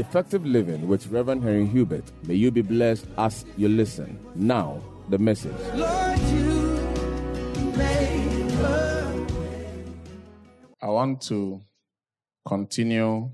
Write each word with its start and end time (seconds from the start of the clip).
Effective 0.00 0.46
Living 0.46 0.88
with 0.88 1.08
Reverend 1.08 1.44
Henry 1.44 1.66
Hubert. 1.66 2.04
May 2.26 2.32
you 2.34 2.50
be 2.50 2.62
blessed 2.62 3.06
as 3.18 3.44
you 3.58 3.68
listen. 3.68 4.18
Now, 4.34 4.82
the 5.10 5.18
message. 5.18 5.52
Lord, 5.74 6.18
I 10.82 10.86
want 10.86 11.20
to 11.28 11.60
continue 12.48 13.30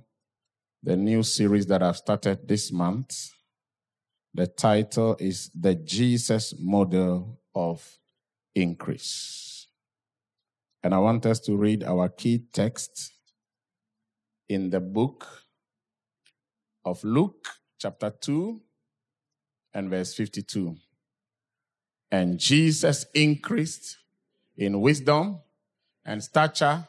the 0.82 0.96
new 0.96 1.22
series 1.22 1.66
that 1.66 1.84
I've 1.84 1.98
started 1.98 2.48
this 2.48 2.72
month. 2.72 3.14
The 4.34 4.48
title 4.48 5.16
is 5.20 5.52
The 5.54 5.76
Jesus 5.76 6.52
Model 6.58 7.38
of 7.54 7.96
Increase. 8.56 9.68
And 10.82 10.92
I 10.92 10.98
want 10.98 11.26
us 11.26 11.38
to 11.42 11.56
read 11.56 11.84
our 11.84 12.08
key 12.08 12.42
text 12.52 13.12
in 14.48 14.70
the 14.70 14.80
book 14.80 15.45
of 16.86 17.02
Luke, 17.04 17.48
chapter 17.78 18.10
2, 18.10 18.60
and 19.74 19.90
verse 19.90 20.14
52. 20.14 20.76
And 22.10 22.38
Jesus 22.38 23.04
increased 23.12 23.98
in 24.56 24.80
wisdom 24.80 25.40
and 26.04 26.22
stature 26.22 26.86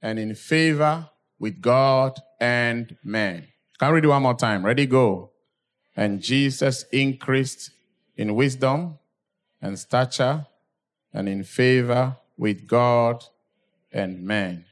and 0.00 0.18
in 0.18 0.34
favor 0.34 1.10
with 1.38 1.60
God 1.60 2.18
and 2.40 2.96
man. 3.04 3.48
Can 3.78 3.88
I 3.88 3.90
read 3.90 4.04
it 4.04 4.08
one 4.08 4.22
more 4.22 4.36
time? 4.36 4.64
Ready, 4.64 4.86
go. 4.86 5.32
And 5.96 6.22
Jesus 6.22 6.84
increased 6.92 7.72
in 8.16 8.34
wisdom 8.36 8.98
and 9.60 9.78
stature 9.78 10.46
and 11.12 11.28
in 11.28 11.42
favor 11.42 12.16
with 12.38 12.66
God 12.66 13.24
and 13.92 14.22
man. 14.22 14.66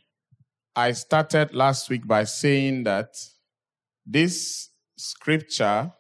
I 0.77 0.93
started 0.93 1.53
last 1.53 1.91
week 1.91 2.07
by 2.07 2.25
saying 2.25 2.85
that 2.85 3.17
this 4.11 4.71
scripture 4.97 5.93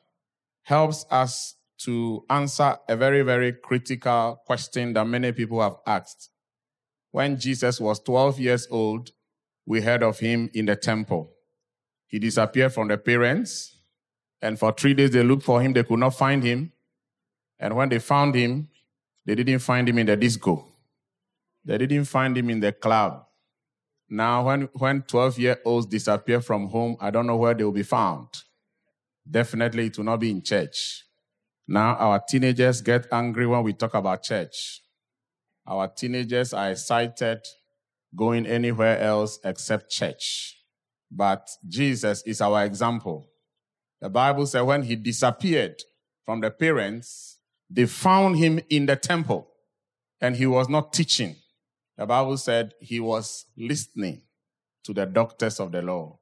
helps 0.62 1.04
us 1.10 1.54
to 1.78 2.24
answer 2.30 2.76
a 2.88 2.96
very, 2.96 3.22
very 3.22 3.52
critical 3.52 4.40
question 4.46 4.94
that 4.94 5.06
many 5.06 5.30
people 5.32 5.60
have 5.60 5.76
asked. 5.86 6.30
When 7.10 7.38
Jesus 7.38 7.80
was 7.80 8.00
12 8.00 8.40
years 8.40 8.66
old, 8.70 9.10
we 9.66 9.82
heard 9.82 10.02
of 10.02 10.18
him 10.18 10.50
in 10.54 10.66
the 10.66 10.74
temple. 10.74 11.30
He 12.06 12.18
disappeared 12.18 12.72
from 12.72 12.88
the 12.88 12.96
parents, 12.96 13.76
and 14.40 14.58
for 14.58 14.72
three 14.72 14.94
days 14.94 15.10
they 15.10 15.22
looked 15.22 15.42
for 15.42 15.60
him. 15.60 15.74
They 15.74 15.84
could 15.84 15.98
not 15.98 16.16
find 16.16 16.42
him. 16.42 16.72
And 17.60 17.76
when 17.76 17.90
they 17.90 17.98
found 17.98 18.34
him, 18.34 18.68
they 19.26 19.34
didn't 19.34 19.58
find 19.58 19.86
him 19.86 19.98
in 19.98 20.06
the 20.06 20.16
disco. 20.16 20.66
They 21.64 21.76
didn't 21.76 22.06
find 22.06 22.36
him 22.36 22.48
in 22.48 22.60
the 22.60 22.72
club. 22.72 23.27
Now, 24.10 24.46
when, 24.46 24.68
when 24.72 25.02
12 25.02 25.38
year 25.38 25.58
olds 25.64 25.86
disappear 25.86 26.40
from 26.40 26.68
home, 26.68 26.96
I 27.00 27.10
don't 27.10 27.26
know 27.26 27.36
where 27.36 27.54
they 27.54 27.64
will 27.64 27.72
be 27.72 27.82
found. 27.82 28.28
Definitely, 29.30 29.86
it 29.86 29.98
will 29.98 30.04
not 30.04 30.20
be 30.20 30.30
in 30.30 30.42
church. 30.42 31.04
Now, 31.66 31.96
our 31.96 32.22
teenagers 32.26 32.80
get 32.80 33.06
angry 33.12 33.46
when 33.46 33.62
we 33.62 33.74
talk 33.74 33.92
about 33.92 34.22
church. 34.22 34.80
Our 35.66 35.88
teenagers 35.88 36.54
are 36.54 36.70
excited 36.70 37.40
going 38.16 38.46
anywhere 38.46 38.98
else 38.98 39.38
except 39.44 39.90
church. 39.90 40.56
But 41.10 41.48
Jesus 41.66 42.22
is 42.22 42.40
our 42.40 42.64
example. 42.64 43.28
The 44.00 44.08
Bible 44.08 44.46
said 44.46 44.62
when 44.62 44.82
he 44.82 44.96
disappeared 44.96 45.82
from 46.24 46.40
the 46.40 46.50
parents, 46.50 47.38
they 47.68 47.84
found 47.84 48.38
him 48.38 48.60
in 48.70 48.86
the 48.86 48.96
temple 48.96 49.48
and 50.20 50.36
he 50.36 50.46
was 50.46 50.68
not 50.68 50.92
teaching. 50.92 51.36
The 51.98 52.06
Bible 52.06 52.36
said 52.36 52.74
he 52.80 53.00
was 53.00 53.46
listening 53.56 54.22
to 54.84 54.94
the 54.94 55.04
doctors 55.04 55.58
of 55.58 55.72
the 55.72 55.82
law 55.82 56.20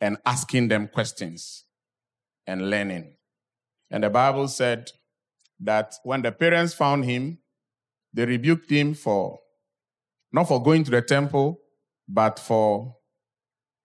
and 0.00 0.16
asking 0.24 0.68
them 0.68 0.88
questions 0.88 1.64
and 2.46 2.70
learning. 2.70 3.16
And 3.90 4.04
the 4.04 4.10
Bible 4.10 4.46
said 4.48 4.90
that 5.58 5.94
when 6.04 6.22
the 6.22 6.32
parents 6.32 6.74
found 6.74 7.04
him, 7.04 7.38
they 8.14 8.24
rebuked 8.24 8.70
him 8.70 8.94
for 8.94 9.40
not 10.32 10.46
for 10.46 10.62
going 10.62 10.84
to 10.84 10.92
the 10.92 11.02
temple, 11.02 11.60
but 12.08 12.38
for 12.38 12.96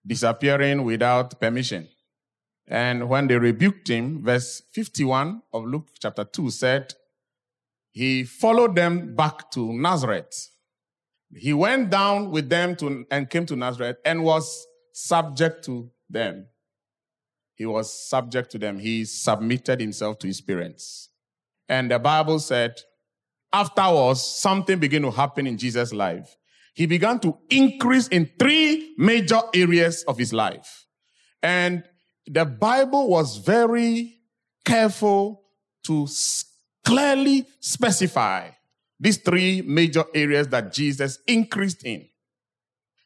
disappearing 0.06 0.84
without 0.84 1.40
permission. 1.40 1.88
And 2.68 3.08
when 3.08 3.26
they 3.26 3.36
rebuked 3.36 3.88
him, 3.88 4.24
verse 4.24 4.62
51 4.72 5.42
of 5.52 5.64
Luke 5.64 5.88
chapter 6.00 6.24
2 6.24 6.50
said, 6.50 6.94
he 7.90 8.24
followed 8.24 8.76
them 8.76 9.16
back 9.16 9.50
to 9.52 9.72
Nazareth. 9.72 10.50
He 11.34 11.52
went 11.52 11.90
down 11.90 12.30
with 12.30 12.48
them 12.48 12.76
to, 12.76 13.04
and 13.10 13.28
came 13.28 13.46
to 13.46 13.56
Nazareth 13.56 13.96
and 14.04 14.22
was 14.22 14.66
subject 14.92 15.64
to 15.64 15.90
them. 16.08 16.46
He 17.54 17.66
was 17.66 17.92
subject 18.08 18.50
to 18.52 18.58
them. 18.58 18.78
He 18.78 19.04
submitted 19.04 19.80
himself 19.80 20.18
to 20.20 20.26
his 20.26 20.40
parents. 20.40 21.10
And 21.68 21.90
the 21.90 21.98
Bible 21.98 22.38
said 22.38 22.80
afterwards, 23.52 24.22
something 24.22 24.78
began 24.78 25.02
to 25.02 25.10
happen 25.10 25.46
in 25.46 25.56
Jesus' 25.58 25.92
life. 25.92 26.36
He 26.74 26.86
began 26.86 27.18
to 27.20 27.38
increase 27.48 28.08
in 28.08 28.30
three 28.38 28.94
major 28.98 29.40
areas 29.54 30.04
of 30.04 30.18
his 30.18 30.32
life. 30.32 30.86
And 31.42 31.84
the 32.26 32.44
Bible 32.44 33.08
was 33.08 33.38
very 33.38 34.20
careful 34.64 35.42
to 35.86 36.06
clearly 36.84 37.46
specify 37.60 38.50
these 38.98 39.18
three 39.18 39.62
major 39.62 40.04
areas 40.14 40.48
that 40.48 40.72
Jesus 40.72 41.18
increased 41.26 41.84
in. 41.84 42.08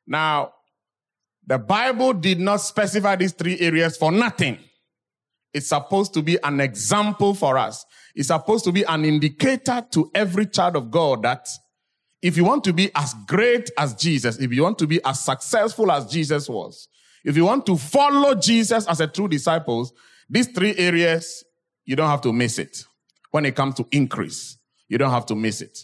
Now, 0.06 0.52
the 1.46 1.58
Bible 1.58 2.12
did 2.12 2.38
not 2.38 2.58
specify 2.58 3.16
these 3.16 3.32
three 3.32 3.58
areas 3.58 3.96
for 3.96 4.12
nothing. 4.12 4.58
It's 5.52 5.68
supposed 5.68 6.14
to 6.14 6.22
be 6.22 6.38
an 6.44 6.60
example 6.60 7.34
for 7.34 7.58
us. 7.58 7.84
It's 8.14 8.28
supposed 8.28 8.64
to 8.64 8.72
be 8.72 8.84
an 8.84 9.04
indicator 9.04 9.84
to 9.90 10.10
every 10.14 10.46
child 10.46 10.76
of 10.76 10.90
God 10.90 11.22
that 11.22 11.48
if 12.22 12.36
you 12.36 12.44
want 12.44 12.64
to 12.64 12.72
be 12.72 12.90
as 12.94 13.14
great 13.26 13.70
as 13.78 13.94
Jesus, 13.94 14.38
if 14.38 14.52
you 14.52 14.62
want 14.62 14.78
to 14.78 14.86
be 14.86 15.02
as 15.04 15.20
successful 15.20 15.90
as 15.90 16.06
Jesus 16.06 16.48
was, 16.48 16.88
if 17.24 17.36
you 17.36 17.44
want 17.44 17.66
to 17.66 17.76
follow 17.76 18.34
Jesus 18.34 18.86
as 18.86 19.00
a 19.00 19.06
true 19.06 19.28
disciple, 19.28 19.90
these 20.28 20.46
three 20.48 20.76
areas, 20.76 21.44
you 21.84 21.96
don't 21.96 22.08
have 22.08 22.20
to 22.22 22.32
miss 22.32 22.58
it. 22.58 22.84
When 23.30 23.44
it 23.44 23.54
comes 23.56 23.74
to 23.76 23.86
increase, 23.90 24.58
you 24.90 24.98
don't 24.98 25.12
have 25.12 25.24
to 25.26 25.34
miss 25.34 25.62
it. 25.62 25.78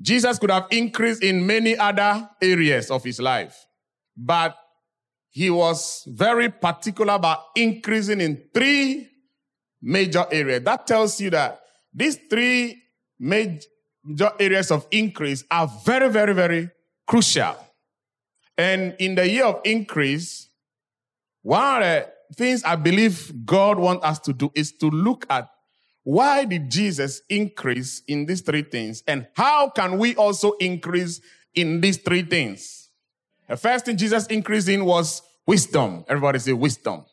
Jesus 0.00 0.38
could 0.38 0.50
have 0.50 0.66
increased 0.70 1.22
in 1.22 1.46
many 1.46 1.76
other 1.76 2.30
areas 2.40 2.90
of 2.90 3.04
his 3.04 3.20
life, 3.20 3.66
but 4.16 4.56
he 5.28 5.50
was 5.50 6.04
very 6.06 6.48
particular 6.48 7.14
about 7.14 7.40
increasing 7.56 8.20
in 8.20 8.42
three 8.54 9.08
major 9.80 10.24
areas. 10.30 10.62
That 10.62 10.86
tells 10.86 11.20
you 11.20 11.30
that 11.30 11.60
these 11.92 12.18
three 12.30 12.82
major 13.18 14.30
areas 14.38 14.70
of 14.70 14.86
increase 14.90 15.44
are 15.50 15.70
very, 15.84 16.08
very, 16.08 16.32
very 16.32 16.70
crucial. 17.06 17.56
And 18.56 18.94
in 18.98 19.14
the 19.16 19.28
year 19.28 19.46
of 19.46 19.60
increase, 19.64 20.48
one 21.42 21.82
of 21.82 22.06
the 22.28 22.34
things 22.36 22.62
I 22.62 22.76
believe 22.76 23.44
God 23.44 23.78
wants 23.78 24.04
us 24.04 24.18
to 24.20 24.32
do 24.32 24.52
is 24.54 24.72
to 24.78 24.90
look 24.90 25.26
at 25.28 25.48
why 26.04 26.44
did 26.44 26.70
Jesus 26.70 27.22
increase 27.28 28.02
in 28.08 28.26
these 28.26 28.40
three 28.40 28.62
things? 28.62 29.02
And 29.06 29.28
how 29.34 29.70
can 29.70 29.98
we 29.98 30.16
also 30.16 30.52
increase 30.52 31.20
in 31.54 31.80
these 31.80 31.98
three 31.98 32.22
things? 32.22 32.90
The 33.48 33.56
first 33.56 33.84
thing 33.84 33.96
Jesus 33.96 34.26
increased 34.26 34.68
in 34.68 34.84
was 34.84 35.22
wisdom. 35.46 36.04
Everybody 36.08 36.38
say 36.40 36.52
wisdom. 36.52 37.04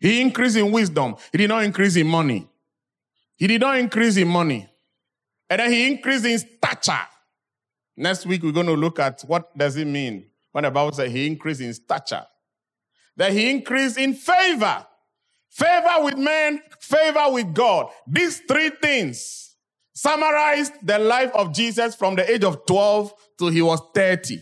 He 0.00 0.20
increased 0.20 0.56
in 0.56 0.70
wisdom. 0.70 1.16
He 1.32 1.38
did 1.38 1.48
not 1.48 1.64
increase 1.64 1.96
in 1.96 2.06
money. 2.06 2.48
He 3.36 3.46
did 3.46 3.60
not 3.60 3.78
increase 3.78 4.16
in 4.16 4.28
money. 4.28 4.68
And 5.48 5.60
then 5.60 5.72
he 5.72 5.90
increased 5.90 6.24
in 6.24 6.38
stature. 6.38 7.06
Next 7.96 8.26
week, 8.26 8.42
we're 8.42 8.52
going 8.52 8.66
to 8.66 8.74
look 8.74 8.98
at 8.98 9.22
what 9.22 9.56
does 9.56 9.76
it 9.76 9.86
mean 9.86 10.26
when 10.52 10.64
the 10.64 10.70
Bible 10.70 10.92
says 10.92 11.10
he 11.10 11.26
increased 11.26 11.60
in 11.60 11.72
stature. 11.72 12.26
That 13.16 13.32
he 13.32 13.50
increased 13.50 13.98
in 13.98 14.14
favor. 14.14 14.86
Favor 15.50 16.04
with 16.04 16.16
men, 16.16 16.60
favor 16.80 17.26
with 17.30 17.52
God. 17.54 17.88
These 18.06 18.40
three 18.48 18.70
things 18.70 19.56
summarized 19.94 20.74
the 20.82 20.98
life 20.98 21.32
of 21.34 21.52
Jesus 21.52 21.94
from 21.94 22.14
the 22.14 22.30
age 22.30 22.44
of 22.44 22.64
12 22.66 23.12
till 23.38 23.48
he 23.48 23.62
was 23.62 23.80
30. 23.94 24.40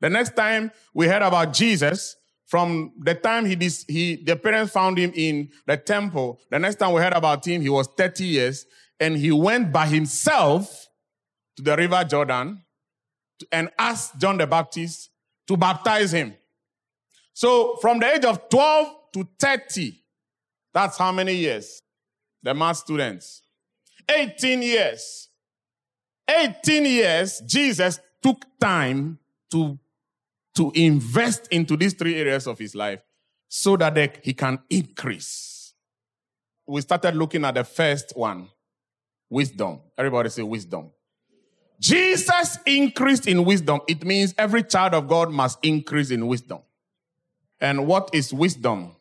The 0.00 0.10
next 0.10 0.36
time 0.36 0.70
we 0.92 1.06
heard 1.06 1.22
about 1.22 1.52
Jesus, 1.52 2.16
from 2.46 2.92
the 2.98 3.14
time 3.14 3.46
he, 3.46 3.54
dis- 3.54 3.86
he 3.88 4.16
the 4.16 4.36
parents 4.36 4.72
found 4.72 4.98
him 4.98 5.12
in 5.14 5.48
the 5.66 5.76
temple, 5.78 6.38
the 6.50 6.58
next 6.58 6.76
time 6.76 6.92
we 6.92 7.00
heard 7.00 7.14
about 7.14 7.46
him, 7.46 7.62
he 7.62 7.70
was 7.70 7.86
30 7.96 8.24
years 8.24 8.66
and 9.00 9.16
he 9.16 9.32
went 9.32 9.72
by 9.72 9.86
himself 9.86 10.88
to 11.56 11.62
the 11.62 11.76
river 11.76 12.04
Jordan 12.04 12.62
and 13.50 13.70
asked 13.78 14.18
John 14.20 14.36
the 14.36 14.46
Baptist 14.46 15.10
to 15.48 15.56
baptize 15.56 16.12
him. 16.12 16.34
So 17.32 17.76
from 17.80 17.98
the 17.98 18.14
age 18.14 18.24
of 18.24 18.48
12 18.50 18.94
to 19.12 19.28
30, 19.38 20.02
that's 20.72 20.98
how 20.98 21.12
many 21.12 21.34
years? 21.34 21.80
The 22.42 22.54
math 22.54 22.78
students. 22.78 23.42
18 24.08 24.62
years. 24.62 25.28
18 26.28 26.84
years, 26.84 27.42
Jesus 27.46 28.00
took 28.22 28.44
time 28.60 29.18
to, 29.50 29.78
to 30.54 30.72
invest 30.74 31.48
into 31.50 31.76
these 31.76 31.94
three 31.94 32.16
areas 32.16 32.46
of 32.46 32.58
his 32.58 32.74
life 32.74 33.00
so 33.48 33.76
that 33.76 33.94
they, 33.94 34.10
he 34.22 34.32
can 34.32 34.58
increase. 34.70 35.74
We 36.66 36.80
started 36.80 37.14
looking 37.16 37.44
at 37.44 37.54
the 37.54 37.64
first 37.64 38.12
one 38.16 38.48
wisdom. 39.28 39.80
Everybody 39.98 40.30
say 40.30 40.42
wisdom. 40.42 40.90
Jesus 41.80 42.58
increased 42.64 43.26
in 43.26 43.44
wisdom. 43.44 43.80
It 43.88 44.04
means 44.04 44.34
every 44.38 44.62
child 44.62 44.94
of 44.94 45.08
God 45.08 45.30
must 45.32 45.58
increase 45.62 46.10
in 46.10 46.26
wisdom. 46.28 46.60
And 47.60 47.86
what 47.86 48.10
is 48.12 48.32
wisdom? 48.32 48.94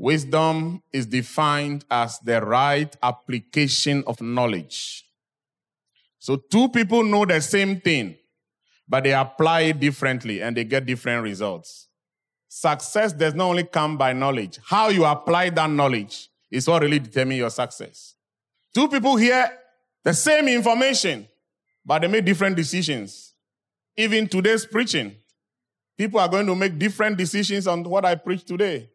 Wisdom 0.00 0.82
is 0.94 1.04
defined 1.04 1.84
as 1.90 2.18
the 2.20 2.40
right 2.40 2.96
application 3.02 4.02
of 4.06 4.18
knowledge. 4.22 5.04
So 6.18 6.36
two 6.36 6.70
people 6.70 7.04
know 7.04 7.26
the 7.26 7.38
same 7.42 7.82
thing, 7.82 8.16
but 8.88 9.04
they 9.04 9.12
apply 9.12 9.60
it 9.60 9.78
differently 9.78 10.40
and 10.40 10.56
they 10.56 10.64
get 10.64 10.86
different 10.86 11.22
results. 11.22 11.88
Success 12.48 13.12
does 13.12 13.34
not 13.34 13.44
only 13.44 13.64
come 13.64 13.98
by 13.98 14.14
knowledge. 14.14 14.58
How 14.64 14.88
you 14.88 15.04
apply 15.04 15.50
that 15.50 15.68
knowledge 15.68 16.30
is 16.50 16.66
what 16.66 16.80
really 16.80 16.98
determines 16.98 17.38
your 17.38 17.50
success. 17.50 18.14
Two 18.72 18.88
people 18.88 19.16
hear 19.16 19.50
the 20.02 20.14
same 20.14 20.48
information, 20.48 21.28
but 21.84 22.00
they 22.00 22.08
make 22.08 22.24
different 22.24 22.56
decisions. 22.56 23.34
Even 23.98 24.26
today's 24.26 24.64
preaching, 24.64 25.14
people 25.98 26.18
are 26.20 26.28
going 26.28 26.46
to 26.46 26.54
make 26.54 26.78
different 26.78 27.18
decisions 27.18 27.66
on 27.66 27.84
what 27.84 28.06
I 28.06 28.14
preach 28.14 28.46
today. 28.46 28.89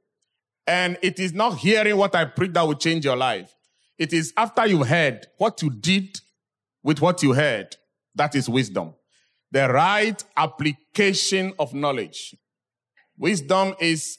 And 0.68 0.98
it 1.02 1.20
is 1.20 1.34
not 1.34 1.58
hearing 1.58 1.96
what 1.98 2.16
I 2.16 2.26
preach 2.26 2.54
that 2.54 2.64
will 2.64 2.76
change 2.76 3.06
your 3.06 3.16
life. 3.16 3.54
It 3.98 4.14
is 4.14 4.34
after 4.36 4.66
you've 4.66 4.88
heard 4.88 5.28
what 5.38 5.62
you 5.62 5.70
did 5.70 6.20
with 6.84 7.02
what 7.02 7.22
you 7.24 7.34
heard. 7.34 7.76
That 8.16 8.36
is 8.36 8.50
wisdom. 8.50 8.94
The 9.52 9.72
right 9.72 10.22
application 10.36 11.54
of 11.60 11.74
knowledge. 11.74 12.36
Wisdom 13.18 13.76
is 13.80 14.18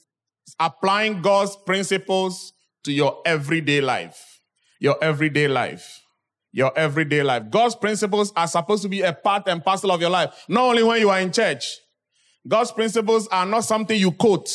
applying 0.59 1.21
God's 1.21 1.57
principles 1.57 2.53
to 2.85 2.93
your 2.93 3.21
everyday 3.27 3.81
life. 3.81 4.41
Your 4.81 4.97
everyday 5.03 5.49
life. 5.49 6.01
Your 6.53 6.73
everyday 6.79 7.23
life. 7.23 7.51
God's 7.51 7.75
principles 7.75 8.33
are 8.35 8.47
supposed 8.47 8.83
to 8.83 8.89
be 8.89 9.03
a 9.03 9.13
part 9.13 9.49
and 9.49 9.63
parcel 9.63 9.91
of 9.91 10.01
your 10.01 10.11
life, 10.11 10.45
not 10.49 10.65
only 10.65 10.83
when 10.83 11.01
you 11.01 11.11
are 11.11 11.21
in 11.21 11.33
church. 11.33 11.67
God's 12.49 12.73
principles 12.73 13.27
are 13.29 13.45
not 13.45 13.65
something 13.65 13.99
you 13.99 14.13
quote. 14.13 14.49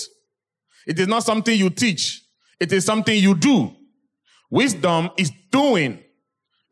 It 0.87 0.99
is 0.99 1.07
not 1.07 1.23
something 1.23 1.57
you 1.57 1.69
teach. 1.69 2.21
It 2.59 2.71
is 2.71 2.85
something 2.85 3.17
you 3.17 3.35
do. 3.35 3.75
Wisdom 4.49 5.09
is 5.17 5.31
doing. 5.51 5.99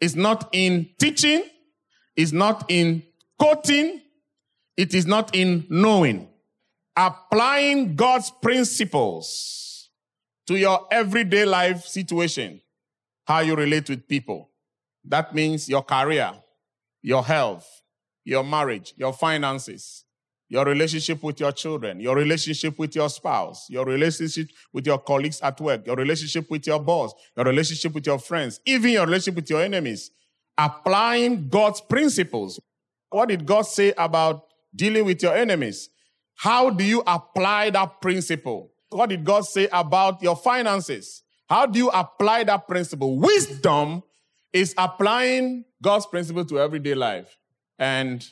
It's 0.02 0.16
not 0.16 0.50
in 0.52 0.90
teaching. 1.00 1.44
It's 2.16 2.32
not 2.32 2.66
in 2.70 3.04
quoting. 3.38 4.02
It 4.78 4.94
is 4.94 5.06
not 5.06 5.36
in 5.36 5.66
knowing 5.70 6.30
applying 7.00 7.96
God's 7.96 8.30
principles 8.42 9.90
to 10.48 10.58
your 10.58 10.86
everyday 10.92 11.46
life 11.46 11.86
situation, 11.86 12.60
how 13.26 13.40
you 13.40 13.56
relate 13.56 13.90
with 13.90 14.06
people. 14.08 14.50
That 15.06 15.34
means 15.34 15.70
your 15.70 15.84
career, 15.84 16.34
your 17.02 17.24
health, 17.24 17.66
your 18.26 18.44
marriage, 18.44 18.94
your 18.98 19.14
finances, 19.14 20.04
your 20.50 20.66
relationship 20.66 21.22
with 21.22 21.40
your 21.40 21.52
children, 21.52 22.00
your 22.00 22.16
relationship 22.16 22.78
with 22.80 22.96
your 22.96 23.10
spouse, 23.10 23.70
your 23.70 23.86
relationship 23.86 24.50
with 24.74 24.86
your 24.88 24.98
colleagues 24.98 25.40
at 25.42 25.62
work, 25.62 25.86
your 25.86 25.96
relationship 25.96 26.50
with 26.50 26.66
your 26.66 26.80
boss, 26.80 27.14
your 27.38 27.46
relationship 27.46 27.94
with 27.94 28.06
your 28.08 28.18
friends, 28.18 28.60
even 28.66 28.92
your 28.92 29.06
relationship 29.06 29.36
with 29.36 29.50
your 29.50 29.62
enemies. 29.62 30.12
Applying 30.58 31.48
God's 31.48 31.80
principles. 31.80 32.60
What 33.12 33.30
did 33.30 33.46
God 33.46 33.62
say 33.62 33.94
about 33.98 34.46
dealing 34.76 35.06
with 35.06 35.24
your 35.24 35.36
enemies? 35.36 35.90
How 36.36 36.70
do 36.70 36.84
you 36.84 37.04
apply 37.06 37.70
that 37.70 38.02
principle? 38.02 38.72
What 38.90 39.10
did 39.10 39.24
God 39.24 39.46
say 39.46 39.70
about 39.72 40.22
your 40.22 40.36
finances? 40.36 41.24
How 41.48 41.66
do 41.66 41.80
you 41.80 41.90
apply 41.90 42.44
that 42.46 42.68
principle? 42.68 43.20
Wisdom 43.20 44.04
is 44.52 44.74
applying 44.78 45.66
God's 45.82 46.08
principle 46.08 46.44
to 46.46 46.60
everyday 46.60 46.96
life. 46.96 47.38
And 47.78 48.28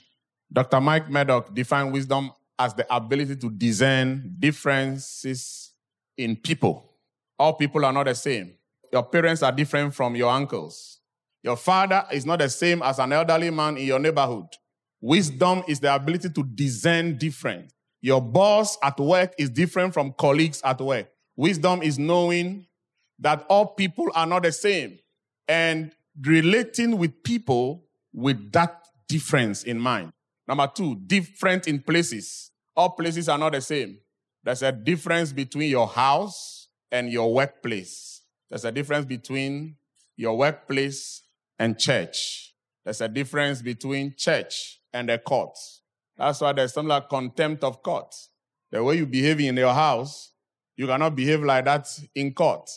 Dr. 0.51 0.79
Mike 0.79 1.09
Murdock 1.09 1.53
defined 1.53 1.91
wisdom 1.91 2.31
as 2.57 2.73
the 2.73 2.85
ability 2.94 3.35
to 3.35 3.49
discern 3.49 4.35
differences 4.39 5.73
in 6.17 6.35
people. 6.35 6.94
All 7.38 7.53
people 7.53 7.85
are 7.85 7.94
not 7.94 8.05
the 8.05 8.15
same. 8.15 8.53
Your 8.91 9.03
parents 9.03 9.44
are 9.44 9.51
different 9.51 9.94
from 9.94 10.15
your 10.15 10.31
uncles. 10.31 10.99
Your 11.44 11.55
father 11.57 12.03
is 12.11 12.25
not 12.25 12.39
the 12.39 12.49
same 12.49 12.81
as 12.81 12.99
an 12.99 13.13
elderly 13.13 13.49
man 13.51 13.77
in 13.77 13.85
your 13.85 13.99
neighborhood. 13.99 14.47
Wisdom 14.99 15.63
is 15.67 15.79
the 15.79 15.94
ability 15.94 16.29
to 16.29 16.44
discern 16.44 17.17
difference. 17.17 17.73
Your 18.01 18.21
boss 18.21 18.77
at 18.81 18.99
work 18.99 19.33
is 19.38 19.49
different 19.49 19.94
from 19.94 20.13
colleagues 20.13 20.61
at 20.63 20.81
work. 20.81 21.09
Wisdom 21.35 21.81
is 21.83 21.99
knowing 21.99 22.65
that 23.19 23.45
all 23.49 23.67
people 23.67 24.07
are 24.15 24.25
not 24.25 24.44
the 24.44 24.51
same 24.51 24.97
and 25.47 25.91
relating 26.21 26.97
with 26.97 27.23
people 27.23 27.83
with 28.13 28.51
that 28.51 28.88
difference 29.07 29.63
in 29.63 29.79
mind. 29.79 30.11
Number 30.47 30.69
two, 30.73 30.95
different 30.95 31.67
in 31.67 31.81
places. 31.81 32.51
All 32.75 32.91
places 32.91 33.27
are 33.27 33.38
not 33.38 33.53
the 33.53 33.61
same. 33.61 33.99
There's 34.44 34.61
a 34.61 34.71
difference 34.71 35.33
between 35.33 35.69
your 35.69 35.88
house 35.88 36.69
and 36.91 37.11
your 37.11 37.33
workplace. 37.33 38.21
There's 38.49 38.65
a 38.65 38.71
difference 38.71 39.05
between 39.05 39.75
your 40.15 40.38
workplace 40.38 41.23
and 41.59 41.77
church. 41.77 42.53
There's 42.85 43.01
a 43.01 43.09
difference 43.09 43.61
between 43.61 44.15
church 44.15 44.79
and 44.94 45.09
the 45.09 45.17
court. 45.17 45.57
That's 46.17 46.39
why 46.39 46.53
there's 46.53 46.73
something 46.73 46.89
like 46.89 47.09
contempt 47.09 47.63
of 47.63 47.83
court. 47.83 48.15
The 48.71 48.83
way 48.83 48.97
you 48.97 49.05
behave 49.05 49.39
in 49.39 49.57
your 49.57 49.73
house, 49.73 50.31
you 50.75 50.88
cannot 50.88 51.15
behave 51.15 51.44
like 51.44 51.65
that 51.65 51.88
in 52.15 52.33
court. 52.33 52.69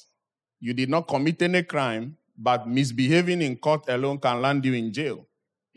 You 0.58 0.74
did 0.74 0.90
not 0.90 1.06
commit 1.06 1.40
any 1.42 1.62
crime, 1.62 2.16
but 2.36 2.68
misbehaving 2.68 3.42
in 3.42 3.56
court 3.56 3.88
alone 3.88 4.18
can 4.18 4.42
land 4.42 4.64
you 4.64 4.74
in 4.74 4.92
jail. 4.92 5.26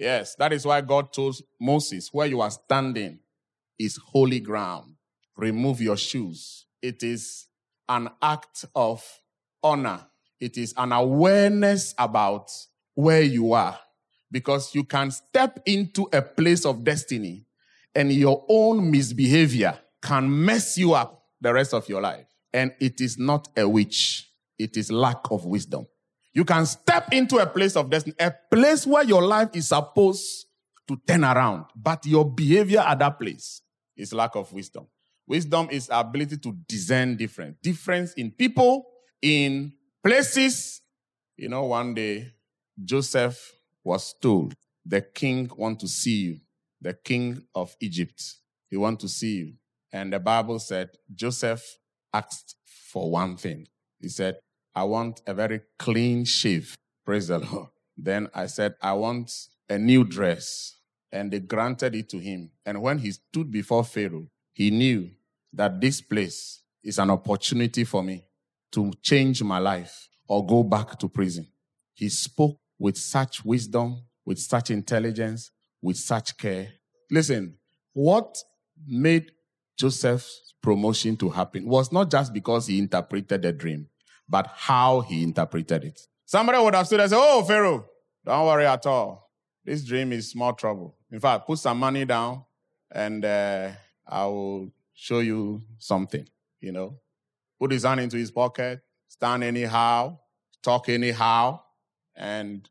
Yes, 0.03 0.35
that 0.35 0.51
is 0.51 0.65
why 0.65 0.81
God 0.81 1.13
told 1.13 1.37
Moses, 1.61 2.09
where 2.11 2.27
you 2.27 2.41
are 2.41 2.51
standing 2.51 3.19
is 3.79 3.97
holy 4.05 4.41
ground. 4.41 4.95
Remove 5.37 5.79
your 5.79 5.95
shoes. 5.95 6.65
It 6.81 7.03
is 7.03 7.47
an 7.87 8.09
act 8.21 8.65
of 8.75 9.01
honor. 9.63 10.05
It 10.41 10.57
is 10.57 10.73
an 10.75 10.91
awareness 10.91 11.95
about 11.97 12.51
where 12.95 13.21
you 13.21 13.53
are 13.53 13.79
because 14.29 14.75
you 14.75 14.83
can 14.83 15.09
step 15.09 15.61
into 15.65 16.09
a 16.11 16.21
place 16.21 16.65
of 16.65 16.83
destiny 16.83 17.45
and 17.95 18.11
your 18.11 18.43
own 18.49 18.91
misbehavior 18.91 19.79
can 20.01 20.43
mess 20.43 20.77
you 20.77 20.95
up 20.95 21.23
the 21.39 21.53
rest 21.53 21.73
of 21.73 21.87
your 21.87 22.01
life. 22.01 22.25
And 22.51 22.75
it 22.81 22.99
is 22.99 23.17
not 23.17 23.47
a 23.55 23.69
witch, 23.69 24.29
it 24.59 24.75
is 24.75 24.91
lack 24.91 25.31
of 25.31 25.45
wisdom. 25.45 25.87
You 26.33 26.45
can 26.45 26.65
step 26.65 27.13
into 27.13 27.37
a 27.37 27.45
place 27.45 27.75
of 27.75 27.89
destiny, 27.89 28.15
a 28.19 28.33
place 28.51 28.87
where 28.87 29.03
your 29.03 29.21
life 29.21 29.49
is 29.53 29.67
supposed 29.69 30.47
to 30.87 30.97
turn 31.07 31.23
around, 31.23 31.65
but 31.75 32.05
your 32.05 32.29
behavior 32.29 32.79
at 32.79 32.99
that 32.99 33.19
place 33.19 33.61
is 33.95 34.13
lack 34.13 34.35
of 34.35 34.51
wisdom. 34.51 34.87
Wisdom 35.27 35.67
is 35.71 35.89
ability 35.91 36.37
to 36.37 36.57
discern 36.67 37.15
difference, 37.15 37.57
difference 37.61 38.13
in 38.13 38.31
people, 38.31 38.85
in 39.21 39.71
places. 40.03 40.81
You 41.37 41.49
know, 41.49 41.65
one 41.65 41.93
day 41.93 42.33
Joseph 42.83 43.53
was 43.83 44.13
told, 44.21 44.53
the 44.85 45.01
king 45.01 45.49
want 45.55 45.79
to 45.79 45.87
see 45.87 46.21
you 46.21 46.39
the 46.83 46.93
king 46.93 47.41
of 47.55 47.75
Egypt. 47.79 48.21
He 48.69 48.77
want 48.77 48.99
to 48.99 49.07
see 49.07 49.37
you. 49.37 49.53
And 49.91 50.11
the 50.11 50.19
Bible 50.19 50.59
said 50.59 50.89
Joseph 51.15 51.63
asked 52.13 52.55
for 52.91 53.09
one 53.09 53.37
thing. 53.37 53.67
He 53.99 54.09
said, 54.09 54.35
I 54.75 54.83
want 54.83 55.21
a 55.27 55.33
very 55.33 55.61
clean 55.77 56.25
shave. 56.25 56.75
Praise 57.05 57.27
the 57.27 57.39
Lord. 57.39 57.69
Then 57.97 58.29
I 58.33 58.47
said, 58.47 58.75
I 58.81 58.93
want 58.93 59.31
a 59.69 59.77
new 59.77 60.03
dress. 60.03 60.75
And 61.11 61.31
they 61.31 61.39
granted 61.39 61.93
it 61.93 62.09
to 62.09 62.17
him. 62.17 62.49
And 62.65 62.81
when 62.81 62.97
he 62.97 63.11
stood 63.11 63.51
before 63.51 63.83
Pharaoh, 63.83 64.27
he 64.51 64.71
knew 64.71 65.11
that 65.53 65.79
this 65.79 66.01
place 66.01 66.63
is 66.83 66.97
an 66.97 67.11
opportunity 67.11 67.83
for 67.83 68.01
me 68.01 68.25
to 68.71 68.91
change 69.01 69.43
my 69.43 69.59
life 69.59 70.09
or 70.27 70.45
go 70.45 70.63
back 70.63 70.97
to 70.99 71.07
prison. 71.07 71.47
He 71.93 72.09
spoke 72.09 72.57
with 72.79 72.97
such 72.97 73.45
wisdom, 73.45 74.01
with 74.25 74.39
such 74.39 74.71
intelligence, 74.71 75.51
with 75.81 75.97
such 75.97 76.35
care. 76.37 76.69
Listen, 77.11 77.57
what 77.93 78.35
made 78.87 79.31
Joseph's 79.77 80.55
promotion 80.61 81.15
to 81.17 81.29
happen 81.29 81.67
was 81.67 81.91
not 81.91 82.09
just 82.09 82.33
because 82.33 82.67
he 82.67 82.79
interpreted 82.79 83.43
the 83.43 83.51
dream, 83.51 83.87
but 84.27 84.51
how 84.55 85.01
he 85.01 85.23
interpreted 85.23 85.83
it. 85.83 86.01
Somebody 86.25 86.59
would 86.59 86.75
have 86.75 86.87
stood 86.87 86.99
and 86.99 87.09
said, 87.09 87.19
Oh, 87.19 87.43
Pharaoh, 87.43 87.85
don't 88.25 88.45
worry 88.45 88.65
at 88.65 88.85
all. 88.85 89.29
This 89.65 89.83
dream 89.83 90.11
is 90.11 90.31
small 90.31 90.53
trouble. 90.53 90.95
In 91.11 91.19
fact, 91.19 91.47
put 91.47 91.59
some 91.59 91.79
money 91.79 92.05
down 92.05 92.43
and 92.91 93.23
uh, 93.23 93.71
I 94.07 94.25
will 94.25 94.71
show 94.93 95.19
you 95.19 95.63
something, 95.77 96.27
you 96.59 96.71
know. 96.71 96.99
Put 97.59 97.71
his 97.71 97.83
hand 97.83 98.01
into 98.01 98.17
his 98.17 98.31
pocket, 98.31 98.81
stand 99.07 99.43
anyhow, 99.43 100.19
talk 100.61 100.89
anyhow. 100.89 101.61
And 102.15 102.69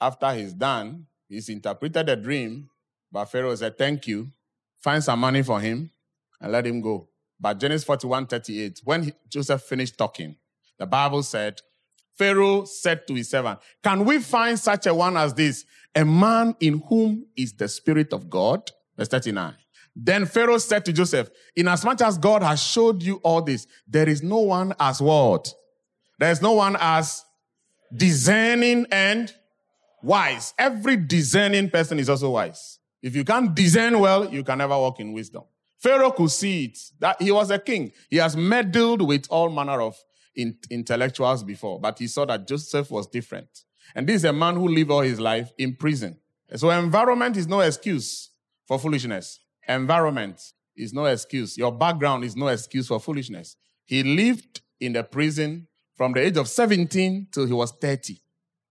after 0.00 0.32
he's 0.34 0.52
done, 0.52 1.06
He's 1.28 1.48
interpreted 1.48 2.06
the 2.06 2.16
dream, 2.16 2.70
but 3.10 3.24
Pharaoh 3.26 3.54
said, 3.54 3.78
Thank 3.78 4.06
you. 4.06 4.30
Find 4.78 5.02
some 5.02 5.18
money 5.18 5.42
for 5.42 5.60
him 5.60 5.90
and 6.40 6.52
let 6.52 6.66
him 6.66 6.80
go. 6.80 7.08
But 7.40 7.58
Genesis 7.58 7.84
41 7.84 8.26
38, 8.26 8.80
when 8.84 9.02
he, 9.04 9.12
Joseph 9.28 9.62
finished 9.62 9.96
talking, 9.96 10.36
the 10.78 10.86
Bible 10.86 11.22
said, 11.22 11.60
Pharaoh 12.16 12.64
said 12.64 13.06
to 13.06 13.14
his 13.14 13.28
servant, 13.28 13.58
Can 13.82 14.04
we 14.04 14.18
find 14.20 14.58
such 14.58 14.86
a 14.86 14.94
one 14.94 15.16
as 15.16 15.34
this, 15.34 15.64
a 15.94 16.04
man 16.04 16.54
in 16.60 16.80
whom 16.88 17.26
is 17.36 17.52
the 17.52 17.68
Spirit 17.68 18.12
of 18.12 18.30
God? 18.30 18.70
Verse 18.96 19.08
39. 19.08 19.54
Then 19.96 20.26
Pharaoh 20.26 20.58
said 20.58 20.84
to 20.86 20.92
Joseph, 20.92 21.30
Inasmuch 21.56 22.00
as 22.00 22.18
God 22.18 22.42
has 22.42 22.62
showed 22.62 23.02
you 23.02 23.16
all 23.22 23.42
this, 23.42 23.66
there 23.86 24.08
is 24.08 24.22
no 24.22 24.38
one 24.38 24.74
as 24.78 25.00
what? 25.00 25.52
There 26.18 26.30
is 26.30 26.42
no 26.42 26.52
one 26.52 26.76
as 26.80 27.24
discerning 27.94 28.86
and 28.90 29.32
wise. 30.02 30.52
Every 30.58 30.96
discerning 30.96 31.70
person 31.70 31.98
is 31.98 32.08
also 32.08 32.30
wise. 32.30 32.78
If 33.02 33.14
you 33.14 33.24
can't 33.24 33.54
discern 33.54 33.98
well, 34.00 34.32
you 34.32 34.42
can 34.42 34.58
never 34.58 34.76
walk 34.76 34.98
in 35.00 35.12
wisdom. 35.12 35.44
Pharaoh 35.78 36.10
could 36.10 36.30
see 36.30 36.64
it 36.64 36.78
that 36.98 37.20
he 37.20 37.30
was 37.30 37.50
a 37.50 37.58
king. 37.58 37.92
He 38.08 38.16
has 38.16 38.36
meddled 38.36 39.06
with 39.06 39.26
all 39.28 39.50
manner 39.50 39.80
of 39.80 39.96
in, 40.36 40.56
intellectuals 40.70 41.42
before, 41.42 41.80
but 41.80 41.98
he 41.98 42.06
saw 42.06 42.24
that 42.24 42.46
Joseph 42.46 42.90
was 42.90 43.06
different. 43.06 43.48
And 43.94 44.06
this 44.06 44.16
is 44.16 44.24
a 44.24 44.32
man 44.32 44.56
who 44.56 44.68
lived 44.68 44.90
all 44.90 45.00
his 45.00 45.20
life 45.20 45.52
in 45.58 45.76
prison. 45.76 46.18
So 46.56 46.70
environment 46.70 47.36
is 47.36 47.46
no 47.46 47.60
excuse 47.60 48.30
for 48.66 48.78
foolishness. 48.78 49.40
Environment 49.68 50.40
is 50.76 50.92
no 50.92 51.06
excuse. 51.06 51.56
Your 51.56 51.72
background 51.72 52.24
is 52.24 52.36
no 52.36 52.48
excuse 52.48 52.88
for 52.88 53.00
foolishness. 53.00 53.56
He 53.84 54.02
lived 54.02 54.62
in 54.80 54.92
the 54.92 55.04
prison 55.04 55.66
from 55.96 56.12
the 56.12 56.20
age 56.20 56.36
of 56.36 56.48
17 56.48 57.28
till 57.32 57.46
he 57.46 57.52
was 57.52 57.72
30. 57.72 58.20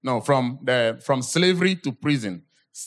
No, 0.03 0.19
from 0.19 0.59
the 0.61 1.01
from 1.03 1.21
slavery 1.21 1.75
to 1.77 1.91
prison. 1.93 2.43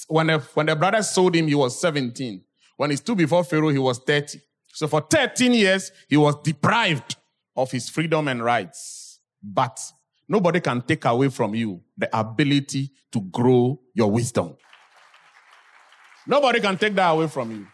When 0.08 0.26
the, 0.26 0.38
when 0.54 0.66
the 0.66 0.76
brothers 0.76 1.10
sold 1.10 1.34
him, 1.34 1.46
he 1.46 1.54
was 1.54 1.80
17. 1.80 2.42
When 2.76 2.90
he 2.90 2.96
stood 2.96 3.16
before 3.16 3.44
Pharaoh, 3.44 3.70
he 3.70 3.78
was 3.78 3.98
30. 3.98 4.40
So 4.68 4.86
for 4.86 5.00
13 5.00 5.54
years, 5.54 5.90
he 6.08 6.16
was 6.16 6.34
deprived 6.42 7.16
of 7.56 7.70
his 7.70 7.88
freedom 7.88 8.28
and 8.28 8.42
rights. 8.42 9.20
But 9.42 9.80
nobody 10.28 10.60
can 10.60 10.82
take 10.82 11.04
away 11.04 11.28
from 11.28 11.54
you 11.54 11.82
the 11.96 12.08
ability 12.16 12.92
to 13.12 13.20
grow 13.20 13.80
your 13.94 14.10
wisdom. 14.10 14.56
Nobody 16.26 16.60
can 16.60 16.76
take 16.76 16.94
that 16.94 17.10
away 17.10 17.28
from 17.28 17.50
you. 17.52 17.66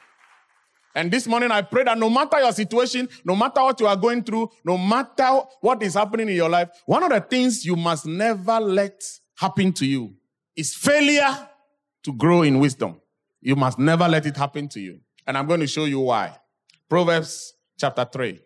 And 0.94 1.10
this 1.10 1.26
morning 1.26 1.50
I 1.50 1.62
pray 1.62 1.84
that 1.84 1.96
no 1.96 2.10
matter 2.10 2.38
your 2.38 2.52
situation, 2.52 3.08
no 3.24 3.34
matter 3.34 3.62
what 3.62 3.80
you 3.80 3.86
are 3.86 3.96
going 3.96 4.22
through, 4.22 4.50
no 4.62 4.76
matter 4.76 5.40
what 5.60 5.82
is 5.82 5.94
happening 5.94 6.28
in 6.28 6.34
your 6.34 6.50
life, 6.50 6.68
one 6.84 7.02
of 7.02 7.10
the 7.10 7.20
things 7.20 7.64
you 7.64 7.76
must 7.76 8.04
never 8.04 8.60
let 8.60 9.02
happen 9.36 9.72
to 9.72 9.86
you 9.86 10.14
is 10.54 10.74
failure 10.74 11.48
to 12.02 12.12
grow 12.12 12.42
in 12.42 12.58
wisdom. 12.58 13.00
You 13.40 13.56
must 13.56 13.78
never 13.78 14.06
let 14.06 14.26
it 14.26 14.36
happen 14.36 14.68
to 14.68 14.80
you. 14.80 15.00
And 15.26 15.38
I'm 15.38 15.46
going 15.46 15.60
to 15.60 15.66
show 15.66 15.86
you 15.86 16.00
why. 16.00 16.36
Proverbs 16.88 17.54
chapter 17.78 18.04
3. 18.04 18.38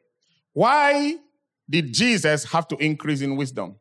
Why 0.52 1.16
did 1.68 1.92
Jesus 1.92 2.44
have 2.44 2.68
to 2.68 2.76
increase 2.76 3.20
in 3.20 3.36
wisdom? 3.36 3.76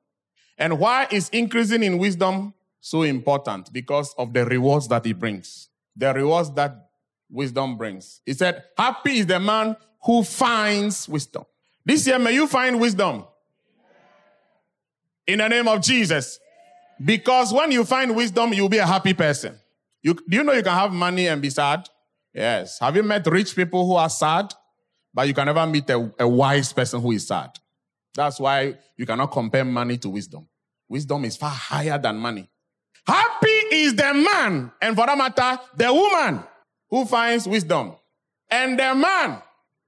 And 0.58 0.80
why 0.80 1.08
is 1.12 1.30
increasing 1.30 1.84
in 1.84 1.98
wisdom 1.98 2.54
so 2.80 3.04
important? 3.04 3.72
Because 3.72 4.14
of 4.18 4.34
the 4.34 4.46
rewards 4.46 4.88
that 4.88 5.06
he 5.06 5.14
brings. 5.14 5.70
The 5.96 6.14
rewards 6.14 6.52
that 6.54 6.90
wisdom 7.30 7.78
brings. 7.78 8.22
He 8.26 8.34
said, 8.34 8.64
Happy 8.78 9.20
is 9.20 9.28
the 9.28 9.40
man 9.40 9.76
who 10.04 10.24
finds 10.24 11.08
wisdom. 11.10 11.46
This 11.86 12.08
year, 12.08 12.18
may 12.18 12.34
you 12.34 12.48
find 12.48 12.80
wisdom. 12.80 13.26
In 15.28 15.40
the 15.40 15.48
name 15.48 15.68
of 15.68 15.82
Jesus. 15.82 16.40
Because 17.04 17.52
when 17.52 17.72
you 17.72 17.84
find 17.84 18.16
wisdom, 18.16 18.54
you'll 18.54 18.70
be 18.70 18.78
a 18.78 18.86
happy 18.86 19.14
person. 19.14 19.58
You, 20.02 20.14
do 20.14 20.38
you 20.38 20.44
know 20.44 20.54
you 20.54 20.64
can 20.64 20.74
have 20.74 20.94
money 20.94 21.28
and 21.28 21.42
be 21.42 21.50
sad? 21.50 21.90
Yes. 22.34 22.80
Have 22.80 22.96
you 22.96 23.04
met 23.04 23.26
rich 23.28 23.56
people 23.56 23.86
who 23.86 23.96
are 23.96 24.10
sad? 24.10 24.54
But 25.14 25.28
you 25.28 25.34
can 25.34 25.46
never 25.46 25.66
meet 25.66 25.90
a, 25.90 26.12
a 26.20 26.28
wise 26.28 26.72
person 26.72 27.02
who 27.02 27.12
is 27.12 27.28
sad. 27.28 27.50
That's 28.16 28.40
why 28.40 28.76
you 28.98 29.06
cannot 29.06 29.32
compare 29.32 29.66
money 29.66 29.98
to 30.00 30.10
wisdom. 30.10 30.48
Wisdom 30.88 31.26
is 31.26 31.36
far 31.36 31.50
higher 31.50 31.98
than 31.98 32.18
money. 32.18 32.50
Happy 33.06 33.48
is 33.72 33.96
the 33.96 34.14
man, 34.14 34.72
and 34.82 34.96
for 34.96 35.06
that 35.06 35.18
matter, 35.18 35.62
the 35.76 35.94
woman 35.94 36.44
who 36.90 37.06
finds 37.06 37.48
wisdom, 37.48 37.96
and 38.50 38.80
the 38.80 38.96
man 38.96 39.42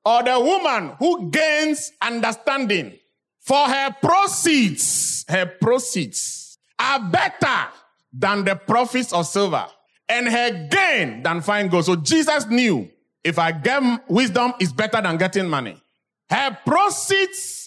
or 0.05 0.23
the 0.23 0.39
woman 0.39 0.95
who 0.99 1.29
gains 1.29 1.91
understanding. 2.01 2.97
For 3.39 3.67
her 3.67 3.95
proceeds, 4.01 5.25
her 5.29 5.45
proceeds 5.45 6.57
are 6.77 6.99
better 6.99 7.69
than 8.11 8.43
the 8.43 8.55
profits 8.55 9.13
of 9.13 9.25
silver, 9.25 9.65
and 10.09 10.27
her 10.27 10.67
gain 10.69 11.23
than 11.23 11.41
fine 11.41 11.69
gold. 11.69 11.85
So 11.85 11.95
Jesus 11.95 12.45
knew 12.47 12.89
if 13.23 13.37
I 13.37 13.51
get 13.51 14.09
wisdom, 14.09 14.53
is 14.59 14.71
better 14.71 15.01
than 15.01 15.17
getting 15.17 15.49
money. 15.49 15.81
Her 16.29 16.57
proceeds 16.65 17.66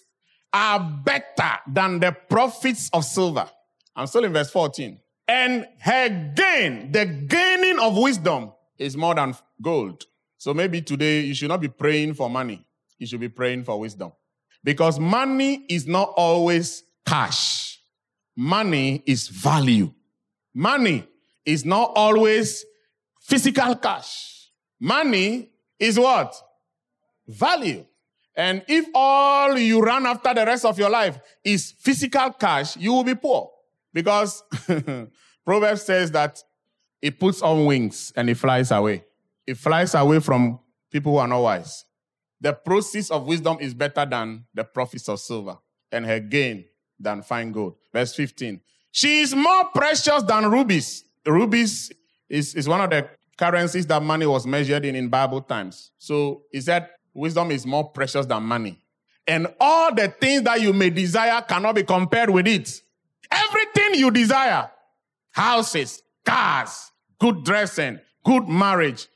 are 0.53 0.81
better 1.05 1.59
than 1.67 2.01
the 2.01 2.13
profits 2.13 2.91
of 2.93 3.05
silver. 3.05 3.49
I'm 3.95 4.07
still 4.07 4.25
in 4.25 4.33
verse 4.33 4.51
14. 4.51 4.99
And 5.29 5.67
her 5.81 6.33
gain, 6.35 6.91
the 6.91 7.07
gaining 7.07 7.79
of 7.79 7.97
wisdom, 7.97 8.53
is 8.79 8.97
more 8.97 9.15
than 9.15 9.35
gold. 9.63 10.05
So 10.39 10.55
maybe 10.55 10.83
today 10.83 11.21
you 11.21 11.35
should 11.35 11.49
not 11.49 11.61
be 11.61 11.69
praying 11.69 12.15
for 12.15 12.31
money. 12.31 12.67
You 12.99 13.07
should 13.07 13.21
be 13.21 13.29
praying 13.29 13.65
for 13.65 13.79
wisdom. 13.79 14.13
Because 14.65 14.99
money 14.99 15.65
is 15.69 15.87
not 15.87 16.13
always 16.17 16.83
cash. 17.07 17.81
Money 18.37 19.03
is 19.07 19.29
value. 19.29 19.93
Money 20.55 21.07
is 21.45 21.65
not 21.65 21.93
always 21.95 22.65
physical 23.21 23.75
cash. 23.77 24.51
Money 24.81 25.51
is 25.79 25.99
what? 25.99 26.35
Value. 27.27 27.87
And 28.37 28.63
if 28.69 28.87
all 28.95 29.59
you 29.59 29.81
run 29.81 30.07
after 30.07 30.33
the 30.33 30.47
rest 30.47 30.65
of 30.65 30.79
your 30.79 30.91
life 30.91 31.19
is 31.45 31.73
physical 31.79 32.31
cash, 32.33 32.77
you 32.77 32.93
will 32.93 33.05
be 33.05 33.15
poor. 33.15 33.51
Because 33.93 34.43
Proverbs 35.45 35.83
says 35.83 36.11
that 36.13 36.43
it 37.03 37.19
puts 37.19 37.43
on 37.43 37.67
wings 37.67 38.13
and 38.17 38.31
it 38.31 38.37
flies 38.37 38.71
away. 38.71 39.05
It 39.47 39.57
flies 39.57 39.95
away 39.95 40.21
from 40.21 40.61
people 40.91 41.13
who 41.13 41.19
are 41.19 41.29
not 41.29 41.41
wise. 41.41 41.85
The 42.41 42.53
process 42.53 43.11
of 43.11 43.27
wisdom 43.27 43.59
is 43.61 43.75
better 43.75 44.07
than 44.07 44.45
the 44.55 44.65
profits 44.65 45.09
of 45.09 45.21
silver, 45.21 45.59
and 45.93 46.07
her 46.07 46.21
gain 46.21 46.65
than 46.99 47.23
fine 47.23 47.53
gold. 47.53 47.75
Verse 47.93 48.15
15. 48.15 48.61
She 48.93 49.21
is 49.21 49.35
more 49.35 49.65
precious 49.75 50.23
than 50.23 50.51
rubies. 50.51 51.05
Rubies 51.27 51.93
is, 52.29 52.55
is 52.55 52.69
one 52.69 52.81
of 52.81 52.91
the 52.91 53.09
currencies 53.37 53.87
that 53.87 54.03
money 54.03 54.27
was 54.27 54.47
measured 54.47 54.85
in 54.85 54.95
in 54.95 55.09
Bible 55.09 55.43
times. 55.43 55.91
So 55.99 56.43
he 56.51 56.61
said, 56.61 56.89
wisdom 57.15 57.51
is 57.51 57.67
more 57.67 57.91
precious 57.91 58.27
than 58.27 58.43
money. 58.43 58.79
And 59.27 59.47
all 59.61 59.95
the 59.95 60.09
things 60.09 60.43
that 60.43 60.61
you 60.61 60.73
may 60.73 60.91
desire 60.91 61.41
cannot 61.43 61.75
be 61.75 61.83
compared 61.83 62.31
with 62.31 62.49
it. 62.49 62.83
Everything 63.31 63.95
you 63.95 64.11
desire, 64.11 64.71
houses, 65.31 66.03
cars, 66.25 66.91
good 67.19 67.45
dressing, 67.45 68.01
good 68.25 68.49
marriage, 68.49 69.07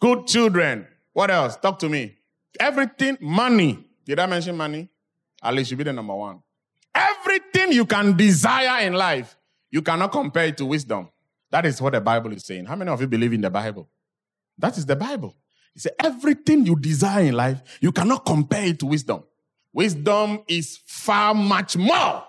good 0.00 0.26
children. 0.26 0.86
What 1.12 1.30
else? 1.30 1.56
Talk 1.56 1.78
to 1.80 1.88
me. 1.88 2.16
Everything, 2.58 3.16
money. 3.20 3.84
Did 4.04 4.18
I 4.18 4.26
mention 4.26 4.56
money? 4.56 4.88
At 5.42 5.54
least 5.54 5.70
you 5.70 5.76
be 5.76 5.84
the 5.84 5.92
number 5.92 6.14
one. 6.14 6.42
Everything 6.94 7.72
you 7.72 7.84
can 7.86 8.16
desire 8.16 8.84
in 8.84 8.94
life, 8.94 9.36
you 9.70 9.82
cannot 9.82 10.10
compare 10.10 10.46
it 10.46 10.56
to 10.58 10.66
wisdom. 10.66 11.08
That 11.50 11.66
is 11.66 11.80
what 11.80 11.92
the 11.92 12.00
Bible 12.00 12.32
is 12.32 12.44
saying. 12.44 12.66
How 12.66 12.76
many 12.76 12.90
of 12.90 13.00
you 13.00 13.06
believe 13.06 13.32
in 13.32 13.40
the 13.40 13.50
Bible? 13.50 13.88
That 14.58 14.76
is 14.76 14.84
the 14.86 14.96
Bible. 14.96 15.36
He 15.74 15.80
said, 15.80 15.92
everything 16.02 16.66
you 16.66 16.76
desire 16.76 17.24
in 17.24 17.34
life, 17.34 17.62
you 17.80 17.92
cannot 17.92 18.26
compare 18.26 18.64
it 18.66 18.78
to 18.80 18.86
wisdom. 18.86 19.22
Wisdom 19.72 20.40
is 20.48 20.80
far 20.86 21.34
much 21.34 21.76
more 21.76 22.24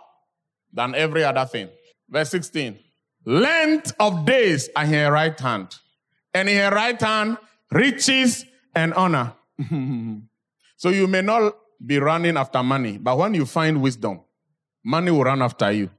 than 0.72 0.96
every 0.96 1.24
other 1.24 1.46
thing. 1.46 1.70
Verse 2.10 2.30
16. 2.30 2.78
Length 3.26 3.94
of 4.00 4.26
days 4.26 4.70
are 4.76 4.84
in 4.84 4.94
her 4.94 5.12
right 5.12 5.40
hand, 5.40 5.76
and 6.34 6.50
in 6.50 6.58
her 6.58 6.76
right 6.76 7.00
hand, 7.00 7.38
riches 7.72 8.46
and 8.76 8.94
honor. 8.94 9.34
so 10.78 10.90
you 10.90 11.08
may 11.08 11.22
not 11.22 11.56
be 11.84 12.00
running 12.00 12.38
after 12.38 12.64
money, 12.64 12.98
but 12.98 13.18
when 13.18 13.34
you 13.34 13.46
find 13.46 13.82
wisdom, 13.82 14.22
money 14.84 15.12
will 15.12 15.24
run 15.24 15.42
after 15.42 15.72
you. 15.72 15.90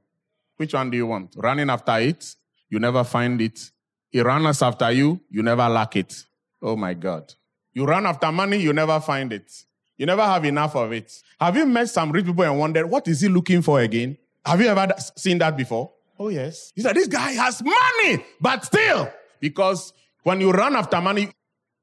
Which 0.57 0.73
one 0.73 0.89
do 0.89 0.97
you 0.97 1.07
want? 1.07 1.33
Running 1.37 1.69
after 1.69 1.97
it, 1.99 2.35
you 2.69 2.79
never 2.79 3.03
find 3.03 3.41
it. 3.41 3.71
It 4.11 4.23
runs 4.23 4.61
after 4.61 4.91
you, 4.91 5.19
you 5.29 5.43
never 5.43 5.67
lack 5.67 5.95
it. 5.95 6.25
Oh 6.63 6.77
my 6.77 6.93
God. 6.93 7.33
You 7.73 7.85
run 7.85 8.05
after 8.05 8.31
money, 8.31 8.57
you 8.57 8.71
never 8.71 8.99
find 9.01 9.33
it. 9.33 9.51
You 9.97 10.05
never 10.05 10.23
have 10.23 10.45
enough 10.45 10.75
of 10.75 10.91
it. 10.93 11.11
Have 11.39 11.57
you 11.57 11.65
met 11.65 11.89
some 11.89 12.11
rich 12.11 12.25
people 12.25 12.43
and 12.43 12.57
wondered, 12.57 12.89
what 12.89 13.07
is 13.07 13.21
he 13.21 13.27
looking 13.27 13.61
for 13.61 13.81
again? 13.81 14.17
Have 14.45 14.61
you 14.61 14.67
ever 14.67 14.93
seen 15.15 15.37
that 15.39 15.57
before? 15.57 15.91
Oh, 16.17 16.29
yes. 16.29 16.71
He 16.75 16.81
said, 16.81 16.95
This 16.95 17.07
guy 17.07 17.31
has 17.31 17.61
money, 17.61 18.23
but 18.39 18.63
still, 18.65 19.11
because 19.39 19.93
when 20.23 20.39
you 20.39 20.51
run 20.51 20.75
after 20.75 21.01
money, 21.01 21.29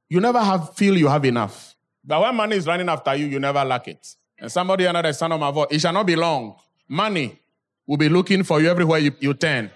you 0.08 0.20
never 0.20 0.40
have 0.42 0.74
feel 0.74 0.96
you 0.96 1.08
have 1.08 1.24
enough. 1.24 1.74
But 2.04 2.20
when 2.22 2.34
money 2.34 2.56
is 2.56 2.66
running 2.66 2.88
after 2.88 3.14
you, 3.14 3.26
you 3.26 3.38
never 3.38 3.64
lack 3.64 3.88
it. 3.88 4.16
And 4.38 4.50
somebody 4.50 4.86
under 4.86 5.02
the 5.02 5.12
sound 5.12 5.32
of 5.32 5.40
my 5.40 5.50
voice, 5.50 5.68
it 5.70 5.80
shall 5.80 5.92
not 5.92 6.06
be 6.06 6.16
long. 6.16 6.56
Money 6.88 7.38
will 7.86 7.98
be 7.98 8.08
looking 8.08 8.42
for 8.42 8.60
you 8.60 8.70
everywhere 8.70 8.98
you, 8.98 9.12
you 9.20 9.34
turn. 9.34 9.70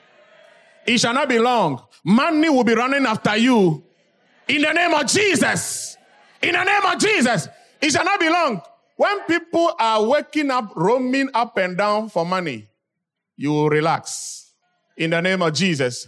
It 0.87 0.99
shall 0.99 1.15
not 1.15 1.29
be 1.29 1.39
long. 1.39 1.83
Money 2.05 2.49
will 2.49 2.65
be 2.65 2.75
running 2.75 3.07
after 3.07 3.37
you 3.37 3.84
in 4.49 4.63
the 4.63 4.73
name 4.73 4.95
of 4.95 5.07
Jesus. 5.07 5.97
In 6.43 6.53
the 6.53 6.65
name 6.65 6.85
of 6.85 6.99
Jesus. 6.99 7.49
It 7.81 7.91
shall 7.91 8.05
not 8.05 8.21
be 8.21 8.29
long. 8.29 8.61
When 8.97 9.21
people 9.23 9.75
are 9.79 10.05
waking 10.05 10.51
up, 10.51 10.73
roaming 10.77 11.31
up 11.35 11.57
and 11.59 11.77
down 11.77 12.09
for 12.09 12.25
money, 12.25 12.69
you 13.37 13.51
will 13.51 13.69
relax. 13.69 14.53
In 14.97 15.11
the 15.11 15.21
name 15.21 15.43
of 15.43 15.53
Jesus. 15.53 16.07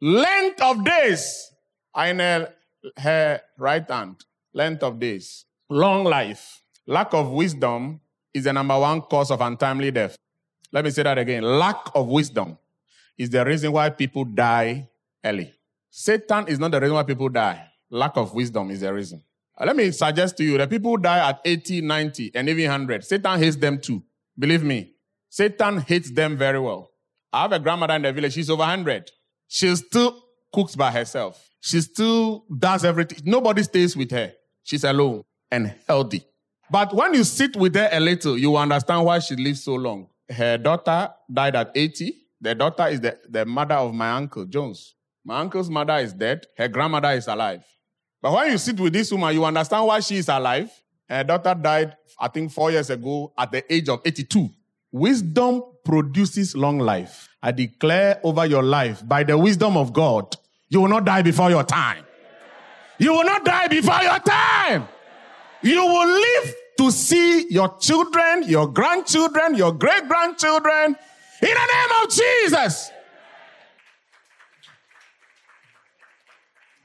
Length 0.00 0.60
of 0.60 0.84
days 0.84 1.50
in 1.96 2.18
her, 2.18 2.52
her 2.98 3.40
right 3.56 3.88
hand. 3.90 4.24
Length 4.52 4.82
of 4.82 4.98
days. 4.98 5.44
Long 5.68 6.04
life. 6.04 6.62
Lack 6.86 7.14
of 7.14 7.30
wisdom 7.30 8.00
is 8.32 8.44
the 8.44 8.52
number 8.52 8.78
one 8.78 9.00
cause 9.02 9.30
of 9.30 9.40
untimely 9.40 9.90
death. 9.90 10.16
Let 10.72 10.84
me 10.84 10.90
say 10.90 11.02
that 11.02 11.18
again. 11.18 11.42
Lack 11.42 11.94
of 11.94 12.08
wisdom 12.08 12.58
is 13.16 13.30
the 13.30 13.44
reason 13.44 13.72
why 13.72 13.90
people 13.90 14.24
die 14.24 14.88
early. 15.24 15.54
Satan 15.90 16.46
is 16.48 16.58
not 16.58 16.70
the 16.70 16.80
reason 16.80 16.94
why 16.94 17.02
people 17.02 17.28
die. 17.28 17.67
Lack 17.90 18.16
of 18.16 18.34
wisdom 18.34 18.70
is 18.70 18.80
the 18.80 18.92
reason. 18.92 19.22
Uh, 19.58 19.64
let 19.66 19.76
me 19.76 19.90
suggest 19.90 20.36
to 20.36 20.44
you 20.44 20.58
that 20.58 20.70
people 20.70 20.96
die 20.96 21.28
at 21.28 21.40
80, 21.44 21.80
90, 21.80 22.32
and 22.34 22.48
even 22.48 22.64
100. 22.64 23.04
Satan 23.04 23.38
hates 23.38 23.56
them 23.56 23.80
too. 23.80 24.02
Believe 24.38 24.62
me. 24.62 24.92
Satan 25.28 25.78
hates 25.78 26.10
them 26.10 26.36
very 26.36 26.60
well. 26.60 26.90
I 27.32 27.42
have 27.42 27.52
a 27.52 27.58
grandmother 27.58 27.94
in 27.94 28.02
the 28.02 28.12
village. 28.12 28.34
She's 28.34 28.50
over 28.50 28.60
100. 28.60 29.10
She 29.48 29.74
still 29.76 30.22
cooks 30.52 30.76
by 30.76 30.90
herself. 30.90 31.48
She 31.60 31.80
still 31.80 32.44
does 32.56 32.84
everything. 32.84 33.20
Nobody 33.24 33.62
stays 33.62 33.96
with 33.96 34.10
her. 34.12 34.32
She's 34.62 34.84
alone 34.84 35.24
and 35.50 35.74
healthy. 35.86 36.24
But 36.70 36.94
when 36.94 37.14
you 37.14 37.24
sit 37.24 37.56
with 37.56 37.74
her 37.74 37.88
a 37.90 38.00
little, 38.00 38.38
you 38.38 38.56
understand 38.56 39.04
why 39.04 39.18
she 39.18 39.34
lives 39.36 39.64
so 39.64 39.74
long. 39.74 40.08
Her 40.30 40.58
daughter 40.58 41.10
died 41.32 41.56
at 41.56 41.72
80. 41.74 42.14
The 42.40 42.54
daughter 42.54 42.86
is 42.88 43.00
the, 43.00 43.18
the 43.28 43.44
mother 43.46 43.74
of 43.74 43.94
my 43.94 44.10
uncle, 44.12 44.44
Jones. 44.44 44.94
My 45.24 45.40
uncle's 45.40 45.68
mother 45.70 45.96
is 45.96 46.12
dead. 46.12 46.46
Her 46.56 46.68
grandmother 46.68 47.10
is 47.10 47.26
alive. 47.26 47.64
But 48.20 48.32
when 48.32 48.50
you 48.50 48.58
sit 48.58 48.78
with 48.80 48.92
this 48.92 49.12
woman, 49.12 49.34
you 49.34 49.44
understand 49.44 49.86
why 49.86 50.00
she 50.00 50.16
is 50.16 50.28
alive. 50.28 50.70
Her 51.08 51.24
daughter 51.24 51.54
died, 51.54 51.96
I 52.18 52.28
think, 52.28 52.52
four 52.52 52.70
years 52.70 52.90
ago 52.90 53.32
at 53.38 53.52
the 53.52 53.72
age 53.72 53.88
of 53.88 54.00
82. 54.04 54.50
Wisdom 54.90 55.62
produces 55.84 56.56
long 56.56 56.78
life. 56.78 57.28
I 57.42 57.52
declare 57.52 58.20
over 58.24 58.44
your 58.46 58.62
life, 58.62 59.06
by 59.06 59.22
the 59.22 59.38
wisdom 59.38 59.76
of 59.76 59.92
God, 59.92 60.36
you 60.68 60.80
will 60.80 60.88
not 60.88 61.04
die 61.04 61.22
before 61.22 61.50
your 61.50 61.64
time. 61.64 62.04
You 62.98 63.12
will 63.12 63.24
not 63.24 63.44
die 63.44 63.68
before 63.68 64.02
your 64.02 64.18
time. 64.18 64.88
You 65.62 65.84
will 65.84 66.08
live 66.08 66.54
to 66.78 66.90
see 66.90 67.46
your 67.50 67.76
children, 67.78 68.44
your 68.46 68.66
grandchildren, 68.68 69.54
your 69.54 69.72
great 69.72 70.08
grandchildren 70.08 70.96
in 71.42 71.48
the 71.48 71.48
name 71.48 72.02
of 72.02 72.10
Jesus. 72.10 72.90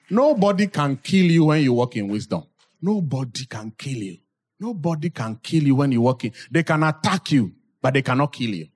Nobody 0.09 0.67
can 0.67 0.97
kill 0.97 1.25
you 1.25 1.45
when 1.45 1.61
you 1.61 1.73
walk 1.73 1.95
in 1.95 2.07
wisdom. 2.07 2.43
Nobody 2.81 3.45
can 3.45 3.71
kill 3.77 3.97
you. 3.97 4.17
Nobody 4.59 5.09
can 5.09 5.37
kill 5.41 5.63
you 5.63 5.75
when 5.75 5.91
you 5.91 6.01
walk 6.01 6.25
in. 6.25 6.33
They 6.51 6.63
can 6.63 6.83
attack 6.83 7.31
you, 7.31 7.53
but 7.81 7.93
they 7.93 8.01
cannot 8.01 8.33
kill 8.33 8.51
you. 8.51 8.67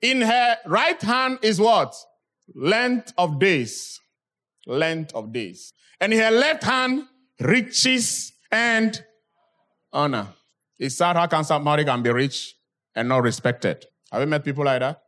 In 0.00 0.20
her 0.20 0.56
right 0.66 1.00
hand 1.00 1.38
is 1.42 1.60
what? 1.60 1.94
Length 2.54 3.12
of 3.16 3.38
days. 3.38 4.00
Length 4.66 5.14
of 5.14 5.32
days. 5.32 5.72
And 6.00 6.12
in 6.12 6.20
her 6.20 6.30
left 6.30 6.62
hand, 6.64 7.04
riches 7.40 8.32
and 8.50 9.02
honor. 9.92 10.28
It's 10.78 10.96
sad 10.96 11.16
how 11.16 11.26
can 11.26 11.44
somebody 11.44 11.84
can 11.84 12.02
be 12.02 12.10
rich 12.10 12.54
and 12.94 13.08
not 13.08 13.22
respected. 13.22 13.86
Have 14.10 14.20
you 14.20 14.26
met 14.26 14.44
people 14.44 14.64
like 14.64 14.80
that? 14.80 15.00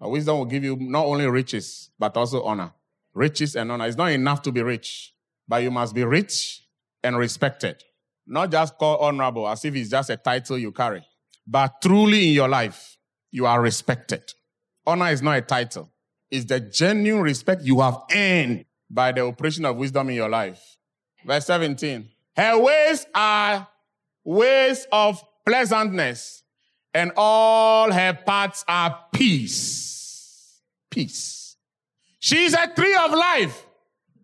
wisdom 0.00 0.38
will 0.38 0.46
give 0.46 0.64
you 0.64 0.76
not 0.76 1.04
only 1.04 1.26
riches, 1.26 1.90
but 1.98 2.16
also 2.16 2.42
honor. 2.42 2.72
Riches 3.14 3.56
and 3.56 3.70
honor. 3.72 3.86
It's 3.86 3.96
not 3.96 4.12
enough 4.12 4.42
to 4.42 4.52
be 4.52 4.62
rich, 4.62 5.12
but 5.48 5.62
you 5.62 5.70
must 5.70 5.94
be 5.94 6.04
rich 6.04 6.62
and 7.02 7.16
respected. 7.16 7.82
Not 8.26 8.50
just 8.50 8.78
called 8.78 9.00
honorable 9.00 9.48
as 9.48 9.64
if 9.64 9.74
it's 9.74 9.90
just 9.90 10.10
a 10.10 10.16
title 10.16 10.58
you 10.58 10.72
carry, 10.72 11.04
but 11.46 11.82
truly 11.82 12.28
in 12.28 12.34
your 12.34 12.48
life, 12.48 12.96
you 13.30 13.46
are 13.46 13.60
respected. 13.60 14.22
Honor 14.86 15.08
is 15.08 15.22
not 15.22 15.38
a 15.38 15.42
title. 15.42 15.90
It's 16.30 16.44
the 16.44 16.60
genuine 16.60 17.22
respect 17.22 17.62
you 17.62 17.80
have 17.80 17.98
earned 18.14 18.64
by 18.88 19.12
the 19.12 19.22
operation 19.22 19.64
of 19.64 19.76
wisdom 19.76 20.10
in 20.10 20.16
your 20.16 20.28
life. 20.28 20.78
Verse 21.24 21.46
17. 21.46 22.08
Her 22.36 22.58
ways 22.58 23.06
are 23.14 23.66
ways 24.24 24.86
of 24.92 25.22
pleasantness, 25.44 26.42
and 26.94 27.12
all 27.16 27.90
her 27.90 28.12
paths 28.26 28.64
are 28.68 29.06
peace. 29.12 30.60
Peace. 30.90 31.39
She 32.20 32.44
is 32.44 32.54
a 32.54 32.66
tree 32.68 32.94
of 32.94 33.12
life 33.12 33.66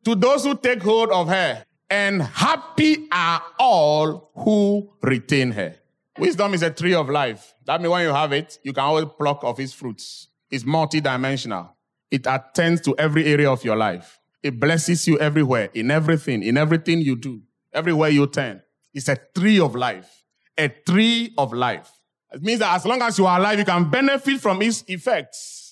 to 0.04 0.14
those 0.14 0.44
who 0.44 0.54
take 0.54 0.82
hold 0.82 1.10
of 1.10 1.28
her, 1.28 1.64
and 1.88 2.22
happy 2.22 3.08
are 3.10 3.42
all 3.58 4.30
who 4.34 4.92
retain 5.02 5.50
her. 5.52 5.74
Wisdom 6.18 6.52
is 6.52 6.62
a 6.62 6.70
tree 6.70 6.94
of 6.94 7.08
life. 7.08 7.54
That 7.64 7.80
means 7.80 7.90
when 7.90 8.02
you 8.02 8.12
have 8.12 8.32
it, 8.32 8.58
you 8.62 8.74
can 8.74 8.84
always 8.84 9.06
pluck 9.18 9.42
of 9.42 9.58
its 9.58 9.72
fruits. 9.72 10.28
It's 10.50 10.64
multidimensional. 10.64 11.70
It 12.10 12.26
attends 12.26 12.82
to 12.82 12.94
every 12.98 13.24
area 13.24 13.50
of 13.50 13.64
your 13.64 13.76
life. 13.76 14.20
It 14.42 14.60
blesses 14.60 15.08
you 15.08 15.18
everywhere, 15.18 15.70
in 15.72 15.90
everything, 15.90 16.42
in 16.42 16.56
everything 16.58 17.00
you 17.00 17.16
do, 17.16 17.42
everywhere 17.72 18.10
you 18.10 18.26
turn. 18.26 18.62
It's 18.92 19.08
a 19.08 19.16
tree 19.34 19.58
of 19.58 19.74
life. 19.74 20.24
A 20.58 20.68
tree 20.68 21.32
of 21.36 21.52
life. 21.52 21.90
It 22.32 22.42
means 22.42 22.60
that 22.60 22.74
as 22.74 22.84
long 22.84 23.00
as 23.00 23.18
you 23.18 23.26
are 23.26 23.38
alive, 23.38 23.58
you 23.58 23.64
can 23.64 23.90
benefit 23.90 24.40
from 24.40 24.60
its 24.60 24.84
effects. 24.86 25.65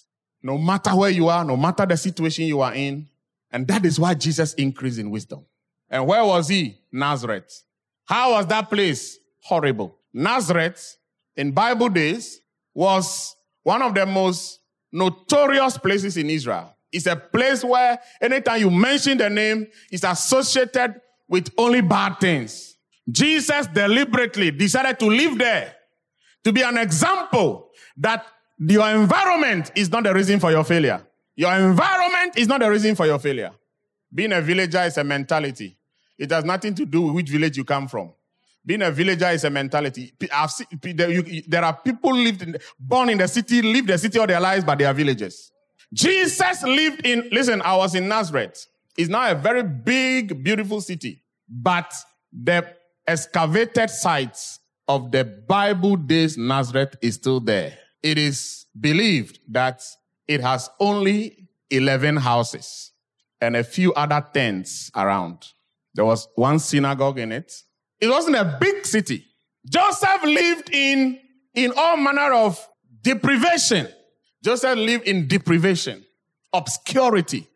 No 0.44 0.59
matter 0.59 0.94
where 0.94 1.11
you 1.11 1.28
are, 1.28 1.42
no 1.42 1.57
matter 1.57 1.87
the 1.87 1.96
situation 1.96 2.44
you 2.44 2.61
are 2.61 2.74
in. 2.74 3.09
And 3.50 3.66
that 3.66 3.87
is 3.87 3.98
why 3.98 4.12
Jesus 4.12 4.52
increased 4.54 4.98
in 4.98 5.11
wisdom. 5.11 5.46
And 5.88 6.07
where 6.07 6.22
was 6.22 6.48
he? 6.48 6.76
Nazareth. 6.92 7.62
How 8.04 8.33
was 8.33 8.46
that 8.48 8.68
place? 8.68 9.18
Horrible. 9.40 9.96
Nazareth, 10.12 10.98
in 11.35 11.50
Bible 11.52 11.88
days, 11.88 12.42
was 12.74 13.35
one 13.62 13.80
of 13.80 13.94
the 13.94 14.04
most 14.04 14.61
notorious 14.92 15.78
places 15.78 16.18
in 16.18 16.28
Israel. 16.28 16.76
It's 16.92 17.07
a 17.07 17.16
place 17.16 17.64
where 17.64 17.98
anytime 18.20 18.61
you 18.61 18.70
mention 18.70 19.16
the 19.16 19.30
name, 19.30 19.66
it's 19.90 20.04
associated 20.04 21.00
with 21.26 21.50
only 21.57 21.80
bad 21.80 22.20
things. 22.20 22.76
Jesus 23.11 23.66
deliberately 23.68 24.50
decided 24.50 24.98
to 24.98 25.07
live 25.07 25.38
there 25.38 25.74
to 26.44 26.52
be 26.52 26.61
an 26.61 26.76
example 26.76 27.70
that 27.96 28.26
your 28.70 28.88
environment 28.90 29.72
is 29.74 29.90
not 29.90 30.05
the 30.05 30.14
reason 30.14 30.40
for 30.40 30.50
your 30.50 30.64
failure. 30.64 31.05
Your 31.37 31.53
environment 31.55 32.38
is 32.38 32.48
not 32.48 32.61
the 32.61 32.70
reason 32.70 32.94
for 32.94 33.07
your 33.07 33.18
failure. 33.18 33.50
Being 34.12 34.33
a 34.33 34.40
villager 34.40 34.83
is 34.83 34.96
a 34.96 35.05
mentality. 35.05 35.77
It 36.18 36.31
has 36.31 36.44
nothing 36.44 36.74
to 36.77 36.87
do 36.87 37.03
with 37.03 37.14
which 37.14 37.29
village 37.31 37.57
you 37.57 37.64
come 37.64 37.88
from. 37.88 38.12
Being 38.64 38.83
a 38.83 38.90
villager 38.90 39.29
is 39.29 39.44
a 39.44 39.50
mentality. 39.50 40.14
Seen, 40.48 40.96
there 41.48 41.64
are 41.64 41.77
people 41.77 42.14
lived 42.14 42.42
in, 42.42 42.57
born 42.79 43.11
in 43.11 43.18
the 43.18 43.29
city, 43.29 43.61
live 43.61 43.87
the 43.87 43.98
city 43.98 44.18
all 44.18 44.27
their 44.27 44.40
lives, 44.40 44.64
but 44.64 44.79
they 44.79 44.85
are 44.85 44.94
villagers. 44.94 45.50
Jesus 45.92 46.62
lived 46.62 47.05
in, 47.05 47.29
listen, 47.31 47.61
I 47.62 47.77
was 47.77 47.94
in 47.94 48.09
Nazareth. 48.09 48.66
It's 48.96 49.11
now 49.11 49.31
a 49.31 49.35
very 49.35 49.62
big, 49.62 50.42
beautiful 50.42 50.81
city, 50.81 51.20
but 51.48 51.92
the 52.33 52.66
excavated 53.07 53.90
sites 53.90 54.61
of 54.88 55.11
the 55.11 55.24
Bible 55.24 55.96
days 55.96 56.38
Nazareth 56.38 56.96
is 57.03 57.16
still 57.16 57.40
there. 57.40 57.79
It 58.05 58.19
is 58.19 58.67
believed 58.79 59.38
that 59.49 59.83
it 60.29 60.43
has 60.43 60.69
only 60.79 61.49
11 61.71 62.19
houses 62.19 62.93
and 63.40 63.57
a 63.57 63.64
few 63.64 63.95
other 63.95 64.23
tents 64.35 64.90
around. 64.95 65.47
There 65.95 66.05
was 66.05 66.29
one 66.35 66.59
synagogue 66.59 67.19
in 67.19 67.33
it. 67.33 67.51
It 67.99 68.11
wasn't 68.11 68.37
a 68.37 68.59
big 68.61 68.85
city. 68.85 69.25
Joseph 69.67 70.23
lived 70.23 70.69
in, 70.71 71.19
in 71.55 71.73
all 71.79 71.97
manner 71.97 72.35
of 72.35 72.69
deprivation. 73.01 73.88
Joseph 74.43 74.77
lived 74.77 75.09
in 75.09 75.27
deprivation, 75.27 76.05
obscurity. 76.53 77.49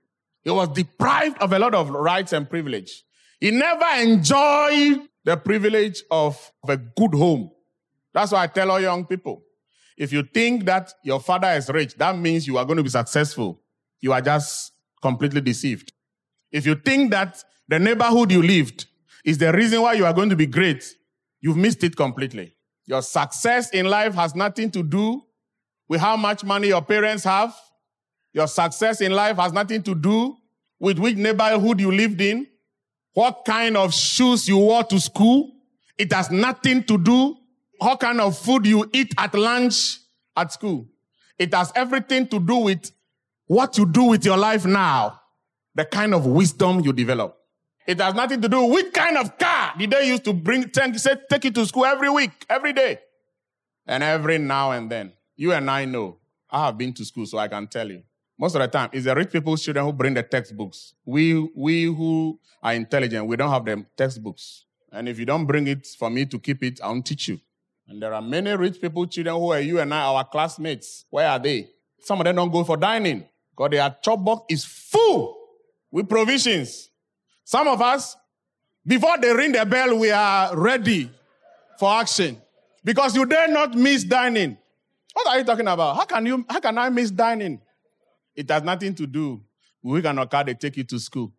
He 0.45 0.51
was 0.51 0.69
deprived 0.69 1.37
of 1.43 1.53
a 1.53 1.59
lot 1.59 1.75
of 1.75 1.91
rights 1.91 2.33
and 2.33 2.49
privilege. 2.49 3.05
He 3.39 3.51
never 3.51 3.85
enjoyed 4.01 5.03
the 5.25 5.37
privilege 5.37 6.05
of 6.11 6.53
a 6.67 6.79
good 6.79 7.13
home. 7.13 7.51
That's 8.15 8.33
why 8.33 8.45
I 8.45 8.47
tell 8.47 8.71
all 8.71 8.81
young 8.81 9.05
people 9.05 9.43
if 9.99 10.13
you 10.13 10.23
think 10.23 10.65
that 10.67 10.95
your 11.03 11.19
father 11.19 11.49
is 11.49 11.69
rich, 11.69 11.97
that 11.97 12.17
means 12.17 12.47
you 12.47 12.57
are 12.57 12.65
going 12.65 12.77
to 12.77 12.85
be 12.85 12.89
successful. 12.89 13.61
You 14.01 14.13
are 14.13 14.21
just 14.21 14.73
completely 15.03 15.41
deceived. 15.41 15.93
If 16.53 16.65
you 16.67 16.77
think 16.77 17.11
that 17.11 17.43
the 17.67 17.81
neighborhood 17.81 18.31
you 18.31 18.41
lived 18.41 18.87
is 19.25 19.39
the 19.39 19.53
reason 19.53 19.83
why 19.83 19.95
you 19.95 20.07
are 20.07 20.13
going 20.13 20.31
to 20.31 20.37
be 20.37 20.47
great, 20.47 20.85
you've 21.41 21.57
missed 21.57 21.83
it 21.83 21.97
completely. 21.97 22.55
Your 22.87 23.03
success 23.03 23.71
in 23.71 23.87
life 23.87 24.15
has 24.15 24.37
nothing 24.37 24.71
to 24.71 24.85
do 24.85 25.21
with 25.89 26.01
how 26.01 26.17
much 26.17 26.45
money 26.45 26.69
your 26.69 26.83
parents 26.83 27.25
have. 27.25 27.55
Your 28.33 28.47
success 28.47 29.01
in 29.01 29.11
life 29.13 29.37
has 29.37 29.53
nothing 29.53 29.83
to 29.83 29.97
do 29.97 30.37
with 30.79 31.01
which 31.01 31.17
neighborhood 31.17 31.81
you 31.81 31.91
lived 31.91 32.21
in 32.21 32.47
what 33.15 33.45
kind 33.45 33.77
of 33.77 33.93
shoes 33.93 34.49
you 34.49 34.59
wore 34.59 34.85
to 34.85 35.01
school. 35.01 35.51
It 35.99 36.13
has 36.13 36.31
nothing 36.31 36.85
to 36.85 36.97
do 36.97 37.37
what 37.79 38.01
kind 38.01 38.21
of 38.21 38.37
food 38.37 38.67
you 38.67 38.89
eat 38.93 39.15
at 39.17 39.35
lunch 39.35 39.99
at 40.37 40.53
school. 40.53 40.87
It 41.39 41.55
has 41.55 41.73
everything 41.75 42.27
to 42.29 42.41
do 42.41 42.57
with 42.57 42.91
what 43.47 43.79
you 43.79 43.87
do 43.87 44.05
with 44.05 44.25
your 44.25 44.37
life 44.37 44.67
now, 44.67 45.21
the 45.75 45.85
kind 45.85 46.15
of 46.15 46.27
wisdom 46.27 46.81
you 46.81 46.93
develop. 46.93 47.37
It 47.87 48.01
has 48.01 48.15
nothing 48.15 48.43
to 48.43 48.49
do 48.49 48.65
with 48.65 48.85
which 48.85 48.93
kind 48.93 49.17
of 49.17 49.39
car 49.39 49.73
did 49.79 49.91
they 49.91 50.09
used 50.09 50.25
to 50.25 50.33
bring, 50.35 50.69
take, 50.69 50.95
take 51.29 51.45
it 51.47 51.55
to 51.55 51.65
school 51.65 51.87
every 51.87 52.11
week, 52.11 52.45
every 52.51 52.73
day. 52.73 52.99
And 53.87 54.03
every 54.03 54.37
now 54.39 54.73
and 54.73 54.91
then. 54.91 55.15
You 55.37 55.53
and 55.53 55.71
I 55.71 55.87
know. 55.87 56.19
I 56.51 56.67
have 56.67 56.77
been 56.77 56.93
to 56.95 57.05
school, 57.05 57.25
so 57.25 57.39
I 57.39 57.49
can 57.49 57.67
tell 57.67 57.89
you. 57.89 58.03
Most 58.39 58.55
of 58.55 58.61
the 58.61 58.69
time, 58.69 58.91
it's 58.93 59.05
the 59.05 59.15
rich 59.15 59.33
people's 59.33 59.65
children 59.65 59.85
who 59.85 59.93
bring 59.93 60.15
the 60.15 60.23
textbooks. 60.23 60.95
We, 61.05 61.51
we 61.57 61.85
who 61.85 62.39
are 62.63 62.75
intelligent, 62.75 63.27
we 63.27 63.37
don't 63.37 63.51
have 63.51 63.65
the 63.65 63.85
textbooks. 63.97 64.65
And 64.93 65.09
if 65.09 65.19
you 65.19 65.27
don't 65.27 65.47
bring 65.47 65.67
it 65.67 65.87
for 65.87 66.11
me 66.11 66.27
to 66.27 66.39
keep 66.39 66.63
it, 66.63 66.81
I 66.83 66.89
won't 66.89 67.07
teach 67.07 67.29
you. 67.29 67.41
And 67.89 68.03
there 68.03 68.13
are 68.13 68.21
many 68.21 68.55
rich 68.55 68.81
people, 68.81 69.07
children 69.07 69.35
who 69.37 69.51
are 69.53 69.61
you 69.61 69.81
and 69.81 69.93
I, 69.95 70.03
our 70.03 70.25
classmates. 70.25 71.07
Where 71.09 71.27
are 71.27 71.39
they? 71.39 71.71
Some 72.01 72.21
of 72.21 72.25
them 72.25 72.37
don't 72.37 72.51
go 72.51 72.63
for 72.63 72.77
dining 72.77 73.25
because 73.51 73.71
their 73.71 73.97
chop 74.03 74.23
box 74.23 74.45
is 74.51 74.65
full 74.65 75.37
with 75.91 76.09
provisions. 76.09 76.91
Some 77.45 77.67
of 77.67 77.81
us, 77.81 78.15
before 78.87 79.17
they 79.19 79.33
ring 79.33 79.53
the 79.53 79.65
bell, 79.65 79.99
we 79.99 80.11
are 80.11 80.55
ready 80.55 81.11
for 81.79 81.91
action. 81.93 82.37
Because 82.85 83.17
you 83.17 83.25
dare 83.25 83.49
not 83.49 83.75
miss 83.75 84.05
dining. 84.05 84.59
What 85.15 85.27
are 85.29 85.39
you 85.39 85.45
talking 85.45 85.67
about? 85.67 85.97
How 85.97 86.05
can 86.05 86.27
you 86.27 86.45
how 86.49 86.61
can 86.61 86.77
I 86.77 86.91
miss 86.91 87.11
dining? 87.11 87.61
It 88.37 88.51
has 88.51 88.63
nothing 88.63 88.95
to 88.97 89.07
do 89.07 89.43
with 89.83 90.05
which 90.05 90.31
car 90.31 90.45
they 90.45 90.55
take 90.55 90.77
you 90.77 90.85
to 90.85 90.99
school. 90.99 91.33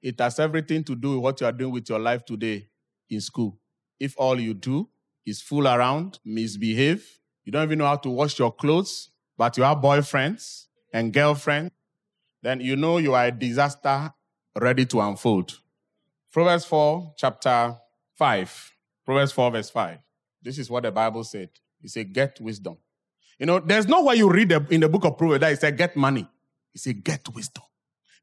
It 0.00 0.18
has 0.20 0.38
everything 0.38 0.84
to 0.84 0.94
do 0.94 1.14
with 1.14 1.20
what 1.20 1.40
you 1.40 1.46
are 1.46 1.52
doing 1.52 1.72
with 1.72 1.88
your 1.88 1.98
life 1.98 2.24
today 2.24 2.68
in 3.10 3.20
school. 3.20 3.58
If 3.98 4.14
all 4.16 4.40
you 4.40 4.54
do 4.54 4.88
is 5.26 5.40
fool 5.42 5.68
around, 5.68 6.18
misbehave, 6.24 7.20
you 7.44 7.52
don't 7.52 7.64
even 7.64 7.78
know 7.78 7.86
how 7.86 7.96
to 7.96 8.10
wash 8.10 8.38
your 8.38 8.52
clothes, 8.52 9.10
but 9.36 9.56
you 9.56 9.62
have 9.62 9.78
boyfriends 9.78 10.66
and 10.92 11.12
girlfriends, 11.12 11.72
then 12.42 12.60
you 12.60 12.76
know 12.76 12.98
you 12.98 13.14
are 13.14 13.26
a 13.26 13.32
disaster 13.32 14.12
ready 14.56 14.86
to 14.86 15.00
unfold. 15.00 15.60
Proverbs 16.32 16.64
4, 16.64 17.14
chapter 17.16 17.76
5. 18.16 18.72
Proverbs 19.04 19.32
4, 19.32 19.50
verse 19.50 19.70
5. 19.70 19.98
This 20.42 20.58
is 20.58 20.70
what 20.70 20.84
the 20.84 20.92
Bible 20.92 21.24
said. 21.24 21.50
It 21.82 21.90
said, 21.90 22.12
Get 22.12 22.40
wisdom. 22.40 22.76
You 23.38 23.46
know, 23.46 23.58
there's 23.58 23.88
no 23.88 24.04
way 24.04 24.16
you 24.16 24.30
read 24.30 24.52
in 24.70 24.80
the 24.80 24.88
book 24.88 25.04
of 25.04 25.18
Proverbs 25.18 25.40
that 25.40 25.52
it 25.52 25.60
said, 25.60 25.76
Get 25.76 25.96
money. 25.96 26.28
It 26.74 26.80
said, 26.80 27.02
Get 27.02 27.28
wisdom. 27.34 27.64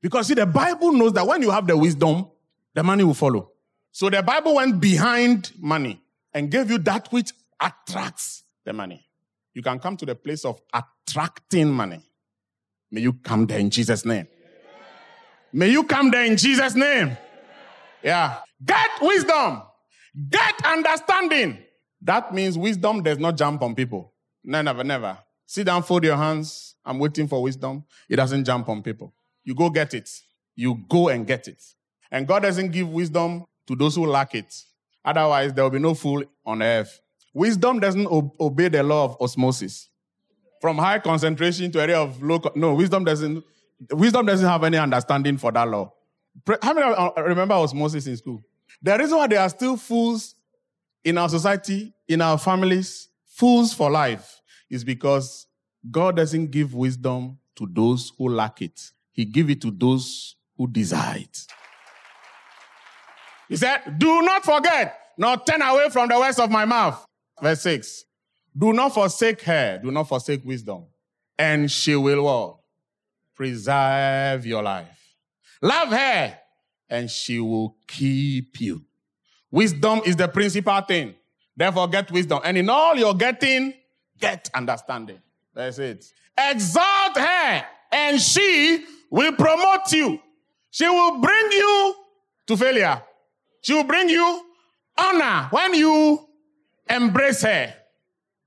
Because 0.02 0.28
see, 0.28 0.36
the 0.36 0.46
Bible 0.46 0.92
knows 0.94 1.14
that 1.14 1.26
when 1.26 1.42
you 1.42 1.52
have 1.52 1.68
the 1.68 1.76
wisdom, 1.76 2.28
the 2.74 2.84
money 2.84 3.04
will 3.04 3.14
follow. 3.14 3.52
So 3.92 4.10
the 4.10 4.22
Bible 4.22 4.56
went 4.56 4.80
behind 4.80 5.52
money 5.60 6.02
and 6.34 6.52
gave 6.52 6.70
you 6.70 6.78
that 6.80 7.12
which 7.12 7.32
attracts 7.60 8.44
the 8.66 8.74
money. 8.74 9.06
You 9.54 9.62
can 9.62 9.80
come 9.80 9.98
to 9.98 10.06
the 10.06 10.16
place 10.16 10.46
of 10.46 10.62
attracting 10.74 11.70
money. 11.70 12.02
May 12.92 13.02
you 13.02 13.13
come 13.13 13.46
there 13.48 13.60
in 13.60 13.70
Jesus' 13.70 14.06
name. 14.06 14.28
May 15.52 15.70
you 15.70 15.84
come 15.84 16.12
there 16.12 16.26
in 16.26 16.38
Jesus' 16.38 16.76
name. 16.76 17.18
Yeah. 18.04 18.40
Get 18.63 18.90
wisdom. 19.02 19.63
Get 20.30 20.66
understanding. 20.66 21.60
That 22.02 22.34
means 22.34 22.58
wisdom 22.58 23.02
does 23.02 23.18
not 23.18 23.38
jump 23.38 23.62
on 23.62 23.76
people. 23.76 24.13
No, 24.44 24.62
never, 24.62 24.84
never. 24.84 25.18
Sit 25.46 25.66
down, 25.66 25.84
fold 25.84 26.04
your 26.04 26.18
hands. 26.18 26.76
I'm 26.86 27.00
waiting 27.00 27.28
for 27.28 27.42
wisdom. 27.42 27.86
It 28.10 28.18
doesn't 28.18 28.46
jump 28.46 28.70
on 28.70 28.84
people. 28.84 29.13
You 29.44 29.56
go 29.56 29.70
get 29.70 29.94
it. 29.94 30.10
You 30.56 30.84
go 30.90 31.10
and 31.10 31.26
get 31.26 31.48
it. 31.48 31.63
And 32.12 32.28
God 32.28 32.44
doesn't 32.44 32.72
give 32.72 32.90
wisdom 32.90 33.46
to 33.68 33.76
those 33.76 33.96
who 33.96 34.06
lack 34.06 34.36
it. 34.36 34.54
Otherwise, 35.08 35.54
there 35.54 35.63
will 35.63 35.72
be 35.72 35.80
no 35.80 35.96
fool 35.96 36.24
on 36.46 36.62
earth. 36.62 37.02
Wisdom 37.34 37.80
doesn't 37.80 38.08
obey 38.08 38.67
the 38.67 38.84
law 38.84 39.06
of 39.06 39.17
osmosis. 39.20 39.89
From 40.62 40.78
high 40.78 41.00
concentration 41.00 41.72
to 41.72 41.82
area 41.82 42.00
of 42.00 42.22
low. 42.22 42.39
no, 42.56 42.76
wisdom 42.76 43.04
doesn't 43.04 43.43
Wisdom 43.91 44.26
doesn't 44.26 44.48
have 44.48 44.63
any 44.63 44.78
understanding 44.78 45.38
for 45.38 45.52
that 45.52 45.67
law. 45.67 45.93
How 46.62 46.74
many 46.74 46.93
uh, 46.93 47.12
remember 47.17 47.56
osmosis 47.56 48.08
in 48.08 48.17
school? 48.17 48.43
The 48.82 48.98
reason 48.98 49.17
why 49.17 49.28
there 49.28 49.39
are 49.39 49.50
still 49.50 49.78
fools 49.78 50.36
in 51.04 51.17
our 51.17 51.30
society, 51.30 51.93
in 52.08 52.22
our 52.22 52.38
families, 52.38 53.10
fools 53.26 53.74
for 53.74 53.89
life, 53.89 54.41
is 54.70 54.84
because 54.84 55.48
God 55.89 56.15
doesn't 56.17 56.52
give 56.52 56.74
wisdom 56.74 57.38
to 57.56 57.67
those 57.72 58.12
who 58.17 58.30
lack 58.30 58.62
it. 58.62 58.91
He 59.12 59.26
gives 59.26 59.52
it 59.52 59.62
to 59.62 59.72
those 59.72 60.36
who 60.58 60.67
desire 60.67 61.20
it. 61.20 61.46
He 63.50 63.56
said, 63.56 63.98
Do 63.98 64.22
not 64.22 64.44
forget, 64.44 65.00
nor 65.18 65.38
turn 65.38 65.62
away 65.62 65.90
from 65.90 66.10
the 66.10 66.20
words 66.20 66.40
of 66.40 66.50
my 66.52 66.66
mouth. 66.66 67.06
Verse 67.42 67.62
6. 67.62 68.06
Do 68.58 68.74
not 68.74 68.94
forsake 68.94 69.42
her, 69.42 69.80
do 69.84 69.92
not 69.92 70.08
forsake 70.08 70.44
wisdom, 70.44 70.86
and 71.38 71.70
she 71.70 71.96
will 71.96 72.24
what? 72.24 72.58
preserve 73.36 74.48
your 74.48 74.64
life. 74.64 75.16
Love 75.62 75.90
her, 75.90 76.38
and 76.90 77.10
she 77.10 77.40
will 77.40 77.78
keep 77.88 78.60
you. 78.60 78.84
Wisdom 79.52 80.02
is 80.06 80.16
the 80.16 80.28
principal 80.28 80.82
thing. 80.82 81.14
Therefore, 81.56 81.88
get 81.88 82.12
wisdom. 82.12 82.42
And 82.44 82.58
in 82.58 82.70
all 82.70 82.96
you're 82.96 83.14
getting, 83.14 83.74
get 84.20 84.50
understanding. 84.54 85.20
That's 85.54 85.78
it. 85.78 86.12
Exalt 86.38 87.18
her, 87.18 87.64
and 87.92 88.20
she 88.20 88.86
will 89.10 89.34
promote 89.34 89.92
you. 89.92 90.20
She 90.72 90.88
will 90.88 91.20
bring 91.22 91.52
you 91.52 91.96
to 92.48 92.58
failure. 92.58 93.02
She 93.62 93.74
will 93.74 93.84
bring 93.84 94.10
you 94.10 94.43
honor 94.98 95.48
when 95.52 95.74
you 95.74 96.28
embrace 96.89 97.41
her. 97.41 97.74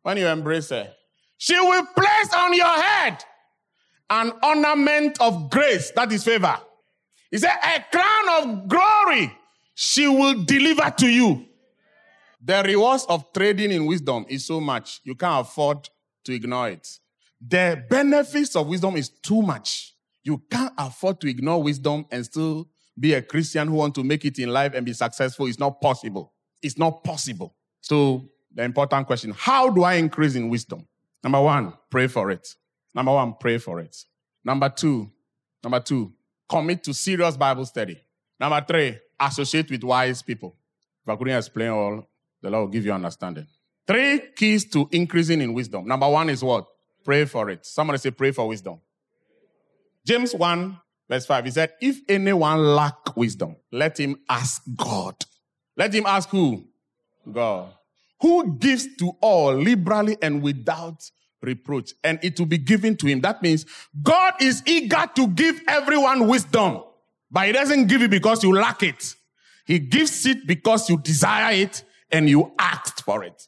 When 0.03 0.17
you 0.17 0.27
embrace 0.27 0.71
her, 0.71 0.93
she 1.37 1.59
will 1.59 1.87
place 1.87 2.35
on 2.35 2.55
your 2.55 2.83
head 2.83 3.23
an 4.09 4.33
ornament 4.43 5.21
of 5.21 5.51
grace, 5.51 5.93
that 5.93 6.11
is 6.11 6.25
favor. 6.25 6.59
He 7.31 7.39
said, 7.39 7.53
a 7.63 7.85
crown 7.93 8.43
of 8.43 8.69
glory 8.69 9.33
she 9.75 10.09
will 10.09 10.43
deliver 10.45 10.91
to 10.99 11.07
you. 11.07 11.47
The 12.43 12.63
rewards 12.65 13.05
of 13.09 13.33
trading 13.33 13.71
in 13.71 13.87
wisdom 13.87 14.27
is 14.29 14.47
so 14.47 14.61
much, 14.61 15.01
you 15.05 15.15
can't 15.15 15.47
afford 15.47 15.89
to 16.25 16.33
ignore 16.33 16.71
it. 16.71 16.89
The 17.41 17.85
benefits 17.89 18.57
of 18.57 18.67
wisdom 18.67 18.97
is 18.97 19.09
too 19.09 19.43
much. 19.43 19.95
You 20.23 20.39
can't 20.51 20.75
afford 20.77 21.21
to 21.21 21.29
ignore 21.29 21.63
wisdom 21.63 22.07
and 22.11 22.25
still 22.25 22.69
be 22.99 23.15
a 23.15 23.23
Christian 23.23 23.69
who 23.69 23.75
want 23.75 23.95
to 23.95 24.05
make 24.05 24.25
it 24.25 24.39
in 24.39 24.51
life 24.51 24.75
and 24.75 24.85
be 24.85 24.93
successful. 24.93 25.47
It's 25.47 25.59
not 25.59 25.81
possible. 25.81 26.33
It's 26.63 26.79
not 26.79 27.05
possible. 27.05 27.55
So 27.81 28.29
the 28.55 28.63
important 28.63 29.07
question, 29.07 29.35
how 29.37 29.71
do 29.71 29.83
I 29.83 29.95
increase 29.95 30.35
in 30.35 30.49
wisdom? 30.49 30.87
Number 31.23 31.41
one, 31.41 31.73
pray 31.91 32.07
for 32.07 32.31
it. 32.31 32.55
Number 32.95 33.13
one, 33.13 33.35
pray 33.39 33.59
for 33.59 33.81
it. 33.81 33.97
Number 34.45 34.69
two, 34.69 35.11
number 35.63 35.81
two, 35.81 36.13
commit 36.49 36.83
to 36.85 36.95
serious 36.95 37.37
Bible 37.37 37.65
study. 37.65 38.01
Number 38.39 38.65
three, 38.67 38.99
associate 39.19 39.71
with 39.71 39.85
wise 39.85 40.23
people. 40.23 40.57
If 41.03 41.09
I 41.09 41.17
couldn't 41.17 41.37
explain 41.37 41.71
all, 41.71 42.07
the 42.43 42.51
Lord 42.51 42.63
will 42.65 42.73
give 42.73 42.85
you 42.85 42.93
understanding. 42.93 43.47
Three 43.87 44.23
keys 44.35 44.65
to 44.71 44.89
increasing 44.93 45.41
in 45.41 45.53
wisdom. 45.53 45.87
Number 45.87 46.09
one 46.09 46.31
is 46.31 46.43
what? 46.43 46.67
Pray 47.05 47.25
for 47.25 47.51
it. 47.51 47.65
Somebody 47.67 47.99
say, 47.99 48.11
pray 48.11 48.31
for 48.31 48.47
wisdom. 48.47 48.81
James 50.07 50.35
1, 50.35 50.79
verse 51.11 51.27
5, 51.27 51.45
he 51.45 51.51
said, 51.51 51.73
If 51.81 52.01
anyone 52.09 52.75
lack 52.75 53.17
wisdom, 53.17 53.57
let 53.71 53.99
him 53.99 54.17
ask 54.29 54.63
God. 54.77 55.17
Let 55.77 55.95
him 55.95 56.07
ask 56.07 56.29
who? 56.31 56.65
God. 57.31 57.75
Who 58.21 58.57
gives 58.57 58.97
to 58.97 59.13
all 59.21 59.55
liberally 59.55 60.17
and 60.23 60.43
without 60.43 61.11
reproach, 61.43 61.93
and 62.05 62.19
it 62.23 62.39
will 62.39 62.47
be 62.47 62.59
given 62.59 62.97
to 62.99 63.07
him. 63.07 63.21
That 63.21 63.43
means 63.43 63.67
God 64.03 64.35
is 64.41 64.63
eager 64.67 65.09
to 65.17 65.27
give 65.29 65.61
everyone 65.67 66.29
wisdom, 66.29 66.83
but 67.31 67.47
He 67.47 67.53
doesn't 67.53 67.87
give 67.87 68.03
it 68.03 68.11
because 68.11 68.43
you 68.45 68.55
lack 68.55 68.83
it. 68.83 69.15
He 69.67 69.79
gives 69.79 70.27
it 70.27 70.47
because 70.47 70.89
you 70.91 70.99
desire 70.99 71.55
it 71.55 71.85
and 72.11 72.29
you 72.29 72.53
asked 72.59 73.05
for 73.05 73.25
it. 73.25 73.47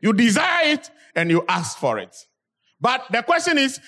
You 0.00 0.12
desire 0.12 0.72
it 0.72 0.90
and 1.14 1.30
you 1.30 1.44
ask 1.48 1.78
for 1.78 1.98
it. 1.98 2.16
But 2.80 3.04
the 3.10 3.22
question 3.22 3.58
is, 3.58 3.80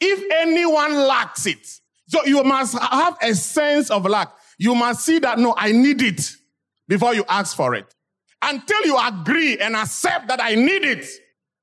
if 0.00 0.22
anyone 0.32 0.94
lacks 0.94 1.46
it, 1.46 1.66
so 2.08 2.24
you 2.24 2.42
must 2.42 2.76
have 2.78 3.16
a 3.22 3.34
sense 3.34 3.90
of 3.90 4.04
lack. 4.06 4.32
You 4.58 4.74
must 4.74 5.04
see 5.04 5.18
that, 5.20 5.38
no, 5.38 5.54
I 5.56 5.72
need 5.72 6.02
it 6.02 6.28
before 6.88 7.14
you 7.14 7.24
ask 7.28 7.54
for 7.54 7.74
it. 7.74 7.94
Until 8.40 8.84
you 8.86 8.98
agree 8.98 9.58
and 9.58 9.76
accept 9.76 10.26
that 10.28 10.42
I 10.42 10.54
need 10.54 10.84
it, 10.84 11.06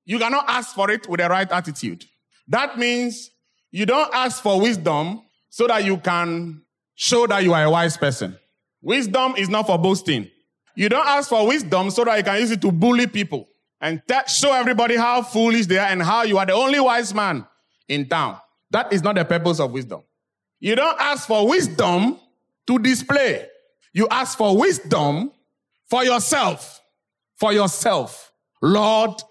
you 0.06 0.20
cannot 0.20 0.46
ask 0.48 0.76
for 0.76 0.92
it 0.92 1.10
with 1.10 1.20
the 1.20 1.28
right 1.28 1.52
attitude. 1.52 2.06
That 2.48 2.78
means 2.78 3.32
you 3.72 3.88
don't 3.88 4.14
ask 4.14 4.44
for 4.44 4.62
wisdom 4.62 5.24
so 5.50 5.66
that 5.68 5.84
you 5.84 5.98
can 5.98 6.62
show 6.94 7.26
that 7.26 7.44
you 7.44 7.54
are 7.54 7.64
a 7.64 7.70
wise 7.70 7.98
person. 7.98 8.38
Wisdom 8.82 9.34
is 9.38 9.50
not 9.50 9.66
for 9.66 9.80
boasting. 9.80 10.30
You 10.76 10.90
don't 10.90 11.08
ask 11.08 11.28
for 11.28 11.48
wisdom 11.48 11.90
so 11.90 12.04
that 12.04 12.18
you 12.18 12.24
can 12.24 12.40
use 12.40 12.52
it 12.52 12.62
to 12.62 12.72
bully 12.72 13.08
people 13.08 13.48
and 13.82 14.02
show 14.28 14.54
everybody 14.54 14.96
how 14.96 15.24
foolish 15.24 15.66
they 15.66 15.80
are 15.80 15.88
and 15.88 16.04
how 16.04 16.22
you 16.22 16.38
are 16.38 16.46
the 16.46 16.54
only 16.54 16.80
wise 16.80 17.16
man 17.16 17.48
in 17.88 18.08
town. 18.08 18.38
That 18.70 18.94
is 18.94 19.02
not 19.02 19.16
the 19.16 19.26
purpose 19.26 19.60
of 19.60 19.72
wisdom. 19.72 20.04
You 20.66 20.76
don't 20.76 21.00
ask 21.00 21.28
for 21.28 21.48
wisdom 21.48 22.18
to 22.66 22.80
display. 22.80 23.46
You 23.94 24.08
ask 24.10 24.36
for 24.36 24.58
wisdom 24.58 25.32
for 25.88 26.04
yourself. 26.04 26.82
For 27.38 27.54
yourself. 27.54 28.32
Lord, 28.64 29.22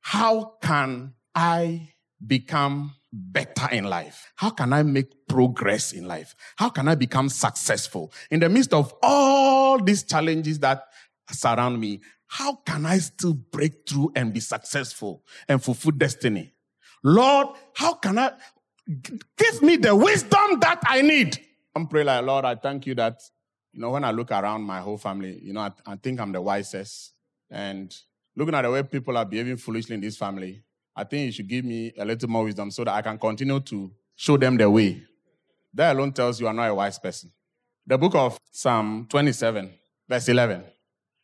how 0.00 0.54
can 0.60 1.14
I 1.36 1.90
become 2.26 2.96
better 3.12 3.68
in 3.70 3.84
life? 3.84 4.32
How 4.34 4.50
can 4.50 4.72
I 4.72 4.82
make 4.82 5.28
progress 5.28 5.92
in 5.92 6.08
life? 6.08 6.34
How 6.56 6.68
can 6.68 6.88
I 6.88 6.96
become 6.96 7.28
successful? 7.28 8.12
In 8.28 8.40
the 8.40 8.48
midst 8.48 8.74
of 8.74 8.92
all 9.04 9.78
these 9.80 10.02
challenges 10.02 10.58
that 10.58 10.82
surround 11.30 11.80
me, 11.80 12.00
how 12.26 12.56
can 12.56 12.86
I 12.86 12.98
still 12.98 13.34
break 13.34 13.88
through 13.88 14.10
and 14.16 14.32
be 14.32 14.40
successful 14.40 15.22
and 15.48 15.62
fulfill 15.62 15.92
destiny? 15.92 16.54
Lord, 17.04 17.56
how 17.74 17.94
can 17.94 18.18
I 18.18 18.32
give 18.86 19.62
me 19.62 19.76
the 19.76 19.94
wisdom 19.94 20.60
that 20.60 20.80
I 20.86 21.02
need? 21.02 21.38
I'm 21.74 21.86
praying 21.86 22.06
like, 22.06 22.24
Lord, 22.24 22.44
I 22.44 22.54
thank 22.54 22.86
you 22.86 22.94
that, 22.96 23.20
you 23.72 23.80
know, 23.80 23.90
when 23.90 24.04
I 24.04 24.10
look 24.10 24.30
around 24.30 24.62
my 24.62 24.80
whole 24.80 24.98
family, 24.98 25.38
you 25.42 25.52
know, 25.52 25.60
I, 25.60 25.72
I 25.86 25.96
think 25.96 26.20
I'm 26.20 26.32
the 26.32 26.40
wisest. 26.40 27.12
And 27.50 27.94
looking 28.36 28.54
at 28.54 28.62
the 28.62 28.70
way 28.70 28.82
people 28.82 29.16
are 29.16 29.24
behaving 29.24 29.56
foolishly 29.56 29.94
in 29.94 30.00
this 30.00 30.16
family, 30.16 30.62
I 30.94 31.04
think 31.04 31.26
you 31.26 31.32
should 31.32 31.48
give 31.48 31.64
me 31.64 31.92
a 31.96 32.04
little 32.04 32.28
more 32.28 32.44
wisdom 32.44 32.70
so 32.70 32.84
that 32.84 32.94
I 32.94 33.02
can 33.02 33.18
continue 33.18 33.60
to 33.60 33.90
show 34.14 34.36
them 34.36 34.56
the 34.56 34.68
way. 34.68 35.02
That 35.74 35.96
alone 35.96 36.12
tells 36.12 36.40
you 36.40 36.46
are 36.46 36.52
not 36.52 36.68
a 36.68 36.74
wise 36.74 36.98
person. 36.98 37.32
The 37.86 37.96
book 37.96 38.14
of 38.14 38.38
Psalm 38.50 39.06
27, 39.08 39.72
verse 40.08 40.28
11. 40.28 40.64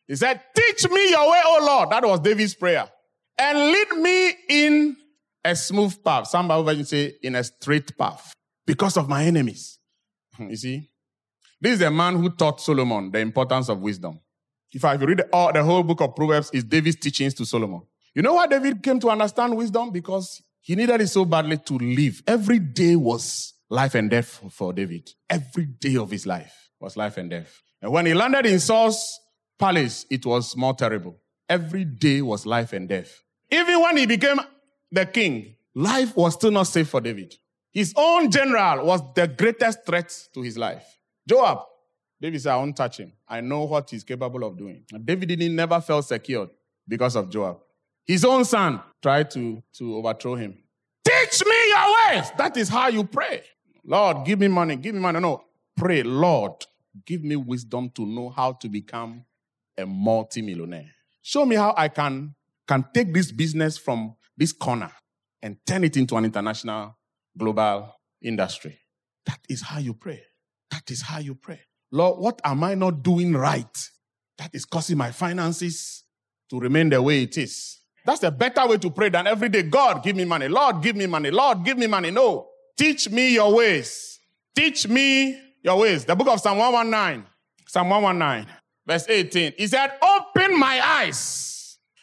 He 0.07 0.15
said, 0.15 0.41
Teach 0.55 0.89
me 0.89 1.11
your 1.11 1.29
way, 1.29 1.41
O 1.45 1.59
Lord. 1.65 1.91
That 1.91 2.03
was 2.03 2.19
David's 2.19 2.55
prayer. 2.55 2.89
And 3.37 3.57
lead 3.57 3.91
me 3.91 4.33
in 4.49 4.97
a 5.43 5.55
smooth 5.55 6.03
path. 6.03 6.27
Some 6.27 6.47
Bible 6.47 6.63
versions 6.63 6.89
say 6.89 7.13
in 7.21 7.35
a 7.35 7.43
straight 7.43 7.97
path 7.97 8.33
because 8.65 8.97
of 8.97 9.09
my 9.09 9.23
enemies. 9.25 9.77
You 10.39 10.55
see, 10.55 10.89
this 11.59 11.73
is 11.73 11.81
a 11.81 11.91
man 11.91 12.15
who 12.15 12.29
taught 12.29 12.61
Solomon 12.61 13.11
the 13.11 13.19
importance 13.19 13.67
of 13.67 13.79
wisdom. 13.79 14.19
If 14.71 14.85
I 14.85 14.93
read 14.93 15.23
all, 15.33 15.51
the 15.51 15.63
whole 15.63 15.83
book 15.83 15.99
of 15.99 16.15
Proverbs, 16.15 16.49
is 16.53 16.63
David's 16.63 16.95
teachings 16.97 17.33
to 17.35 17.45
Solomon. 17.45 17.81
You 18.15 18.21
know 18.21 18.35
why 18.35 18.47
David 18.47 18.81
came 18.81 18.99
to 19.01 19.09
understand 19.09 19.57
wisdom? 19.57 19.91
Because 19.91 20.41
he 20.61 20.75
needed 20.75 21.01
it 21.01 21.07
so 21.07 21.25
badly 21.25 21.57
to 21.57 21.73
live. 21.77 22.21
Every 22.25 22.59
day 22.59 22.95
was 22.95 23.53
life 23.69 23.95
and 23.95 24.09
death 24.09 24.41
for 24.51 24.71
David. 24.71 25.09
Every 25.29 25.65
day 25.65 25.97
of 25.97 26.11
his 26.11 26.25
life 26.25 26.69
was 26.79 26.95
life 26.95 27.17
and 27.17 27.29
death. 27.29 27.61
And 27.81 27.91
when 27.91 28.05
he 28.05 28.13
landed 28.13 28.45
in 28.45 28.59
Saul's 28.59 29.19
palace, 29.57 30.05
it 30.09 30.25
was 30.25 30.55
more 30.55 30.73
terrible. 30.73 31.19
Every 31.47 31.85
day 31.85 32.21
was 32.21 32.45
life 32.45 32.73
and 32.73 32.87
death. 32.87 33.23
Even 33.51 33.81
when 33.81 33.97
he 33.97 34.05
became 34.05 34.39
the 34.91 35.05
king, 35.05 35.55
life 35.75 36.15
was 36.15 36.33
still 36.33 36.51
not 36.51 36.63
safe 36.63 36.89
for 36.89 37.01
David. 37.01 37.35
His 37.71 37.93
own 37.95 38.31
general 38.31 38.85
was 38.85 39.01
the 39.13 39.27
greatest 39.27 39.85
threat 39.85 40.27
to 40.33 40.41
his 40.41 40.57
life. 40.57 40.83
Joab, 41.27 41.59
David 42.19 42.41
said, 42.41 42.53
I 42.53 42.57
won't 42.57 42.75
touch 42.75 42.97
him. 42.97 43.13
I 43.27 43.41
know 43.41 43.63
what 43.63 43.89
he's 43.89 44.03
capable 44.03 44.43
of 44.43 44.57
doing. 44.57 44.83
And 44.91 45.05
David 45.05 45.29
didn't, 45.29 45.55
never 45.55 45.79
felt 45.79 46.05
secured 46.05 46.49
because 46.87 47.15
of 47.15 47.29
Joab. 47.29 47.59
His 48.05 48.25
own 48.25 48.43
son 48.43 48.81
tried 49.01 49.29
to, 49.31 49.61
to 49.73 49.97
overthrow 49.97 50.35
him. 50.35 50.57
Teach 51.05 51.45
me 51.45 51.55
your 51.69 52.15
ways. 52.15 52.31
That 52.37 52.57
is 52.57 52.67
how 52.67 52.87
you 52.87 53.03
pray. 53.03 53.43
Lord, 53.85 54.25
give 54.25 54.39
me 54.39 54.47
money. 54.47 54.75
Give 54.75 54.95
me 54.95 55.01
money. 55.01 55.19
No, 55.19 55.43
pray, 55.77 56.03
Lord, 56.03 56.53
give 57.05 57.23
me 57.23 57.35
wisdom 57.35 57.89
to 57.91 58.05
know 58.05 58.29
how 58.29 58.53
to 58.53 58.67
become 58.67 59.23
a 59.77 59.85
multimillionaire. 59.85 60.91
Show 61.21 61.45
me 61.45 61.55
how 61.55 61.73
I 61.77 61.87
can, 61.87 62.33
can 62.67 62.85
take 62.93 63.13
this 63.13 63.31
business 63.31 63.77
from 63.77 64.15
this 64.39 64.53
corner 64.53 64.91
and 65.41 65.57
turn 65.67 65.83
it 65.83 65.97
into 65.97 66.15
an 66.15 66.25
international 66.25 66.97
global 67.37 67.93
industry. 68.21 68.79
That 69.25 69.39
is 69.49 69.61
how 69.61 69.79
you 69.79 69.93
pray. 69.93 70.23
That 70.71 70.89
is 70.89 71.01
how 71.01 71.19
you 71.19 71.35
pray. 71.35 71.59
Lord, 71.91 72.19
what 72.19 72.41
am 72.43 72.63
I 72.63 72.75
not 72.75 73.03
doing 73.03 73.33
right 73.33 73.89
that 74.37 74.51
is 74.53 74.65
causing 74.65 74.97
my 74.97 75.11
finances 75.11 76.03
to 76.49 76.59
remain 76.59 76.89
the 76.89 77.01
way 77.01 77.23
it 77.23 77.37
is? 77.37 77.79
That's 78.05 78.23
a 78.23 78.31
better 78.31 78.65
way 78.67 78.77
to 78.77 78.89
pray 78.89 79.09
than 79.09 79.27
every 79.27 79.49
day. 79.49 79.63
God, 79.63 80.03
give 80.03 80.15
me 80.15 80.25
money. 80.25 80.47
Lord, 80.47 80.81
give 80.81 80.95
me 80.95 81.05
money. 81.05 81.29
Lord, 81.29 81.63
give 81.63 81.77
me 81.77 81.87
money. 81.87 82.09
No. 82.09 82.47
Teach 82.77 83.09
me 83.09 83.33
your 83.33 83.53
ways. 83.53 84.19
Teach 84.55 84.87
me 84.87 85.39
your 85.61 85.77
ways. 85.77 86.05
The 86.05 86.15
book 86.15 86.29
of 86.29 86.39
Psalm 86.39 86.57
119. 86.57 87.25
Psalm 87.67 87.89
119, 87.89 88.51
verse 88.87 89.05
18. 89.07 89.53
He 89.57 89.67
said, 89.67 89.91
Open 90.01 90.57
my 90.57 90.81
eyes. 90.83 91.58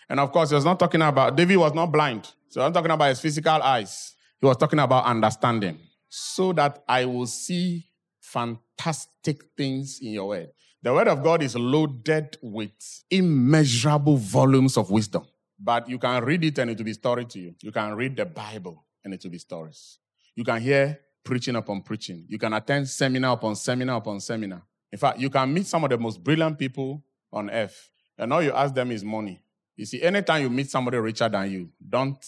And 0.09 0.21
of 0.21 0.31
course, 0.33 0.51
he 0.51 0.55
was 0.55 0.65
not 0.65 0.79
talking 0.79 1.03
about, 1.03 1.37
David 1.37 1.57
was 1.57 1.75
not 1.75 1.87
blind. 1.87 2.33
So 2.49 2.63
I'm 2.63 2.73
talking 2.73 2.91
about 2.91 3.09
his 3.09 3.21
physical 3.21 3.63
eyes. 3.63 4.15
He 4.41 4.47
was 4.47 4.57
talking 4.57 4.79
about 4.79 5.05
understanding. 5.05 5.79
So 6.09 6.53
that 6.53 6.85
I 6.89 7.05
will 7.05 7.27
see 7.27 7.87
fantastic 8.21 9.43
things 9.57 9.99
in 10.01 10.13
your 10.13 10.29
word. 10.29 10.51
The 10.83 10.93
word 10.93 11.09
of 11.09 11.23
God 11.23 11.43
is 11.43 11.57
loaded 11.57 12.37
with 12.43 12.71
immeasurable 13.11 14.17
volumes 14.17 14.77
of 14.77 14.91
wisdom. 14.91 15.25
But 15.59 15.89
you 15.89 15.99
can 15.99 16.23
read 16.25 16.45
it 16.45 16.59
and 16.59 16.71
it 16.71 16.79
will 16.79 16.85
be 16.85 16.93
story 16.93 17.25
to 17.25 17.39
you. 17.41 17.55
You 17.63 17.73
can 17.73 17.95
read 17.95 18.17
the 18.17 18.27
Bible 18.27 18.85
and 19.05 19.13
it 19.13 19.23
will 19.25 19.31
be 19.31 19.39
stories. 19.39 19.99
You 20.35 20.45
can 20.45 20.61
hear 20.61 21.01
preaching 21.25 21.57
upon 21.57 21.83
preaching. 21.83 22.25
You 22.29 22.39
can 22.39 22.53
attend 22.53 22.89
seminar 22.89 23.33
upon 23.33 23.57
seminar 23.57 23.97
upon 23.97 24.21
seminar. 24.21 24.63
In 24.93 24.99
fact, 24.99 25.19
you 25.19 25.29
can 25.29 25.53
meet 25.53 25.67
some 25.67 25.83
of 25.83 25.91
the 25.91 25.99
most 25.99 26.23
brilliant 26.23 26.59
people 26.59 27.03
on 27.33 27.51
earth, 27.51 27.91
and 28.17 28.33
all 28.33 28.43
you 28.43 28.53
ask 28.53 28.73
them 28.75 28.91
is 28.93 29.05
money. 29.05 29.41
You 29.77 29.85
see, 29.85 30.03
anytime 30.03 30.43
you 30.43 30.51
meet 30.51 30.71
somebody 30.71 30.97
richer 30.97 31.29
than 31.29 31.51
you, 31.51 31.71
don't 31.87 32.25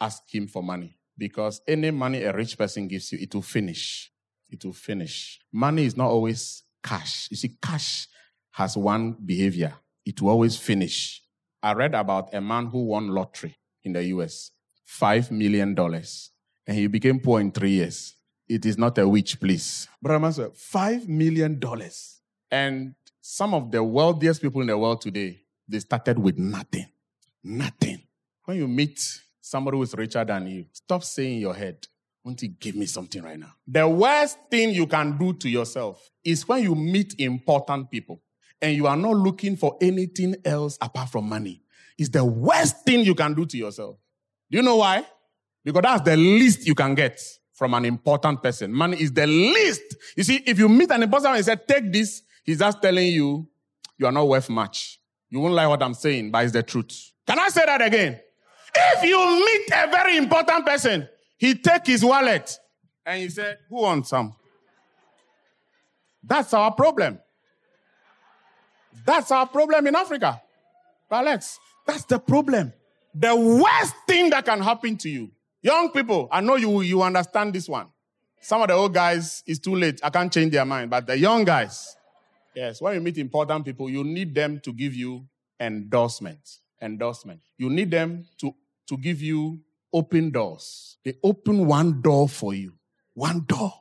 ask 0.00 0.22
him 0.34 0.46
for 0.46 0.62
money 0.62 0.98
because 1.16 1.60
any 1.66 1.90
money 1.90 2.22
a 2.22 2.32
rich 2.32 2.56
person 2.56 2.88
gives 2.88 3.12
you, 3.12 3.18
it 3.20 3.34
will 3.34 3.42
finish. 3.42 4.10
It 4.48 4.64
will 4.64 4.72
finish. 4.72 5.40
Money 5.52 5.84
is 5.84 5.96
not 5.96 6.08
always 6.08 6.62
cash. 6.82 7.28
You 7.30 7.36
see, 7.36 7.56
cash 7.60 8.08
has 8.52 8.76
one 8.76 9.16
behavior. 9.24 9.74
It 10.04 10.22
will 10.22 10.30
always 10.30 10.56
finish. 10.56 11.22
I 11.62 11.72
read 11.74 11.94
about 11.94 12.32
a 12.32 12.40
man 12.40 12.66
who 12.66 12.84
won 12.84 13.08
lottery 13.08 13.56
in 13.84 13.92
the 13.92 14.04
US, 14.04 14.52
$5 14.88 15.30
million, 15.30 15.76
and 15.78 16.76
he 16.76 16.86
became 16.86 17.20
poor 17.20 17.40
in 17.40 17.50
three 17.50 17.72
years. 17.72 18.14
It 18.48 18.64
is 18.64 18.78
not 18.78 18.96
a 18.98 19.08
witch, 19.08 19.40
please. 19.40 19.88
Brother 20.00 20.50
$5 20.50 21.08
million. 21.08 21.60
And 22.50 22.94
some 23.20 23.54
of 23.54 23.72
the 23.72 23.82
wealthiest 23.82 24.40
people 24.40 24.60
in 24.60 24.68
the 24.68 24.78
world 24.78 25.00
today, 25.00 25.40
they 25.68 25.80
started 25.80 26.18
with 26.18 26.38
nothing. 26.38 26.86
Nothing. 27.42 28.02
When 28.44 28.56
you 28.56 28.68
meet 28.68 29.00
somebody 29.40 29.76
who 29.76 29.82
is 29.82 29.94
richer 29.94 30.24
than 30.24 30.46
you, 30.46 30.66
stop 30.72 31.04
saying 31.04 31.34
in 31.34 31.40
your 31.40 31.54
head, 31.54 31.86
won't 32.24 32.42
you 32.42 32.48
give 32.48 32.74
me 32.74 32.86
something 32.86 33.22
right 33.22 33.38
now? 33.38 33.52
The 33.66 33.88
worst 33.88 34.38
thing 34.50 34.70
you 34.70 34.86
can 34.86 35.16
do 35.16 35.32
to 35.34 35.48
yourself 35.48 36.10
is 36.24 36.46
when 36.48 36.62
you 36.62 36.74
meet 36.74 37.14
important 37.18 37.90
people 37.90 38.20
and 38.60 38.74
you 38.74 38.86
are 38.86 38.96
not 38.96 39.16
looking 39.16 39.56
for 39.56 39.76
anything 39.80 40.34
else 40.44 40.78
apart 40.80 41.10
from 41.10 41.28
money. 41.28 41.62
It's 41.98 42.08
the 42.08 42.24
worst 42.24 42.84
thing 42.84 43.04
you 43.04 43.14
can 43.14 43.34
do 43.34 43.46
to 43.46 43.56
yourself. 43.56 43.96
Do 44.50 44.58
you 44.58 44.62
know 44.62 44.76
why? 44.76 45.04
Because 45.64 45.82
that's 45.82 46.02
the 46.02 46.16
least 46.16 46.66
you 46.66 46.74
can 46.74 46.94
get 46.94 47.20
from 47.52 47.74
an 47.74 47.84
important 47.84 48.42
person. 48.42 48.72
Money 48.72 49.00
is 49.00 49.12
the 49.12 49.26
least. 49.26 49.96
You 50.16 50.24
see, 50.24 50.42
if 50.46 50.58
you 50.58 50.68
meet 50.68 50.90
an 50.90 51.02
important 51.02 51.34
person 51.34 51.36
and 51.36 51.44
say, 51.44 51.56
take 51.56 51.92
this, 51.92 52.22
he's 52.44 52.58
just 52.58 52.82
telling 52.82 53.06
you, 53.06 53.48
you 53.98 54.06
are 54.06 54.12
not 54.12 54.28
worth 54.28 54.50
much. 54.50 54.95
You 55.36 55.42
won't 55.42 55.52
like 55.52 55.68
what 55.68 55.82
I'm 55.82 55.92
saying, 55.92 56.30
but 56.30 56.44
it's 56.44 56.54
the 56.54 56.62
truth. 56.62 57.12
Can 57.26 57.38
I 57.38 57.48
say 57.48 57.66
that 57.66 57.82
again? 57.82 58.18
If 58.74 59.02
you 59.02 59.18
meet 59.18 59.68
a 59.70 59.90
very 59.90 60.16
important 60.16 60.64
person, 60.64 61.06
he 61.36 61.54
take 61.54 61.86
his 61.86 62.02
wallet 62.02 62.58
and 63.04 63.20
he 63.20 63.28
said, 63.28 63.58
who 63.68 63.82
wants 63.82 64.08
some? 64.08 64.34
That's 66.24 66.54
our 66.54 66.72
problem. 66.72 67.18
That's 69.04 69.30
our 69.30 69.46
problem 69.46 69.86
in 69.88 69.94
Africa. 69.94 70.40
Alex, 71.10 71.60
that's 71.86 72.06
the 72.06 72.18
problem. 72.18 72.72
The 73.14 73.36
worst 73.36 73.94
thing 74.06 74.30
that 74.30 74.46
can 74.46 74.62
happen 74.62 74.96
to 74.96 75.10
you. 75.10 75.30
Young 75.60 75.90
people, 75.90 76.28
I 76.32 76.40
know 76.40 76.56
you, 76.56 76.80
you 76.80 77.02
understand 77.02 77.54
this 77.54 77.68
one. 77.68 77.88
Some 78.40 78.62
of 78.62 78.68
the 78.68 78.74
old 78.74 78.94
guys, 78.94 79.42
it's 79.46 79.58
too 79.58 79.74
late. 79.74 80.00
I 80.02 80.08
can't 80.08 80.32
change 80.32 80.52
their 80.52 80.64
mind. 80.64 80.88
But 80.88 81.06
the 81.06 81.18
young 81.18 81.44
guys, 81.44 81.94
yes, 82.56 82.80
when 82.80 82.94
you 82.94 83.00
meet 83.00 83.18
important 83.18 83.64
people, 83.64 83.88
you 83.88 84.02
need 84.02 84.34
them 84.34 84.60
to 84.60 84.72
give 84.72 84.94
you 84.94 85.26
endorsement. 85.60 86.40
Endorsement. 86.80 87.40
You 87.58 87.70
need 87.70 87.90
them 87.90 88.26
to, 88.38 88.54
to 88.88 88.96
give 88.96 89.22
you 89.22 89.60
open 89.92 90.30
doors. 90.30 90.96
They 91.04 91.14
open 91.22 91.66
one 91.66 92.00
door 92.00 92.28
for 92.28 92.54
you. 92.54 92.72
One 93.14 93.44
door. 93.46 93.72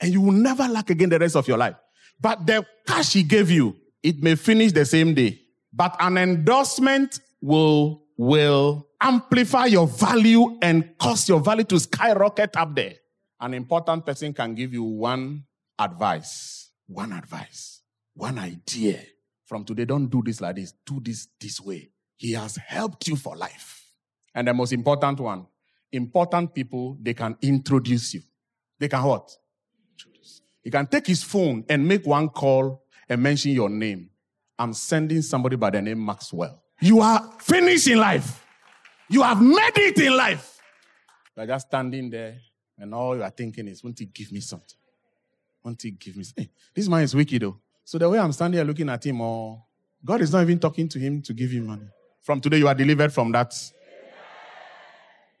And 0.00 0.12
you 0.12 0.20
will 0.20 0.32
never 0.32 0.68
lack 0.68 0.90
again 0.90 1.08
the 1.08 1.18
rest 1.18 1.36
of 1.36 1.48
your 1.48 1.58
life. 1.58 1.74
But 2.20 2.46
the 2.46 2.64
cash 2.86 3.14
he 3.14 3.22
gave 3.22 3.50
you, 3.50 3.76
it 4.02 4.22
may 4.22 4.34
finish 4.34 4.72
the 4.72 4.84
same 4.84 5.14
day. 5.14 5.40
But 5.72 5.96
an 6.00 6.18
endorsement 6.18 7.20
will, 7.40 8.04
will 8.16 8.86
amplify 9.00 9.66
your 9.66 9.86
value 9.86 10.58
and 10.62 10.96
cause 10.98 11.28
your 11.28 11.40
value 11.40 11.64
to 11.64 11.80
skyrocket 11.80 12.56
up 12.56 12.74
there. 12.74 12.94
An 13.40 13.54
important 13.54 14.04
person 14.04 14.34
can 14.34 14.54
give 14.54 14.72
you 14.72 14.84
one 14.84 15.44
advice, 15.78 16.70
one 16.86 17.12
advice, 17.12 17.79
one 18.20 18.38
idea. 18.38 19.00
From 19.46 19.64
today, 19.64 19.84
don't 19.84 20.06
do 20.06 20.22
this 20.22 20.40
like 20.40 20.56
this, 20.56 20.74
do 20.86 21.00
this 21.00 21.28
this 21.40 21.60
way. 21.60 21.90
He 22.16 22.32
has 22.34 22.56
helped 22.56 23.08
you 23.08 23.16
for 23.16 23.34
life. 23.36 23.90
And 24.34 24.46
the 24.46 24.54
most 24.54 24.72
important 24.72 25.18
one, 25.18 25.46
important 25.90 26.54
people, 26.54 26.96
they 27.00 27.14
can 27.14 27.36
introduce 27.42 28.14
you. 28.14 28.22
They 28.78 28.88
can 28.88 29.02
what? 29.02 29.36
Introduce. 29.92 30.42
He 30.62 30.70
can 30.70 30.86
take 30.86 31.06
his 31.06 31.24
phone 31.24 31.64
and 31.68 31.86
make 31.86 32.06
one 32.06 32.28
call 32.28 32.84
and 33.08 33.22
mention 33.22 33.52
your 33.52 33.68
name. 33.70 34.10
I'm 34.58 34.74
sending 34.74 35.22
somebody 35.22 35.56
by 35.56 35.70
the 35.70 35.82
name 35.82 36.04
Maxwell. 36.04 36.62
You 36.80 37.00
are 37.00 37.32
finished 37.40 37.88
in 37.88 37.98
life. 37.98 38.44
You 39.08 39.22
have 39.22 39.40
made 39.42 39.76
it 39.76 39.98
in 39.98 40.16
life. 40.16 40.60
You're 41.36 41.46
just 41.46 41.68
standing 41.68 42.10
there, 42.10 42.38
and 42.78 42.94
all 42.94 43.16
you 43.16 43.22
are 43.22 43.30
thinking 43.30 43.66
is, 43.66 43.82
won't 43.82 43.98
he 43.98 44.04
give 44.04 44.30
me 44.30 44.40
something? 44.40 44.76
Won't 45.64 45.82
he 45.82 45.90
give 45.90 46.16
me 46.16 46.22
something? 46.22 46.44
Hey, 46.44 46.50
this 46.74 46.88
man 46.88 47.02
is 47.02 47.14
wicked, 47.14 47.42
though. 47.42 47.58
So 47.90 47.98
the 47.98 48.08
way 48.08 48.20
I'm 48.20 48.30
standing 48.30 48.56
here 48.56 48.64
looking 48.64 48.88
at 48.88 49.04
him, 49.04 49.20
oh, 49.20 49.64
God 50.04 50.20
is 50.20 50.32
not 50.32 50.42
even 50.42 50.60
talking 50.60 50.88
to 50.90 50.98
him 51.00 51.20
to 51.22 51.34
give 51.34 51.50
him 51.50 51.66
money. 51.66 51.88
From 52.22 52.40
today, 52.40 52.58
you 52.58 52.68
are 52.68 52.74
delivered 52.74 53.12
from 53.12 53.32
that. 53.32 53.52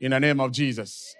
In 0.00 0.10
the 0.10 0.18
name 0.18 0.40
of 0.40 0.50
Jesus. 0.50 1.14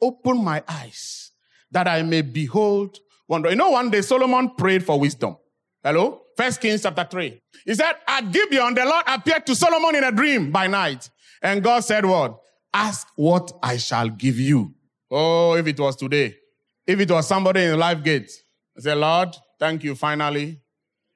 Open 0.00 0.44
my 0.44 0.62
eyes 0.68 1.32
that 1.72 1.88
I 1.88 2.02
may 2.02 2.22
behold 2.22 2.96
wonder. 3.26 3.50
You 3.50 3.56
know, 3.56 3.70
one 3.70 3.90
day 3.90 4.02
Solomon 4.02 4.52
prayed 4.56 4.84
for 4.84 5.00
wisdom. 5.00 5.36
Hello? 5.82 6.20
First 6.36 6.60
Kings 6.60 6.84
chapter 6.84 7.08
3. 7.10 7.42
He 7.64 7.74
said, 7.74 7.94
At 8.06 8.30
Gibeon, 8.30 8.74
the 8.74 8.84
Lord 8.84 9.02
appeared 9.08 9.46
to 9.46 9.56
Solomon 9.56 9.96
in 9.96 10.04
a 10.04 10.12
dream 10.12 10.52
by 10.52 10.68
night. 10.68 11.10
And 11.42 11.60
God 11.60 11.80
said, 11.80 12.06
What? 12.06 12.38
Ask 12.72 13.08
what 13.16 13.50
I 13.64 13.78
shall 13.78 14.10
give 14.10 14.38
you. 14.38 14.72
Oh, 15.10 15.54
if 15.54 15.66
it 15.66 15.80
was 15.80 15.96
today. 15.96 16.36
If 16.86 17.00
it 17.00 17.10
was 17.10 17.26
somebody 17.26 17.64
in 17.64 17.70
the 17.70 17.76
life 17.76 18.00
gate. 18.04 18.30
I 18.76 18.80
said, 18.80 18.98
Lord, 18.98 19.34
thank 19.58 19.82
you. 19.82 19.96
Finally, 19.96 20.60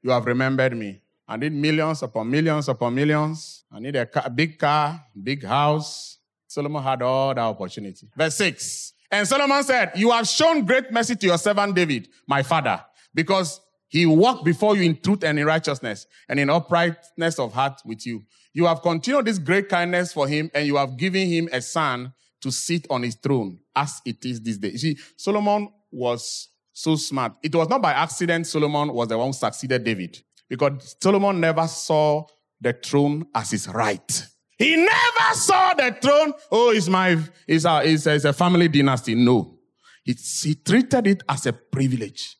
you 0.02 0.10
have 0.10 0.26
remembered 0.26 0.76
me. 0.76 1.00
I 1.26 1.36
need 1.36 1.52
millions 1.52 2.02
upon 2.02 2.30
millions 2.30 2.68
upon 2.68 2.94
millions. 2.94 3.64
I 3.70 3.78
need 3.78 3.96
a 3.96 4.06
car, 4.06 4.28
big 4.28 4.58
car, 4.58 5.04
big 5.20 5.44
house. 5.44 6.18
Solomon 6.46 6.82
had 6.82 7.00
all 7.00 7.34
the 7.34 7.40
opportunity. 7.40 8.08
Verse 8.16 8.36
6. 8.36 8.92
And 9.10 9.26
Solomon 9.26 9.62
said, 9.62 9.92
You 9.94 10.10
have 10.10 10.26
shown 10.26 10.64
great 10.64 10.90
mercy 10.90 11.16
to 11.16 11.26
your 11.26 11.38
servant 11.38 11.74
David, 11.74 12.08
my 12.26 12.42
father, 12.42 12.84
because 13.14 13.60
he 13.88 14.06
walked 14.06 14.44
before 14.44 14.76
you 14.76 14.82
in 14.82 15.00
truth 15.00 15.22
and 15.22 15.38
in 15.38 15.46
righteousness 15.46 16.06
and 16.28 16.40
in 16.40 16.50
uprightness 16.50 17.38
of 17.38 17.52
heart 17.52 17.80
with 17.84 18.06
you. 18.06 18.24
You 18.54 18.66
have 18.66 18.82
continued 18.82 19.26
this 19.26 19.38
great 19.38 19.68
kindness 19.68 20.12
for 20.12 20.26
him 20.26 20.50
and 20.54 20.66
you 20.66 20.76
have 20.76 20.96
given 20.96 21.28
him 21.28 21.48
a 21.52 21.60
son 21.60 22.12
to 22.40 22.50
sit 22.50 22.86
on 22.90 23.02
his 23.02 23.14
throne 23.14 23.58
as 23.76 24.00
it 24.04 24.24
is 24.24 24.40
this 24.40 24.58
day. 24.58 24.70
You 24.70 24.78
see, 24.78 24.98
Solomon 25.16 25.70
was 25.90 26.48
so 26.72 26.96
smart. 26.96 27.34
It 27.42 27.54
was 27.54 27.68
not 27.68 27.82
by 27.82 27.92
accident 27.92 28.46
Solomon 28.46 28.92
was 28.92 29.08
the 29.08 29.18
one 29.18 29.28
who 29.28 29.32
succeeded 29.32 29.84
David 29.84 30.22
because 30.48 30.96
Solomon 31.00 31.40
never 31.40 31.66
saw 31.66 32.24
the 32.60 32.72
throne 32.72 33.26
as 33.34 33.50
his 33.50 33.68
right. 33.68 34.26
He 34.58 34.76
never 34.76 35.34
saw 35.34 35.74
the 35.74 35.96
throne. 36.00 36.32
Oh, 36.50 36.70
it's 36.70 36.88
my, 36.88 37.18
it's 37.48 37.64
a, 37.64 37.80
it's 37.84 38.06
a, 38.06 38.14
it's 38.14 38.24
a 38.24 38.32
family 38.32 38.68
dynasty. 38.68 39.14
No. 39.14 39.58
He, 40.04 40.12
he 40.12 40.54
treated 40.54 41.06
it 41.06 41.22
as 41.28 41.46
a 41.46 41.52
privilege. 41.52 42.36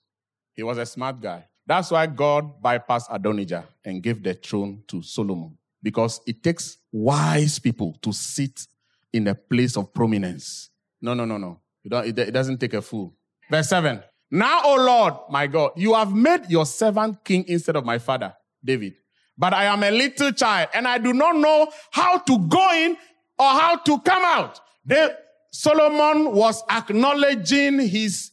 He 0.55 0.63
was 0.63 0.79
a 0.79 0.87
smart 0.87 1.21
guy. 1.21 1.47
That's 1.67 1.91
why 1.91 2.07
God 2.07 2.63
bypassed 2.63 3.07
Adonijah 3.11 3.67
and 3.85 4.03
gave 4.03 4.23
the 4.23 4.35
throne 4.35 4.83
to 4.89 5.03
Solomon. 5.03 5.57
Because 5.83 6.21
it 6.27 6.43
takes 6.43 6.79
wise 6.93 7.59
people 7.59 7.97
to 8.03 8.13
sit 8.13 8.67
in 9.13 9.27
a 9.29 9.35
place 9.35 9.77
of 9.77 9.93
prominence. 9.93 10.71
No, 11.01 11.15
no, 11.15 11.25
no, 11.25 11.39
no. 11.39 11.61
It, 11.85 12.19
it 12.19 12.31
doesn't 12.31 12.59
take 12.59 12.75
a 12.75 12.83
fool. 12.83 13.17
Verse 13.51 13.69
7. 13.69 14.03
Now, 14.35 14.63
O 14.65 14.77
Lord, 14.77 15.15
my 15.29 15.47
God, 15.47 15.73
you 15.77 15.93
have 15.93 16.15
made 16.15 16.49
your 16.49 16.65
servant 16.65 17.23
king 17.23 17.45
instead 17.47 17.77
of 17.77 17.85
my 17.85 17.99
father, 17.99 18.35
David. 18.65 18.95
But 19.37 19.53
I 19.53 19.65
am 19.65 19.83
a 19.83 19.91
little 19.91 20.33
child 20.33 20.71
and 20.73 20.89
I 20.89 20.97
do 20.97 21.13
not 21.13 21.37
know 21.37 21.69
how 21.91 22.17
to 22.17 22.39
go 22.49 22.73
in 22.73 22.97
or 23.39 23.47
how 23.47 23.77
to 23.77 24.01
come 24.01 24.23
out. 24.25 24.59
The, 24.87 25.19
Solomon 25.51 26.33
was 26.33 26.63
acknowledging 26.71 27.81
his 27.81 28.31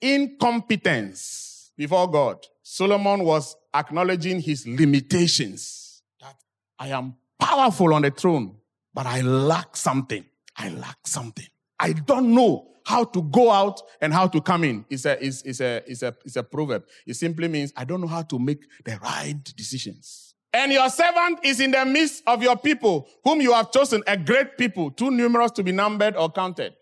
incompetence 0.00 1.72
before 1.76 2.08
God. 2.08 2.46
Solomon 2.62 3.24
was 3.24 3.56
acknowledging 3.74 4.40
his 4.40 4.64
limitations. 4.68 6.02
That 6.20 6.36
I 6.78 6.88
am 6.90 7.16
powerful 7.40 7.92
on 7.92 8.02
the 8.02 8.12
throne, 8.12 8.54
but 8.94 9.06
I 9.06 9.22
lack 9.22 9.76
something. 9.76 10.24
I 10.56 10.68
lack 10.68 10.98
something. 11.06 11.46
I 11.80 11.92
don't 11.92 12.36
know 12.36 12.69
how 12.90 13.04
to 13.04 13.22
go 13.22 13.50
out 13.50 13.80
and 14.00 14.12
how 14.12 14.26
to 14.26 14.40
come 14.40 14.64
in. 14.64 14.84
It's 14.90 15.04
a, 15.04 15.24
it's, 15.24 15.42
it's 15.42 15.60
a, 15.60 15.82
it's 15.86 16.02
a, 16.02 16.14
it's 16.24 16.36
a 16.36 16.42
proverb. 16.42 16.84
It 17.06 17.14
simply 17.14 17.48
means 17.48 17.72
I 17.76 17.84
don't 17.84 18.00
know 18.00 18.08
how 18.08 18.22
to 18.22 18.38
make 18.38 18.62
the 18.84 18.98
right 18.98 19.42
decisions. 19.56 20.34
And 20.52 20.72
your 20.72 20.90
servant 20.90 21.38
is 21.44 21.60
in 21.60 21.70
the 21.70 21.84
midst 21.84 22.24
of 22.26 22.42
your 22.42 22.56
people, 22.56 23.08
whom 23.22 23.40
you 23.40 23.52
have 23.52 23.70
chosen, 23.70 24.02
a 24.06 24.16
great 24.16 24.58
people, 24.58 24.90
too 24.90 25.12
numerous 25.12 25.52
to 25.52 25.62
be 25.62 25.70
numbered 25.70 26.16
or 26.16 26.28
counted. 26.30 26.72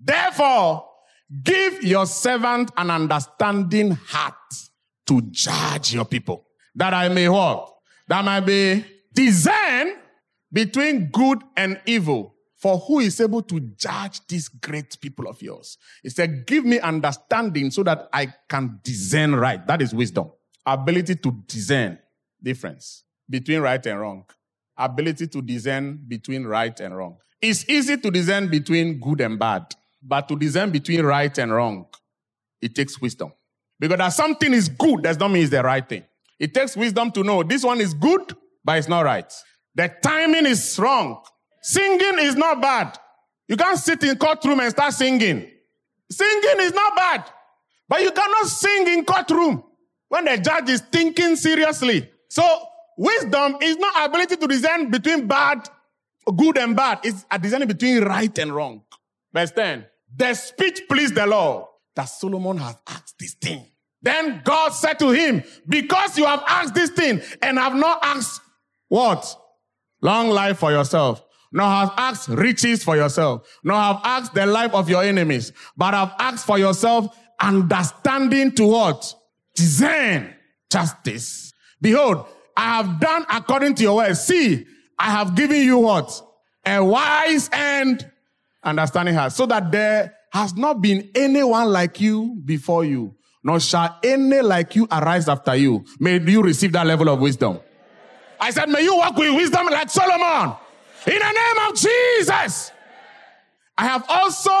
Therefore, 0.00 0.88
give 1.44 1.84
your 1.84 2.06
servant 2.06 2.72
an 2.76 2.90
understanding 2.90 3.92
heart 3.92 4.34
to 5.06 5.22
judge 5.30 5.94
your 5.94 6.04
people, 6.04 6.48
that 6.74 6.92
I 6.92 7.08
may 7.08 7.28
what? 7.28 7.72
That 8.08 8.26
I 8.26 8.40
may 8.40 8.84
discern 9.14 9.92
between 10.52 11.06
good 11.12 11.38
and 11.56 11.80
evil. 11.86 12.31
For 12.62 12.78
who 12.78 13.00
is 13.00 13.20
able 13.20 13.42
to 13.42 13.58
judge 13.58 14.24
these 14.28 14.46
great 14.46 14.96
people 15.00 15.26
of 15.26 15.42
yours? 15.42 15.78
He 16.00 16.10
said, 16.10 16.46
Give 16.46 16.64
me 16.64 16.78
understanding 16.78 17.72
so 17.72 17.82
that 17.82 18.08
I 18.12 18.32
can 18.48 18.78
discern 18.84 19.34
right. 19.34 19.66
That 19.66 19.82
is 19.82 19.92
wisdom. 19.92 20.30
Ability 20.64 21.16
to 21.16 21.32
discern 21.48 21.98
difference 22.40 23.02
between 23.28 23.62
right 23.62 23.84
and 23.84 23.98
wrong. 23.98 24.26
Ability 24.76 25.26
to 25.26 25.42
discern 25.42 25.98
between 26.06 26.44
right 26.44 26.78
and 26.78 26.96
wrong. 26.96 27.16
It's 27.40 27.68
easy 27.68 27.96
to 27.96 28.10
discern 28.12 28.48
between 28.48 29.00
good 29.00 29.20
and 29.22 29.36
bad, 29.40 29.74
but 30.00 30.28
to 30.28 30.36
discern 30.36 30.70
between 30.70 31.02
right 31.04 31.36
and 31.38 31.52
wrong, 31.52 31.86
it 32.60 32.76
takes 32.76 33.00
wisdom. 33.00 33.32
Because 33.80 33.98
that 33.98 34.10
something 34.10 34.54
is 34.54 34.68
good 34.68 35.02
does 35.02 35.18
not 35.18 35.32
mean 35.32 35.42
it's 35.42 35.50
the 35.50 35.64
right 35.64 35.88
thing. 35.88 36.04
It 36.38 36.54
takes 36.54 36.76
wisdom 36.76 37.10
to 37.10 37.24
know 37.24 37.42
this 37.42 37.64
one 37.64 37.80
is 37.80 37.92
good, 37.92 38.36
but 38.64 38.78
it's 38.78 38.88
not 38.88 39.04
right. 39.04 39.32
The 39.74 39.92
timing 40.00 40.46
is 40.46 40.78
wrong. 40.78 41.24
Singing 41.62 42.18
is 42.18 42.34
not 42.34 42.60
bad. 42.60 42.98
You 43.48 43.56
can't 43.56 43.78
sit 43.78 44.02
in 44.02 44.16
courtroom 44.16 44.60
and 44.60 44.70
start 44.70 44.92
singing. 44.92 45.48
Singing 46.10 46.60
is 46.60 46.72
not 46.72 46.96
bad. 46.96 47.24
But 47.88 48.02
you 48.02 48.10
cannot 48.10 48.46
sing 48.46 48.88
in 48.88 49.04
courtroom 49.04 49.64
when 50.08 50.24
the 50.24 50.38
judge 50.38 50.68
is 50.68 50.80
thinking 50.80 51.36
seriously. 51.36 52.10
So 52.28 52.42
Wisdom 52.96 53.56
is 53.60 53.76
not 53.76 54.08
ability 54.08 54.36
to 54.36 54.46
discern 54.46 54.90
between 54.90 55.26
bad, 55.26 55.68
good 56.36 56.58
and 56.58 56.76
bad. 56.76 57.00
It's 57.02 57.24
a 57.30 57.38
discerning 57.38 57.68
between 57.68 58.02
right 58.02 58.36
and 58.38 58.54
wrong. 58.54 58.82
Verse 59.32 59.50
10. 59.50 59.86
The 60.14 60.34
speech 60.34 60.82
pleased 60.88 61.14
the 61.14 61.26
Lord 61.26 61.66
that 61.96 62.04
Solomon 62.04 62.58
has 62.58 62.76
asked 62.86 63.18
this 63.18 63.34
thing. 63.34 63.66
Then 64.02 64.42
God 64.44 64.70
said 64.70 64.98
to 64.98 65.10
him, 65.10 65.42
because 65.66 66.18
you 66.18 66.26
have 66.26 66.42
asked 66.46 66.74
this 66.74 66.90
thing 66.90 67.22
and 67.40 67.58
have 67.58 67.74
not 67.74 68.00
asked 68.02 68.40
what? 68.88 69.38
Long 70.00 70.28
life 70.30 70.58
for 70.58 70.70
yourself, 70.70 71.24
nor 71.52 71.66
have 71.66 71.92
asked 71.96 72.28
riches 72.28 72.82
for 72.82 72.96
yourself, 72.96 73.46
nor 73.62 73.76
have 73.76 74.00
asked 74.04 74.34
the 74.34 74.46
life 74.46 74.74
of 74.74 74.88
your 74.88 75.02
enemies, 75.02 75.52
but 75.76 75.94
have 75.94 76.14
asked 76.18 76.46
for 76.46 76.58
yourself 76.58 77.16
understanding 77.40 78.52
to 78.52 78.66
what? 78.66 79.14
Discern 79.54 80.34
justice. 80.70 81.52
Behold, 81.80 82.26
I 82.56 82.76
have 82.76 83.00
done 83.00 83.26
according 83.30 83.74
to 83.76 83.82
your 83.82 83.96
word. 83.96 84.16
See, 84.16 84.66
I 84.98 85.10
have 85.10 85.34
given 85.34 85.62
you 85.62 85.78
what? 85.78 86.20
A 86.64 86.82
wise 86.82 87.50
and 87.52 88.08
understanding 88.62 89.14
heart. 89.14 89.32
So 89.32 89.46
that 89.46 89.70
there 89.72 90.14
has 90.32 90.54
not 90.54 90.80
been 90.80 91.10
anyone 91.14 91.68
like 91.68 92.00
you 92.00 92.40
before 92.44 92.84
you, 92.84 93.14
nor 93.44 93.60
shall 93.60 93.98
any 94.02 94.40
like 94.40 94.76
you 94.76 94.86
arise 94.90 95.28
after 95.28 95.54
you. 95.56 95.84
May 95.98 96.20
you 96.20 96.42
receive 96.42 96.72
that 96.72 96.86
level 96.86 97.08
of 97.08 97.20
wisdom. 97.20 97.60
I 98.40 98.50
said, 98.50 98.68
may 98.68 98.82
you 98.82 98.96
walk 98.96 99.16
with 99.16 99.34
wisdom 99.36 99.66
like 99.66 99.90
Solomon. 99.90 100.56
In 101.06 101.18
the 101.18 101.32
name 101.32 101.68
of 101.68 101.74
Jesus. 101.76 102.72
I 103.76 103.86
have 103.86 104.04
also 104.08 104.52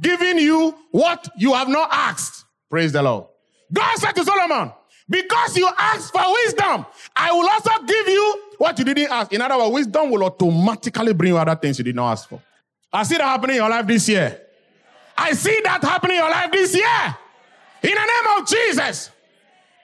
given 0.00 0.38
you 0.38 0.74
what 0.90 1.28
you 1.36 1.52
have 1.52 1.68
not 1.68 1.88
asked. 1.92 2.44
Praise 2.70 2.92
the 2.92 3.02
Lord. 3.02 3.26
God 3.72 3.98
said 3.98 4.12
to 4.12 4.24
Solomon, 4.24 4.72
because 5.08 5.56
you 5.56 5.68
asked 5.76 6.12
for 6.12 6.22
wisdom, 6.44 6.86
I 7.16 7.32
will 7.32 7.48
also 7.48 7.82
give 7.84 8.08
you 8.08 8.42
what 8.58 8.78
you 8.78 8.84
didn't 8.84 9.10
ask. 9.10 9.32
In 9.32 9.40
other 9.40 9.58
words, 9.58 9.74
wisdom 9.74 10.10
will 10.10 10.24
automatically 10.24 11.12
bring 11.12 11.32
you 11.32 11.38
other 11.38 11.56
things 11.56 11.78
you 11.78 11.84
did 11.84 11.96
not 11.96 12.12
ask 12.12 12.28
for. 12.28 12.40
I 12.92 13.02
see 13.02 13.16
that 13.16 13.24
happening 13.24 13.56
in 13.56 13.62
your 13.62 13.70
life 13.70 13.86
this 13.86 14.08
year. 14.08 14.40
I 15.18 15.32
see 15.32 15.60
that 15.64 15.82
happening 15.82 16.16
in 16.16 16.22
your 16.22 16.30
life 16.30 16.50
this 16.52 16.74
year. 16.74 17.16
In 17.82 17.90
the 17.90 17.94
name 17.94 18.38
of 18.38 18.48
Jesus. 18.48 19.10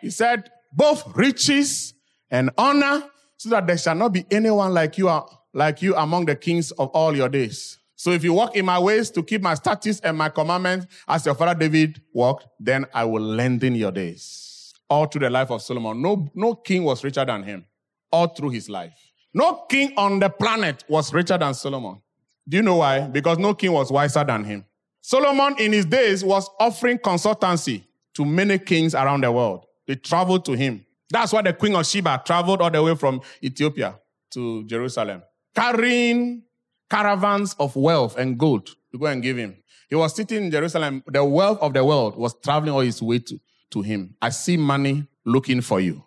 He 0.01 0.11
said, 0.11 0.51
both 0.73 1.17
riches 1.17 1.95
and 2.31 2.51
honor, 2.57 3.05
so 3.37 3.51
that 3.51 3.67
there 3.67 3.79
shall 3.79 3.95
not 3.95 4.13
be 4.13 4.25
anyone 4.31 4.73
like 4.73 4.97
you, 4.99 5.09
like 5.57 5.81
you 5.81 5.97
among 5.97 6.27
the 6.27 6.37
kings 6.37 6.71
of 6.73 6.91
all 6.91 7.17
your 7.17 7.31
days. 7.31 7.79
So 7.95 8.11
if 8.11 8.23
you 8.23 8.35
walk 8.35 8.57
in 8.57 8.67
my 8.67 8.79
ways 8.79 9.11
to 9.13 9.23
keep 9.23 9.41
my 9.41 9.55
statutes 9.55 10.01
and 10.01 10.17
my 10.17 10.29
commandments 10.29 10.87
as 11.09 11.25
your 11.25 11.35
father 11.35 11.59
David 11.59 12.03
walked, 12.13 12.47
then 12.61 12.85
I 12.93 13.05
will 13.05 13.23
lengthen 13.23 13.75
your 13.75 13.91
days 13.91 14.75
all 14.91 15.07
through 15.07 15.21
the 15.21 15.31
life 15.31 15.51
of 15.51 15.63
Solomon. 15.63 16.03
No, 16.03 16.31
no 16.35 16.55
king 16.55 16.85
was 16.85 17.03
richer 17.03 17.25
than 17.25 17.43
him 17.43 17.65
all 18.13 18.29
through 18.29 18.51
his 18.51 18.69
life. 18.69 18.93
No 19.33 19.65
king 19.71 19.95
on 19.97 20.19
the 20.19 20.29
planet 20.29 20.85
was 20.89 21.13
richer 21.15 21.39
than 21.39 21.55
Solomon. 21.55 22.03
Do 22.47 22.59
you 22.59 22.63
know 22.63 22.77
why? 22.77 23.01
Because 23.01 23.39
no 23.39 23.55
king 23.55 23.73
was 23.73 23.91
wiser 23.91 24.25
than 24.25 24.45
him. 24.45 24.67
Solomon 25.01 25.57
in 25.59 25.73
his 25.73 25.87
days 25.87 26.23
was 26.23 26.51
offering 26.61 26.99
consultancy 26.99 27.83
to 28.13 28.27
many 28.27 28.59
kings 28.59 28.95
around 28.95 29.25
the 29.25 29.33
world. 29.33 29.65
They 29.87 29.95
traveled 29.95 30.45
to 30.45 30.53
him. 30.53 30.85
That's 31.11 31.33
why 31.33 31.41
the 31.41 31.55
queen 31.55 31.75
of 31.75 31.87
Sheba 31.87 32.23
traveled 32.27 32.61
all 32.61 32.71
the 32.71 32.83
way 32.83 32.95
from 32.95 33.23
Ethiopia 33.43 33.99
to 34.33 34.65
Jerusalem, 34.65 35.23
carrying 35.57 36.43
caravans 36.91 37.57
of 37.59 37.75
wealth 37.75 38.17
and 38.17 38.39
gold 38.39 38.67
to 38.93 38.99
go 38.99 39.07
and 39.07 39.23
give 39.23 39.37
him. 39.37 39.57
He 39.89 39.95
was 39.95 40.15
sitting 40.15 40.45
in 40.45 40.51
Jerusalem. 40.51 41.03
The 41.07 41.25
wealth 41.25 41.59
of 41.61 41.73
the 41.73 41.85
world 41.85 42.17
was 42.17 42.35
traveling 42.41 42.75
all 42.75 42.81
his 42.81 43.01
way 43.01 43.21
to, 43.21 43.41
to 43.71 43.83
him. 43.83 44.15
I 44.21 44.29
see 44.29 44.57
money 44.57 45.07
looking 45.25 45.61
for 45.61 45.81
you. 45.81 46.05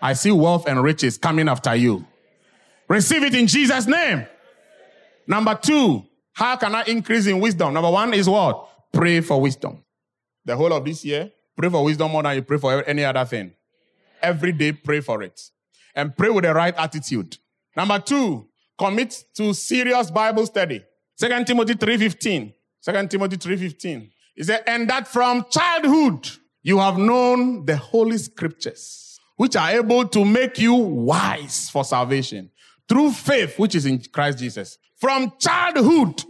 I 0.00 0.14
see 0.14 0.30
wealth 0.30 0.66
and 0.66 0.82
riches 0.82 1.18
coming 1.18 1.48
after 1.48 1.74
you. 1.74 2.06
Receive 2.88 3.22
it 3.22 3.34
in 3.34 3.46
Jesus' 3.46 3.86
name. 3.86 4.26
Number 5.26 5.54
two, 5.54 6.04
how 6.32 6.56
can 6.56 6.74
I 6.74 6.82
increase 6.84 7.26
in 7.26 7.40
wisdom? 7.40 7.74
Number 7.74 7.90
one 7.90 8.12
is 8.14 8.28
what? 8.28 8.68
Pray 8.92 9.20
for 9.20 9.40
wisdom. 9.40 9.82
The 10.44 10.56
whole 10.56 10.72
of 10.72 10.84
this 10.84 11.04
year, 11.04 11.30
pray 11.56 11.68
for 11.68 11.84
wisdom 11.84 12.10
more 12.10 12.22
than 12.22 12.36
you 12.36 12.42
pray 12.42 12.58
for 12.58 12.82
any 12.84 13.04
other 13.04 13.24
thing. 13.24 13.52
Every 14.20 14.52
day, 14.52 14.72
pray 14.72 15.00
for 15.00 15.22
it. 15.22 15.40
And 15.94 16.16
pray 16.16 16.30
with 16.30 16.44
the 16.44 16.54
right 16.54 16.74
attitude. 16.76 17.36
Number 17.76 17.98
two, 17.98 18.48
commit 18.82 19.24
to 19.34 19.54
serious 19.54 20.10
Bible 20.10 20.44
study. 20.44 20.82
2 21.20 21.44
Timothy 21.44 21.74
3.15. 21.74 22.52
2 22.84 23.06
Timothy 23.06 23.36
3.15. 23.36 24.10
He 24.34 24.42
said, 24.42 24.64
and 24.66 24.90
that 24.90 25.06
from 25.06 25.46
childhood 25.50 26.28
you 26.62 26.78
have 26.78 26.98
known 26.98 27.64
the 27.64 27.76
holy 27.76 28.18
scriptures, 28.18 29.20
which 29.36 29.54
are 29.54 29.70
able 29.70 30.08
to 30.08 30.24
make 30.24 30.58
you 30.58 30.74
wise 30.74 31.70
for 31.70 31.84
salvation 31.84 32.50
through 32.88 33.12
faith, 33.12 33.56
which 33.56 33.76
is 33.76 33.86
in 33.86 34.02
Christ 34.12 34.38
Jesus. 34.38 34.78
From 34.96 35.32
childhood, 35.38 36.24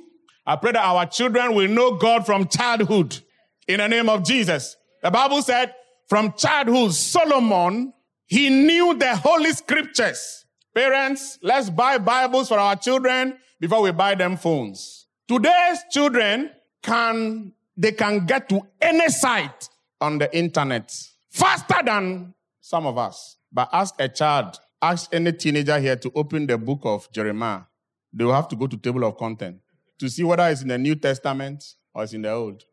I 0.44 0.56
pray 0.56 0.72
that 0.72 0.84
our 0.84 1.06
children 1.06 1.54
will 1.54 1.68
know 1.68 1.96
God 1.96 2.26
from 2.26 2.48
childhood 2.48 3.18
in 3.66 3.78
the 3.78 3.88
name 3.88 4.10
of 4.10 4.24
Jesus. 4.24 4.76
The 5.02 5.10
Bible 5.10 5.40
said, 5.40 5.74
from 6.06 6.34
childhood, 6.34 6.92
Solomon, 6.92 7.94
he 8.26 8.50
knew 8.50 8.92
the 8.92 9.16
holy 9.16 9.52
scriptures. 9.52 10.41
Parents, 10.74 11.38
let's 11.42 11.68
buy 11.68 11.98
Bibles 11.98 12.48
for 12.48 12.58
our 12.58 12.76
children 12.76 13.36
before 13.60 13.82
we 13.82 13.92
buy 13.92 14.14
them 14.14 14.38
phones. 14.38 15.06
Today's 15.28 15.84
children 15.90 16.50
can, 16.82 17.52
they 17.76 17.92
can 17.92 18.24
get 18.24 18.48
to 18.48 18.62
any 18.80 19.10
site 19.10 19.68
on 20.00 20.16
the 20.16 20.34
internet 20.36 20.90
faster 21.30 21.76
than 21.84 22.32
some 22.60 22.86
of 22.86 22.96
us. 22.96 23.36
But 23.52 23.68
ask 23.70 23.94
a 23.98 24.08
child, 24.08 24.58
ask 24.80 25.12
any 25.12 25.32
teenager 25.32 25.78
here 25.78 25.96
to 25.96 26.10
open 26.14 26.46
the 26.46 26.56
book 26.56 26.80
of 26.84 27.10
Jeremiah. 27.12 27.62
They 28.10 28.24
will 28.24 28.32
have 28.32 28.48
to 28.48 28.56
go 28.56 28.66
to 28.66 28.76
table 28.78 29.04
of 29.04 29.18
content 29.18 29.58
to 29.98 30.08
see 30.08 30.24
whether 30.24 30.48
it's 30.48 30.62
in 30.62 30.68
the 30.68 30.78
New 30.78 30.94
Testament 30.94 31.62
or 31.94 32.04
it's 32.04 32.14
in 32.14 32.22
the 32.22 32.30
Old. 32.30 32.64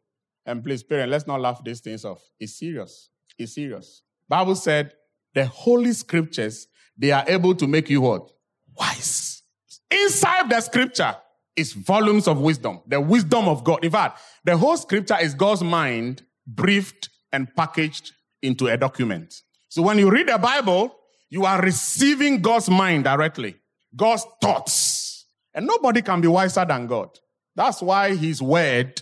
And 0.45 0.63
please, 0.63 0.83
parents, 0.83 1.11
let's 1.11 1.27
not 1.27 1.41
laugh 1.41 1.61
these 1.63 1.81
things 1.81 2.05
off. 2.05 2.21
It's 2.39 2.57
serious. 2.57 3.09
It's 3.37 3.55
serious. 3.55 4.03
Bible 4.29 4.55
said 4.55 4.93
the 5.33 5.45
holy 5.45 5.91
scriptures, 5.91 6.67
they 6.99 7.11
are 7.11 7.23
able 7.27 7.55
to 7.55 7.65
make 7.65 7.89
you 7.89 8.01
what? 8.01 8.29
Wise. 8.77 9.41
Inside 9.89 10.49
the 10.49 10.61
scripture 10.61 11.15
is 11.55 11.73
volumes 11.73 12.27
of 12.27 12.39
wisdom, 12.39 12.81
the 12.85 13.01
wisdom 13.01 13.47
of 13.47 13.63
God. 13.63 13.83
In 13.83 13.91
fact, 13.91 14.19
the 14.43 14.55
whole 14.55 14.77
scripture 14.77 15.17
is 15.19 15.33
God's 15.33 15.63
mind 15.63 16.23
briefed 16.45 17.09
and 17.31 17.53
packaged 17.55 18.11
into 18.41 18.67
a 18.67 18.77
document. 18.77 19.41
So 19.69 19.81
when 19.81 19.97
you 19.97 20.11
read 20.11 20.27
the 20.27 20.37
Bible, 20.37 20.95
you 21.29 21.45
are 21.45 21.61
receiving 21.61 22.41
God's 22.41 22.69
mind 22.69 23.05
directly, 23.05 23.55
God's 23.95 24.25
thoughts. 24.41 25.25
And 25.53 25.65
nobody 25.65 26.01
can 26.01 26.21
be 26.21 26.27
wiser 26.27 26.65
than 26.65 26.87
God. 26.87 27.09
That's 27.55 27.81
why 27.81 28.15
his 28.15 28.41
word 28.41 29.01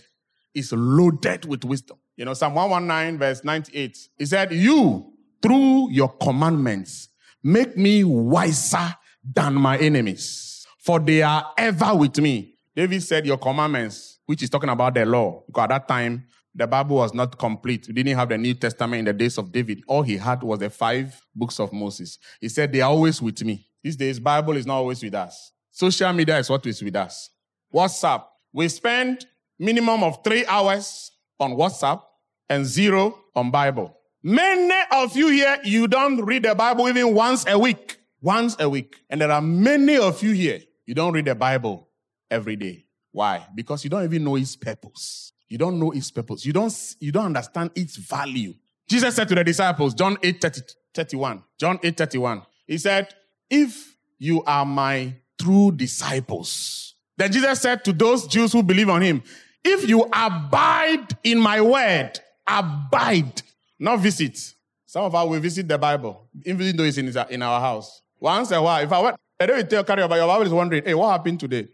is 0.54 0.72
loaded 0.72 1.44
with 1.44 1.64
wisdom. 1.64 1.98
You 2.16 2.24
know, 2.24 2.34
Psalm 2.34 2.54
119, 2.54 3.18
verse 3.18 3.44
98, 3.44 3.98
he 4.18 4.26
said, 4.26 4.52
You, 4.52 5.12
through 5.40 5.90
your 5.90 6.08
commandments, 6.08 7.07
make 7.42 7.76
me 7.76 8.04
wiser 8.04 8.94
than 9.24 9.54
my 9.54 9.78
enemies, 9.78 10.66
for 10.78 10.98
they 10.98 11.22
are 11.22 11.52
ever 11.56 11.94
with 11.94 12.18
me. 12.18 12.54
David 12.74 13.02
said, 13.02 13.26
Your 13.26 13.38
commandments, 13.38 14.18
which 14.26 14.42
is 14.42 14.50
talking 14.50 14.70
about 14.70 14.94
the 14.94 15.04
law, 15.04 15.42
because 15.46 15.64
at 15.64 15.68
that 15.70 15.88
time, 15.88 16.24
the 16.54 16.66
Bible 16.66 16.96
was 16.96 17.14
not 17.14 17.38
complete. 17.38 17.86
We 17.88 17.94
didn't 17.94 18.16
have 18.16 18.28
the 18.30 18.38
New 18.38 18.54
Testament 18.54 19.00
in 19.00 19.04
the 19.04 19.12
days 19.12 19.38
of 19.38 19.52
David. 19.52 19.82
All 19.86 20.02
he 20.02 20.16
had 20.16 20.42
was 20.42 20.58
the 20.58 20.70
five 20.70 21.20
books 21.34 21.60
of 21.60 21.72
Moses. 21.72 22.18
He 22.40 22.48
said, 22.48 22.72
They 22.72 22.80
are 22.80 22.90
always 22.90 23.22
with 23.22 23.44
me. 23.44 23.66
These 23.82 23.96
days, 23.96 24.18
Bible 24.18 24.56
is 24.56 24.66
not 24.66 24.76
always 24.76 25.02
with 25.02 25.14
us. 25.14 25.52
Social 25.70 26.12
media 26.12 26.38
is 26.38 26.50
what 26.50 26.66
is 26.66 26.82
with 26.82 26.96
us. 26.96 27.30
WhatsApp. 27.72 28.24
We 28.52 28.68
spend 28.68 29.26
minimum 29.58 30.02
of 30.02 30.24
three 30.24 30.44
hours 30.46 31.12
on 31.38 31.52
WhatsApp 31.52 32.02
and 32.48 32.64
zero 32.64 33.16
on 33.34 33.50
Bible. 33.50 33.97
Many 34.28 34.74
of 34.92 35.16
you 35.16 35.28
here, 35.28 35.58
you 35.64 35.88
don't 35.88 36.22
read 36.22 36.42
the 36.42 36.54
Bible 36.54 36.86
even 36.86 37.14
once 37.14 37.46
a 37.48 37.58
week. 37.58 37.98
Once 38.20 38.56
a 38.60 38.68
week. 38.68 39.00
And 39.08 39.22
there 39.22 39.32
are 39.32 39.40
many 39.40 39.96
of 39.96 40.22
you 40.22 40.32
here, 40.32 40.60
you 40.84 40.94
don't 40.94 41.14
read 41.14 41.24
the 41.24 41.34
Bible 41.34 41.88
every 42.30 42.54
day. 42.54 42.84
Why? 43.10 43.46
Because 43.54 43.84
you 43.84 43.88
don't 43.88 44.04
even 44.04 44.24
know 44.24 44.36
its 44.36 44.54
purpose. 44.54 45.32
You 45.48 45.56
don't 45.56 45.78
know 45.78 45.92
its 45.92 46.10
purpose. 46.10 46.44
You 46.44 46.52
don't, 46.52 46.94
you 47.00 47.10
don't 47.10 47.24
understand 47.24 47.70
its 47.74 47.96
value. 47.96 48.52
Jesus 48.86 49.16
said 49.16 49.28
to 49.28 49.34
the 49.34 49.44
disciples, 49.44 49.94
John 49.94 50.18
8 50.22 50.42
30, 50.42 50.60
31. 50.92 51.42
John 51.58 51.78
8 51.82 51.96
31. 51.96 52.42
He 52.66 52.76
said, 52.76 53.08
If 53.48 53.96
you 54.18 54.44
are 54.44 54.66
my 54.66 55.14
true 55.40 55.72
disciples. 55.72 56.96
Then 57.16 57.32
Jesus 57.32 57.62
said 57.62 57.82
to 57.86 57.94
those 57.94 58.26
Jews 58.26 58.52
who 58.52 58.62
believe 58.62 58.90
on 58.90 59.00
him, 59.00 59.22
If 59.64 59.88
you 59.88 60.02
abide 60.12 61.16
in 61.24 61.38
my 61.38 61.62
word, 61.62 62.20
abide, 62.46 63.40
not 63.78 64.00
visit. 64.00 64.38
Some 64.86 65.04
of 65.04 65.14
us 65.14 65.28
will 65.28 65.40
visit 65.40 65.68
the 65.68 65.78
Bible, 65.78 66.28
even 66.44 66.76
though 66.76 66.84
it's 66.84 66.98
in, 66.98 67.14
in 67.30 67.42
our 67.42 67.60
house. 67.60 68.02
Once 68.18 68.50
a 68.50 68.60
while, 68.60 68.82
if 68.82 68.90
I 68.90 69.00
went, 69.00 69.16
I 69.38 69.46
don't 69.46 69.70
tell 69.70 69.84
carry 69.84 70.02
about 70.02 70.16
your 70.16 70.26
Bible 70.26 70.46
is 70.46 70.52
wondering, 70.52 70.84
hey, 70.84 70.94
what 70.94 71.10
happened 71.10 71.38
today? 71.38 71.68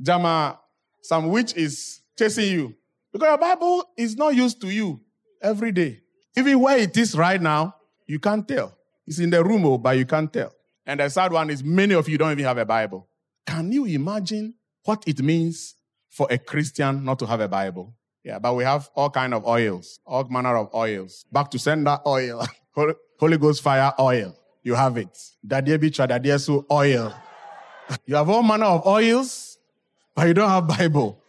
Jama, 0.00 0.58
some 1.02 1.28
witch 1.28 1.56
is 1.56 2.00
chasing 2.16 2.52
you. 2.52 2.74
Because 3.12 3.28
your 3.28 3.38
Bible 3.38 3.84
is 3.96 4.16
not 4.16 4.34
used 4.34 4.60
to 4.60 4.68
you 4.68 5.00
every 5.42 5.72
day. 5.72 6.00
Even 6.36 6.60
where 6.60 6.78
it 6.78 6.96
is 6.96 7.16
right 7.16 7.40
now, 7.40 7.74
you 8.06 8.18
can't 8.18 8.46
tell. 8.46 8.76
It's 9.06 9.18
in 9.18 9.30
the 9.30 9.42
room, 9.42 9.64
oh, 9.64 9.78
but 9.78 9.96
you 9.96 10.06
can't 10.06 10.32
tell. 10.32 10.52
And 10.86 11.00
the 11.00 11.08
sad 11.08 11.32
one 11.32 11.50
is 11.50 11.64
many 11.64 11.94
of 11.94 12.08
you 12.08 12.18
don't 12.18 12.32
even 12.32 12.44
have 12.44 12.58
a 12.58 12.64
Bible. 12.64 13.08
Can 13.46 13.72
you 13.72 13.86
imagine 13.86 14.54
what 14.84 15.02
it 15.06 15.20
means 15.20 15.74
for 16.10 16.26
a 16.30 16.38
Christian 16.38 17.04
not 17.04 17.18
to 17.18 17.26
have 17.26 17.40
a 17.40 17.48
Bible? 17.48 17.94
Yeah, 18.28 18.38
but 18.38 18.54
we 18.54 18.62
have 18.62 18.90
all 18.94 19.08
kind 19.08 19.32
of 19.32 19.46
oils, 19.46 20.00
all 20.04 20.22
manner 20.24 20.54
of 20.54 20.68
oils. 20.74 21.24
Back 21.32 21.50
to 21.52 21.58
send 21.58 21.86
that 21.86 22.02
oil, 22.06 22.46
Holy 23.18 23.38
Ghost 23.38 23.62
fire 23.62 23.94
oil. 23.98 24.36
You 24.62 24.74
have 24.74 24.98
it. 24.98 25.16
Daddy 25.46 26.36
so 26.36 26.66
oil. 26.70 27.14
You 28.04 28.16
have 28.16 28.28
all 28.28 28.42
manner 28.42 28.66
of 28.66 28.86
oils, 28.86 29.56
but 30.14 30.28
you 30.28 30.34
don't 30.34 30.50
have 30.50 30.68
Bible 30.68 31.22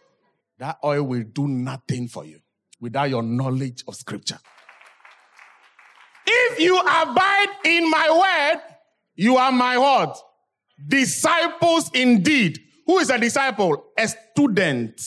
that 0.58 0.76
oil 0.84 1.04
will 1.04 1.22
do 1.22 1.48
nothing 1.48 2.06
for 2.06 2.26
you 2.26 2.38
without 2.82 3.08
your 3.08 3.22
knowledge 3.22 3.82
of 3.88 3.96
scripture. 3.96 4.38
If 6.26 6.60
you 6.60 6.78
abide 6.78 7.48
in 7.64 7.90
my 7.90 8.10
word, 8.10 8.62
you 9.14 9.38
are 9.38 9.50
my 9.50 9.78
what? 9.78 10.20
Disciples 10.86 11.90
indeed. 11.94 12.58
Who 12.84 12.98
is 12.98 13.08
a 13.08 13.18
disciple? 13.18 13.86
A 13.98 14.06
student, 14.06 15.00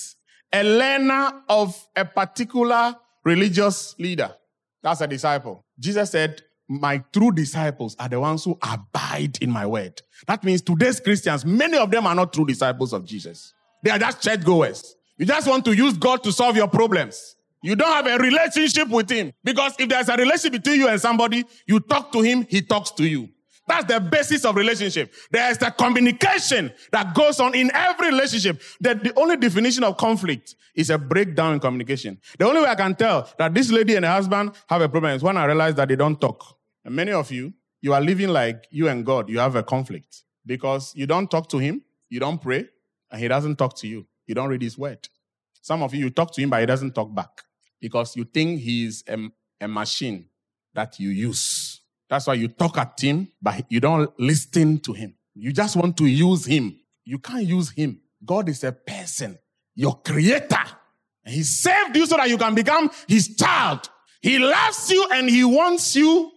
a 0.53 0.63
learner 0.63 1.41
of 1.49 1.75
a 1.95 2.05
particular 2.05 2.95
religious 3.25 3.95
leader. 3.97 4.33
That's 4.81 5.01
a 5.01 5.07
disciple. 5.07 5.65
Jesus 5.79 6.11
said, 6.11 6.41
my 6.69 7.03
true 7.11 7.31
disciples 7.31 7.95
are 7.99 8.07
the 8.07 8.19
ones 8.19 8.43
who 8.43 8.57
abide 8.61 9.37
in 9.41 9.49
my 9.49 9.65
word. 9.65 10.01
That 10.27 10.43
means 10.43 10.61
today's 10.61 10.99
Christians, 10.99 11.45
many 11.45 11.77
of 11.77 11.91
them 11.91 12.07
are 12.07 12.15
not 12.15 12.31
true 12.31 12.45
disciples 12.45 12.93
of 12.93 13.05
Jesus. 13.05 13.53
They 13.83 13.91
are 13.91 13.99
just 13.99 14.21
churchgoers. 14.21 14.95
You 15.17 15.25
just 15.25 15.47
want 15.47 15.65
to 15.65 15.73
use 15.73 15.97
God 15.97 16.23
to 16.23 16.31
solve 16.31 16.55
your 16.55 16.67
problems. 16.67 17.35
You 17.61 17.75
don't 17.75 17.93
have 17.93 18.07
a 18.07 18.17
relationship 18.21 18.89
with 18.89 19.09
Him. 19.09 19.31
Because 19.43 19.73
if 19.79 19.89
there's 19.89 20.09
a 20.09 20.15
relationship 20.15 20.63
between 20.63 20.79
you 20.79 20.87
and 20.87 20.99
somebody, 20.99 21.45
you 21.65 21.79
talk 21.79 22.11
to 22.11 22.21
Him, 22.21 22.45
He 22.49 22.61
talks 22.61 22.91
to 22.91 23.05
you. 23.05 23.29
That's 23.67 23.85
the 23.85 23.99
basis 23.99 24.43
of 24.45 24.55
relationship. 24.55 25.13
There 25.31 25.49
is 25.49 25.57
the 25.57 25.71
communication 25.71 26.71
that 26.91 27.13
goes 27.15 27.39
on 27.39 27.55
in 27.55 27.71
every 27.73 28.09
relationship. 28.09 28.61
That 28.81 29.03
the 29.03 29.17
only 29.17 29.37
definition 29.37 29.83
of 29.83 29.97
conflict 29.97 30.55
is 30.75 30.89
a 30.89 30.97
breakdown 30.97 31.53
in 31.53 31.59
communication. 31.59 32.19
The 32.37 32.45
only 32.45 32.61
way 32.61 32.67
I 32.67 32.75
can 32.75 32.95
tell 32.95 33.29
that 33.37 33.53
this 33.53 33.71
lady 33.71 33.95
and 33.95 34.05
her 34.05 34.11
husband 34.11 34.51
have 34.67 34.81
a 34.81 34.89
problem 34.89 35.15
is 35.15 35.23
when 35.23 35.37
I 35.37 35.45
realize 35.45 35.75
that 35.75 35.87
they 35.87 35.95
don't 35.95 36.19
talk. 36.19 36.57
And 36.83 36.95
many 36.95 37.11
of 37.11 37.31
you, 37.31 37.53
you 37.81 37.93
are 37.93 38.01
living 38.01 38.29
like 38.29 38.67
you 38.69 38.89
and 38.89 39.05
God, 39.05 39.29
you 39.29 39.39
have 39.39 39.55
a 39.55 39.63
conflict 39.63 40.23
because 40.45 40.93
you 40.95 41.07
don't 41.07 41.31
talk 41.31 41.47
to 41.49 41.57
Him, 41.57 41.83
you 42.09 42.19
don't 42.19 42.41
pray, 42.41 42.65
and 43.11 43.21
He 43.21 43.27
doesn't 43.27 43.55
talk 43.55 43.77
to 43.77 43.87
you. 43.87 44.05
You 44.25 44.35
don't 44.35 44.49
read 44.49 44.61
his 44.61 44.77
word. 44.77 45.07
Some 45.61 45.83
of 45.83 45.93
you, 45.93 46.05
you 46.05 46.09
talk 46.09 46.33
to 46.33 46.41
him, 46.41 46.49
but 46.49 46.59
he 46.59 46.65
doesn't 46.65 46.93
talk 46.93 47.13
back 47.13 47.43
because 47.79 48.15
you 48.15 48.25
think 48.25 48.61
he's 48.61 49.03
a, 49.07 49.17
a 49.61 49.67
machine 49.67 50.25
that 50.73 50.99
you 50.99 51.09
use. 51.09 51.62
That's 52.09 52.27
why 52.27 52.35
you 52.35 52.47
talk 52.47 52.77
at 52.77 52.99
him, 52.99 53.29
but 53.41 53.65
you 53.69 53.79
don't 53.79 54.11
listen 54.19 54.79
to 54.81 54.93
him. 54.93 55.15
You 55.33 55.51
just 55.51 55.75
want 55.75 55.97
to 55.97 56.05
use 56.05 56.45
him. 56.45 56.79
You 57.05 57.19
can't 57.19 57.45
use 57.45 57.71
him. 57.71 57.99
God 58.23 58.49
is 58.49 58.63
a 58.63 58.71
person, 58.71 59.37
your 59.75 59.99
creator. 60.01 60.63
He 61.25 61.43
saved 61.43 61.95
you 61.95 62.05
so 62.05 62.17
that 62.17 62.29
you 62.29 62.37
can 62.37 62.53
become 62.53 62.91
his 63.07 63.35
child. 63.35 63.89
He 64.21 64.39
loves 64.39 64.89
you 64.91 65.07
and 65.11 65.29
he 65.29 65.43
wants 65.43 65.95
you 65.95 66.31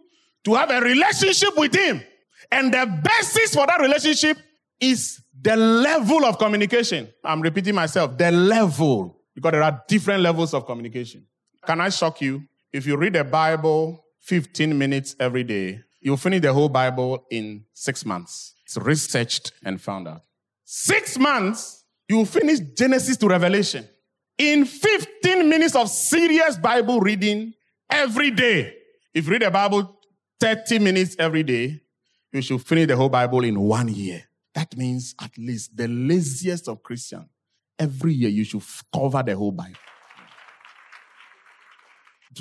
to 0.45 0.55
have 0.55 0.71
a 0.71 0.81
relationship 0.81 1.57
with 1.57 1.75
him. 1.75 2.03
And 2.51 2.73
the 2.73 2.87
basis 3.03 3.55
for 3.55 3.67
that 3.67 3.81
relationship 3.81 4.39
is 4.81 5.21
the 5.41 5.57
level 5.57 6.25
of 6.25 6.39
communication. 6.39 7.09
I'm 7.25 7.41
repeating 7.41 7.75
myself, 7.75 8.17
the 8.17 8.31
level, 8.31 9.21
because 9.35 9.53
there 9.53 9.63
are 9.63 9.83
different 9.89 10.23
levels 10.23 10.55
of 10.55 10.67
communication. 10.67 11.27
Can 11.65 11.81
I 11.81 11.89
shock 11.89 12.21
you? 12.21 12.43
If 12.73 12.87
you 12.87 12.97
read 12.97 13.15
the 13.15 13.25
Bible 13.25 14.05
15 14.27 14.77
minutes 14.77 15.15
every 15.21 15.45
day, 15.45 15.81
you'll 16.01 16.17
finish 16.17 16.41
the 16.43 16.53
whole 16.53 16.69
Bible 16.69 17.25
in 17.31 17.65
six 17.73 18.05
months. 18.05 18.55
It's 18.65 18.77
researched 18.77 19.53
and 19.65 19.81
found 19.81 20.09
out. 20.09 20.25
Six 20.65 21.17
months, 21.17 21.85
you'll 22.09 22.27
finish 22.27 22.59
Genesis 22.77 23.17
to 23.19 23.29
Revelation. 23.29 23.89
In 24.37 24.65
15 24.65 25.49
minutes 25.49 25.77
of 25.77 25.89
serious 25.89 26.59
Bible 26.59 26.99
reading 26.99 27.55
every 27.89 28.33
day. 28.33 28.75
If 29.15 29.27
you 29.27 29.33
read 29.33 29.43
the 29.43 29.51
Bible 29.51 29.97
30 30.41 30.81
minutes 30.81 31.15
every 31.21 31.45
day, 31.45 31.81
you 32.33 32.43
should 32.43 32.67
finish 32.67 32.89
the 32.89 32.97
whole 32.97 33.09
Bible 33.09 33.45
in 33.45 33.59
one 33.61 33.89
year. 33.89 34.25
That 34.55 34.77
means 34.77 35.15
at 35.21 35.39
least 35.39 35.77
the 35.77 35.87
laziest 35.87 36.67
of 36.67 36.83
Christians, 36.83 37.27
every 37.79 38.13
year 38.13 38.31
you 38.31 38.43
should 38.43 38.63
cover 38.93 39.23
the 39.23 39.37
whole 39.37 39.53
Bible. 39.53 39.77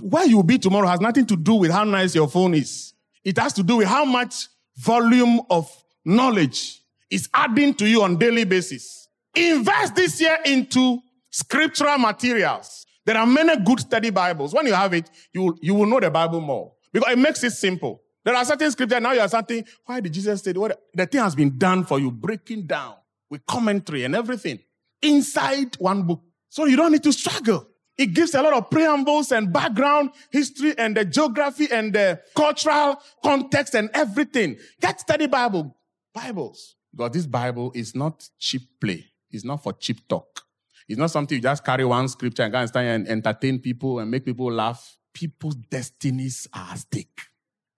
Where 0.02 0.26
you'll 0.26 0.44
be 0.44 0.58
tomorrow 0.58 0.88
has 0.88 1.00
nothing 1.00 1.26
to 1.28 1.36
do 1.36 1.56
with 1.56 1.72
how 1.72 1.84
nice 1.84 2.16
your 2.16 2.28
phone 2.28 2.54
is. 2.54 2.94
It 3.24 3.38
has 3.38 3.54
to 3.54 3.64
do 3.64 3.78
with 3.78 3.88
how 3.88 4.06
much 4.06 4.48
volume 4.78 5.42
of 5.50 5.70
knowledge 6.04 6.82
is 7.10 7.30
adding 7.34 7.74
to 7.76 7.88
you 7.88 8.04
on 8.04 8.18
daily 8.18 8.44
basis. 8.44 9.08
Invest 9.36 9.96
this 9.96 10.20
year 10.22 10.38
into 10.46 11.00
scriptural 11.30 11.98
materials. 11.98 12.86
There 13.06 13.18
are 13.18 13.26
many 13.26 13.58
good 13.64 13.80
study 13.80 14.10
Bibles. 14.10 14.54
When 14.54 14.66
you 14.66 14.74
have 14.74 14.94
it, 14.94 15.10
you 15.34 15.44
will, 15.44 15.58
you 15.62 15.76
will 15.76 15.86
know 15.86 16.00
the 16.00 16.10
Bible 16.10 16.42
more 16.42 16.74
because 16.92 17.12
it 17.12 17.20
makes 17.20 17.44
it 17.44 17.52
simple. 17.52 18.02
There 18.24 18.36
are 18.36 18.44
certain 18.44 18.72
scriptures 18.72 19.02
now 19.02 19.12
you 19.12 19.20
are 19.20 19.28
saying, 19.28 19.66
why 19.86 20.00
did 20.00 20.14
Jesus 20.14 20.42
say 20.42 20.54
what 20.54 20.82
the 20.94 21.06
thing 21.06 21.22
has 21.22 21.36
been 21.36 21.58
done 21.58 21.84
for 21.84 22.00
you, 22.00 22.12
breaking 22.12 22.66
down 22.66 22.96
with 23.30 23.46
commentary 23.46 24.04
and 24.04 24.16
everything 24.16 24.60
inside 25.02 25.76
one 25.78 26.04
book. 26.04 26.22
So 26.50 26.66
you 26.66 26.76
don't 26.76 26.92
need 26.92 27.04
to 27.04 27.14
struggle. 27.14 27.68
It 27.98 28.08
gives 28.08 28.34
a 28.34 28.42
lot 28.42 28.54
of 28.54 28.70
preambles 28.70 29.32
and 29.32 29.52
background 29.52 30.12
history 30.30 30.78
and 30.78 30.98
the 30.98 31.06
geography 31.06 31.68
and 31.72 31.94
the 31.94 32.22
cultural 32.36 33.02
context 33.24 33.74
and 33.74 33.90
everything. 33.94 34.58
Get 34.82 35.00
study 35.00 35.28
Bible, 35.28 35.76
Bibles. 36.14 36.76
Because 36.92 37.12
this 37.12 37.26
Bible 37.26 37.72
is 37.74 37.96
not 37.96 38.28
cheap 38.38 38.64
play. 38.82 39.06
It's 39.32 39.46
not 39.46 39.64
for 39.64 39.74
cheap 39.74 40.08
talk. 40.08 40.42
It's 40.88 41.00
not 41.00 41.12
something 41.12 41.36
you 41.36 41.42
just 41.42 41.64
carry 41.64 41.86
one 41.86 42.08
scripture 42.10 42.44
and 42.44 42.52
go 42.52 42.60
and 42.60 42.70
stand 42.70 42.88
and 42.88 43.08
entertain 43.08 43.60
people 43.60 44.00
and 44.00 44.12
make 44.12 44.26
people 44.26 44.52
laugh. 44.52 44.98
People's 45.14 45.56
destinies 45.56 46.48
are 46.54 46.72
at 46.72 46.80
stake 46.80 47.22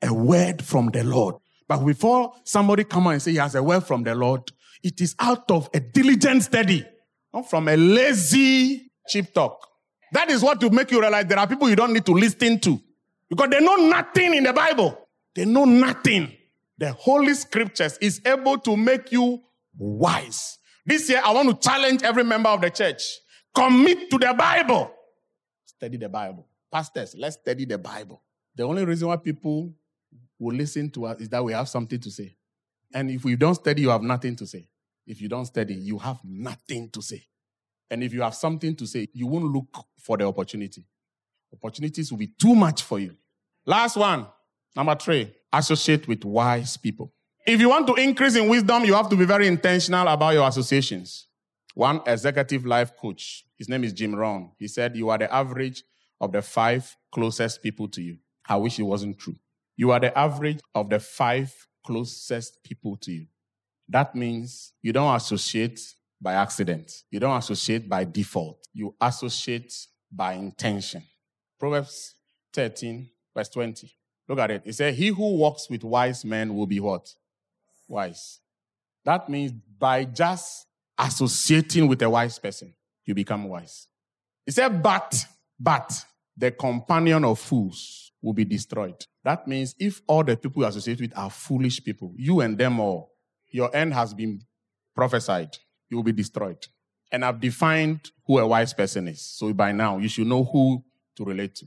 a 0.01 0.13
word 0.13 0.63
from 0.63 0.87
the 0.87 1.03
Lord. 1.03 1.35
But 1.67 1.85
before 1.85 2.33
somebody 2.43 2.83
come 2.83 3.07
out 3.07 3.11
and 3.11 3.21
say 3.21 3.31
he 3.31 3.37
has 3.37 3.55
a 3.55 3.63
word 3.63 3.83
from 3.83 4.03
the 4.03 4.15
Lord, 4.15 4.41
it 4.83 5.01
is 5.01 5.15
out 5.19 5.49
of 5.51 5.69
a 5.73 5.79
diligent 5.79 6.43
study, 6.43 6.85
not 7.33 7.49
from 7.49 7.67
a 7.67 7.75
lazy 7.75 8.91
cheap 9.07 9.33
talk. 9.33 9.66
That 10.11 10.29
is 10.29 10.41
what 10.41 10.61
will 10.61 10.69
make 10.69 10.91
you 10.91 11.01
realize 11.01 11.25
there 11.25 11.39
are 11.39 11.47
people 11.47 11.69
you 11.69 11.75
don't 11.75 11.93
need 11.93 12.05
to 12.05 12.13
listen 12.13 12.59
to 12.61 12.79
because 13.29 13.49
they 13.49 13.59
know 13.59 13.75
nothing 13.75 14.33
in 14.33 14.43
the 14.43 14.53
Bible. 14.53 14.97
They 15.35 15.45
know 15.45 15.65
nothing. 15.65 16.31
The 16.77 16.91
Holy 16.93 17.33
Scriptures 17.33 17.97
is 17.99 18.21
able 18.25 18.57
to 18.59 18.77
make 18.77 19.11
you 19.11 19.41
wise. 19.77 20.59
This 20.85 21.09
year, 21.09 21.21
I 21.23 21.33
want 21.33 21.49
to 21.49 21.69
challenge 21.69 22.03
every 22.03 22.23
member 22.23 22.49
of 22.49 22.61
the 22.61 22.69
church. 22.69 23.03
Commit 23.53 24.09
to 24.11 24.17
the 24.17 24.33
Bible. 24.33 24.91
Study 25.65 25.97
the 25.97 26.09
Bible. 26.09 26.47
Pastors, 26.71 27.15
let's 27.17 27.35
study 27.35 27.65
the 27.65 27.77
Bible. 27.77 28.21
The 28.55 28.63
only 28.63 28.85
reason 28.85 29.07
why 29.07 29.17
people 29.17 29.73
will 30.39 30.55
listen 30.55 30.89
to 30.91 31.05
us 31.05 31.19
is 31.19 31.29
that 31.29 31.43
we 31.43 31.53
have 31.53 31.67
something 31.67 31.99
to 31.99 32.11
say. 32.11 32.35
And 32.93 33.11
if 33.11 33.23
we 33.25 33.35
don't 33.35 33.55
study, 33.55 33.81
you 33.81 33.89
have 33.89 34.01
nothing 34.01 34.35
to 34.37 34.47
say. 34.47 34.69
If 35.05 35.21
you 35.21 35.29
don't 35.29 35.45
study, 35.45 35.73
you 35.73 35.97
have 35.97 36.19
nothing 36.23 36.89
to 36.91 37.01
say. 37.01 37.23
And 37.89 38.03
if 38.03 38.13
you 38.13 38.21
have 38.21 38.35
something 38.35 38.75
to 38.75 38.85
say, 38.85 39.07
you 39.13 39.27
won't 39.27 39.45
look 39.45 39.85
for 39.97 40.17
the 40.17 40.25
opportunity. 40.25 40.83
Opportunities 41.53 42.11
will 42.11 42.19
be 42.19 42.27
too 42.27 42.53
much 42.53 42.83
for 42.83 42.99
you. 42.99 43.15
Last 43.65 43.97
one, 43.97 44.27
number 44.75 44.95
three, 44.95 45.33
associate 45.51 46.07
with 46.07 46.25
wise 46.25 46.77
people. 46.77 47.13
If 47.45 47.61
you 47.61 47.69
want 47.69 47.87
to 47.87 47.93
increase 47.95 48.35
in 48.35 48.49
wisdom, 48.49 48.83
you 48.83 48.93
have 48.93 49.09
to 49.09 49.15
be 49.15 49.25
very 49.25 49.47
intentional 49.47 50.07
about 50.07 50.33
your 50.33 50.47
associations. 50.47 51.27
One 51.75 52.01
executive 52.05 52.65
life 52.65 52.95
coach, 52.97 53.45
his 53.57 53.69
name 53.69 53.83
is 53.83 53.93
Jim 53.93 54.15
Rohn, 54.15 54.51
he 54.57 54.67
said, 54.67 54.95
You 54.95 55.09
are 55.09 55.17
the 55.17 55.33
average 55.33 55.83
of 56.19 56.31
the 56.31 56.41
five 56.41 56.95
closest 57.11 57.61
people 57.61 57.87
to 57.89 58.01
you. 58.01 58.17
I 58.49 58.57
wish 58.57 58.79
it 58.79 58.83
wasn't 58.83 59.19
true. 59.19 59.35
You 59.75 59.91
are 59.91 59.99
the 59.99 60.17
average 60.17 60.59
of 60.73 60.89
the 60.89 60.99
five 60.99 61.53
closest 61.85 62.63
people 62.63 62.97
to 62.97 63.11
you. 63.11 63.27
That 63.87 64.15
means 64.15 64.73
you 64.81 64.91
don't 64.91 65.15
associate 65.15 65.79
by 66.21 66.33
accident. 66.33 66.91
You 67.09 67.19
don't 67.19 67.37
associate 67.37 67.87
by 67.87 68.05
default. 68.05 68.67
You 68.73 68.95
associate 68.99 69.73
by 70.11 70.33
intention. 70.33 71.03
Proverbs 71.59 72.15
13, 72.53 73.09
verse 73.35 73.49
20. 73.49 73.91
Look 74.27 74.39
at 74.39 74.51
it. 74.51 74.61
It 74.65 74.73
says, 74.73 74.97
He 74.97 75.07
who 75.07 75.35
walks 75.37 75.69
with 75.69 75.83
wise 75.83 76.25
men 76.25 76.55
will 76.55 76.67
be 76.67 76.79
what? 76.79 77.13
Wise. 77.87 78.39
That 79.05 79.29
means 79.29 79.53
by 79.79 80.05
just 80.05 80.65
associating 80.97 81.87
with 81.87 82.01
a 82.01 82.09
wise 82.09 82.37
person, 82.39 82.73
you 83.05 83.13
become 83.13 83.45
wise. 83.45 83.87
It 84.45 84.53
said, 84.53 84.81
But, 84.81 85.15
but, 85.59 86.03
the 86.35 86.51
companion 86.51 87.23
of 87.25 87.39
fools 87.39 88.11
will 88.21 88.33
be 88.33 88.45
destroyed. 88.45 89.05
That 89.23 89.47
means 89.47 89.75
if 89.79 90.01
all 90.07 90.23
the 90.23 90.37
people 90.37 90.61
you 90.61 90.67
associate 90.67 91.01
with 91.01 91.17
are 91.17 91.29
foolish 91.29 91.83
people, 91.83 92.13
you 92.15 92.41
and 92.41 92.57
them 92.57 92.79
all, 92.79 93.11
your 93.49 93.75
end 93.75 93.93
has 93.93 94.13
been 94.13 94.41
prophesied. 94.95 95.57
You 95.89 95.97
will 95.97 96.03
be 96.03 96.11
destroyed. 96.11 96.65
And 97.11 97.23
I've 97.23 97.39
defined 97.39 98.11
who 98.25 98.39
a 98.39 98.47
wise 98.47 98.73
person 98.73 99.07
is. 99.07 99.21
So 99.21 99.53
by 99.53 99.71
now, 99.71 99.97
you 99.97 100.09
should 100.09 100.27
know 100.27 100.43
who 100.43 100.83
to 101.15 101.23
relate 101.23 101.55
to. 101.55 101.65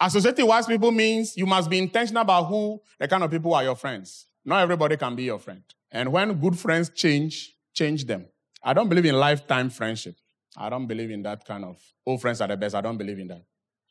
Associating 0.00 0.46
wise 0.46 0.66
people 0.66 0.90
means 0.90 1.36
you 1.36 1.46
must 1.46 1.70
be 1.70 1.78
intentional 1.78 2.22
about 2.22 2.44
who 2.44 2.80
the 2.98 3.08
kind 3.08 3.22
of 3.22 3.30
people 3.30 3.54
are 3.54 3.62
your 3.62 3.76
friends. 3.76 4.26
Not 4.44 4.62
everybody 4.62 4.96
can 4.96 5.14
be 5.14 5.24
your 5.24 5.38
friend. 5.38 5.62
And 5.90 6.12
when 6.12 6.38
good 6.40 6.58
friends 6.58 6.90
change, 6.90 7.54
change 7.72 8.04
them. 8.04 8.26
I 8.62 8.74
don't 8.74 8.88
believe 8.88 9.06
in 9.06 9.14
lifetime 9.14 9.70
friendship. 9.70 10.16
I 10.56 10.68
don't 10.68 10.86
believe 10.86 11.10
in 11.10 11.22
that 11.22 11.44
kind 11.44 11.64
of 11.64 11.80
old 12.04 12.20
friends 12.20 12.40
are 12.40 12.48
the 12.48 12.56
best. 12.56 12.74
I 12.74 12.80
don't 12.80 12.98
believe 12.98 13.18
in 13.18 13.28
that. 13.28 13.42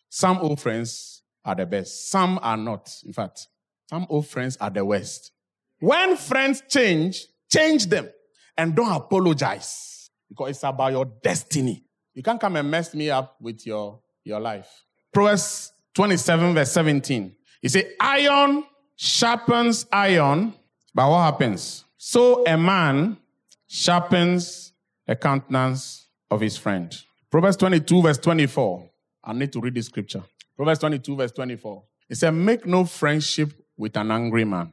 Some 0.10 0.38
old 0.40 0.60
friends 0.60 1.24
are 1.46 1.56
the 1.56 1.66
best. 1.66 2.10
Some 2.10 2.40
are 2.42 2.58
not. 2.58 2.92
In 3.06 3.14
fact, 3.14 3.48
some 3.90 4.06
old 4.10 4.28
friends 4.28 4.58
are 4.58 4.70
the 4.70 4.84
worst. 4.84 5.32
When 5.80 6.18
friends 6.18 6.62
change, 6.68 7.26
change 7.50 7.86
them 7.86 8.10
and 8.58 8.76
don't 8.76 8.92
apologize 8.92 10.10
because 10.30 10.50
it's 10.50 10.64
about 10.64 10.92
your 10.92 11.06
destiny. 11.06 11.84
You 12.14 12.24
can't 12.24 12.40
come 12.40 12.56
and 12.56 12.70
mess 12.70 12.94
me 12.94 13.10
up 13.10 13.36
with 13.40 13.66
your, 13.66 14.00
your 14.24 14.40
life. 14.40 14.68
Proverbs 15.14 15.72
27, 15.94 16.54
verse 16.54 16.72
17. 16.72 17.36
He 17.62 17.70
said, 17.70 17.94
Iron 18.00 18.64
sharpens 18.96 19.86
iron, 19.92 20.54
but 20.94 21.10
what 21.10 21.24
happens? 21.24 21.86
So 21.98 22.46
a 22.46 22.58
man 22.58 23.18
sharpens 23.68 24.74
the 25.06 25.16
countenance 25.16 26.08
of 26.30 26.42
his 26.42 26.58
friend. 26.58 26.96
Proverbs 27.30 27.58
22, 27.58 28.02
verse 28.02 28.18
24. 28.18 28.90
I 29.24 29.34
need 29.34 29.52
to 29.54 29.60
read 29.60 29.76
this 29.76 29.88
scripture. 29.88 30.24
Proverbs 30.56 30.80
22, 30.80 31.16
verse 31.16 31.32
24. 31.32 31.84
It 32.10 32.16
said, 32.16 32.32
Make 32.32 32.66
no 32.66 32.86
friendship 32.86 33.54
with 33.78 33.96
an 33.98 34.12
angry 34.12 34.46
man, 34.46 34.72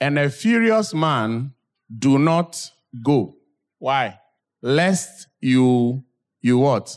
and 0.00 0.18
a 0.18 0.30
furious 0.30 0.94
man 0.94 1.52
do 1.98 2.18
not 2.18 2.70
go. 3.02 3.36
Why? 3.78 4.18
Lest 4.62 5.28
you, 5.40 6.04
you 6.40 6.58
what? 6.58 6.96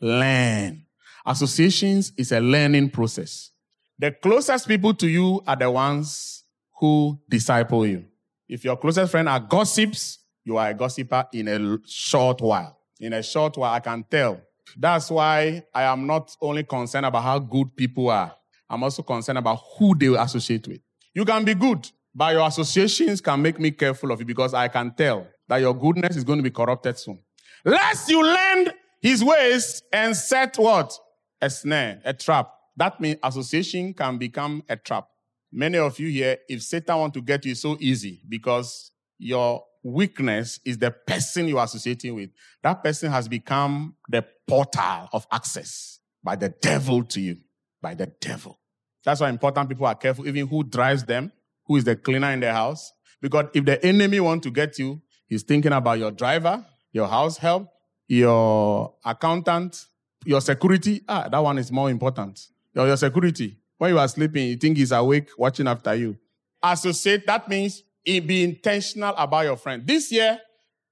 Learn. 0.00 0.84
Associations 1.26 2.12
is 2.16 2.32
a 2.32 2.40
learning 2.40 2.90
process. 2.90 3.50
The 3.98 4.12
closest 4.12 4.66
people 4.68 4.94
to 4.94 5.08
you 5.08 5.42
are 5.46 5.56
the 5.56 5.70
ones 5.70 6.44
who 6.78 7.18
disciple 7.28 7.86
you. 7.86 8.04
If 8.48 8.64
your 8.64 8.76
closest 8.76 9.10
friend 9.10 9.28
are 9.28 9.40
gossips, 9.40 10.20
you 10.44 10.56
are 10.56 10.70
a 10.70 10.74
gossiper 10.74 11.26
in 11.32 11.48
a 11.48 11.78
short 11.86 12.40
while. 12.40 12.78
In 13.00 13.12
a 13.12 13.22
short 13.22 13.56
while, 13.56 13.74
I 13.74 13.80
can 13.80 14.04
tell 14.10 14.40
that's 14.76 15.10
why 15.10 15.62
I 15.74 15.82
am 15.84 16.06
not 16.06 16.36
only 16.40 16.64
concerned 16.64 17.06
about 17.06 17.22
how 17.22 17.38
good 17.38 17.74
people 17.76 18.10
are, 18.10 18.34
I'm 18.68 18.82
also 18.82 19.02
concerned 19.02 19.38
about 19.38 19.60
who 19.78 19.96
they 19.96 20.08
associate 20.08 20.66
with. 20.68 20.80
You 21.14 21.24
can 21.24 21.44
be 21.44 21.54
good, 21.54 21.90
but 22.18 22.32
your 22.32 22.44
associations 22.48 23.20
can 23.20 23.40
make 23.40 23.60
me 23.60 23.70
careful 23.70 24.10
of 24.10 24.18
you 24.18 24.26
because 24.26 24.52
I 24.52 24.66
can 24.66 24.92
tell 24.92 25.28
that 25.46 25.58
your 25.58 25.72
goodness 25.72 26.16
is 26.16 26.24
going 26.24 26.40
to 26.40 26.42
be 26.42 26.50
corrupted 26.50 26.98
soon. 26.98 27.20
Lest 27.64 28.10
you 28.10 28.20
learn 28.20 28.72
his 29.00 29.22
ways 29.22 29.84
and 29.92 30.16
set 30.16 30.56
what? 30.56 30.98
A 31.40 31.48
snare, 31.48 32.02
a 32.04 32.12
trap. 32.12 32.50
That 32.76 33.00
means 33.00 33.18
association 33.22 33.94
can 33.94 34.18
become 34.18 34.64
a 34.68 34.76
trap. 34.76 35.06
Many 35.52 35.78
of 35.78 36.00
you 36.00 36.08
here, 36.08 36.38
if 36.48 36.60
Satan 36.64 36.96
want 36.98 37.14
to 37.14 37.22
get 37.22 37.44
you, 37.44 37.54
so 37.54 37.76
easy 37.78 38.20
because 38.28 38.90
your 39.16 39.62
weakness 39.84 40.58
is 40.64 40.76
the 40.76 40.90
person 40.90 41.46
you 41.46 41.58
are 41.58 41.66
associating 41.66 42.16
with. 42.16 42.30
That 42.64 42.82
person 42.82 43.12
has 43.12 43.28
become 43.28 43.94
the 44.08 44.26
portal 44.48 45.08
of 45.12 45.24
access 45.30 46.00
by 46.24 46.34
the 46.34 46.48
devil 46.48 47.04
to 47.04 47.20
you. 47.20 47.36
By 47.80 47.94
the 47.94 48.06
devil. 48.20 48.58
That's 49.04 49.20
why 49.20 49.28
important 49.28 49.68
people 49.68 49.86
are 49.86 49.94
careful, 49.94 50.26
even 50.26 50.48
who 50.48 50.64
drives 50.64 51.04
them, 51.04 51.30
who 51.68 51.76
is 51.76 51.84
the 51.84 51.94
cleaner 51.94 52.32
in 52.32 52.40
the 52.40 52.52
house. 52.52 52.92
Because 53.20 53.46
if 53.54 53.64
the 53.64 53.84
enemy 53.84 54.18
want 54.18 54.42
to 54.42 54.50
get 54.50 54.78
you, 54.78 55.00
He's 55.28 55.42
thinking 55.42 55.72
about 55.72 55.98
your 55.98 56.10
driver, 56.10 56.64
your 56.90 57.06
house 57.06 57.36
help, 57.36 57.68
your 58.08 58.94
accountant, 59.04 59.86
your 60.24 60.40
security. 60.40 61.02
Ah, 61.06 61.28
that 61.28 61.38
one 61.38 61.58
is 61.58 61.70
more 61.70 61.90
important. 61.90 62.40
Your, 62.74 62.86
your 62.86 62.96
security. 62.96 63.58
When 63.76 63.90
you 63.90 63.98
are 63.98 64.08
sleeping, 64.08 64.48
you 64.48 64.56
think 64.56 64.76
he's 64.76 64.90
awake 64.90 65.28
watching 65.36 65.68
after 65.68 65.94
you. 65.94 66.16
Associate, 66.62 67.24
that 67.26 67.48
means 67.48 67.84
be 68.04 68.42
intentional 68.42 69.14
about 69.16 69.44
your 69.44 69.56
friend. 69.56 69.86
This 69.86 70.10
year, 70.10 70.40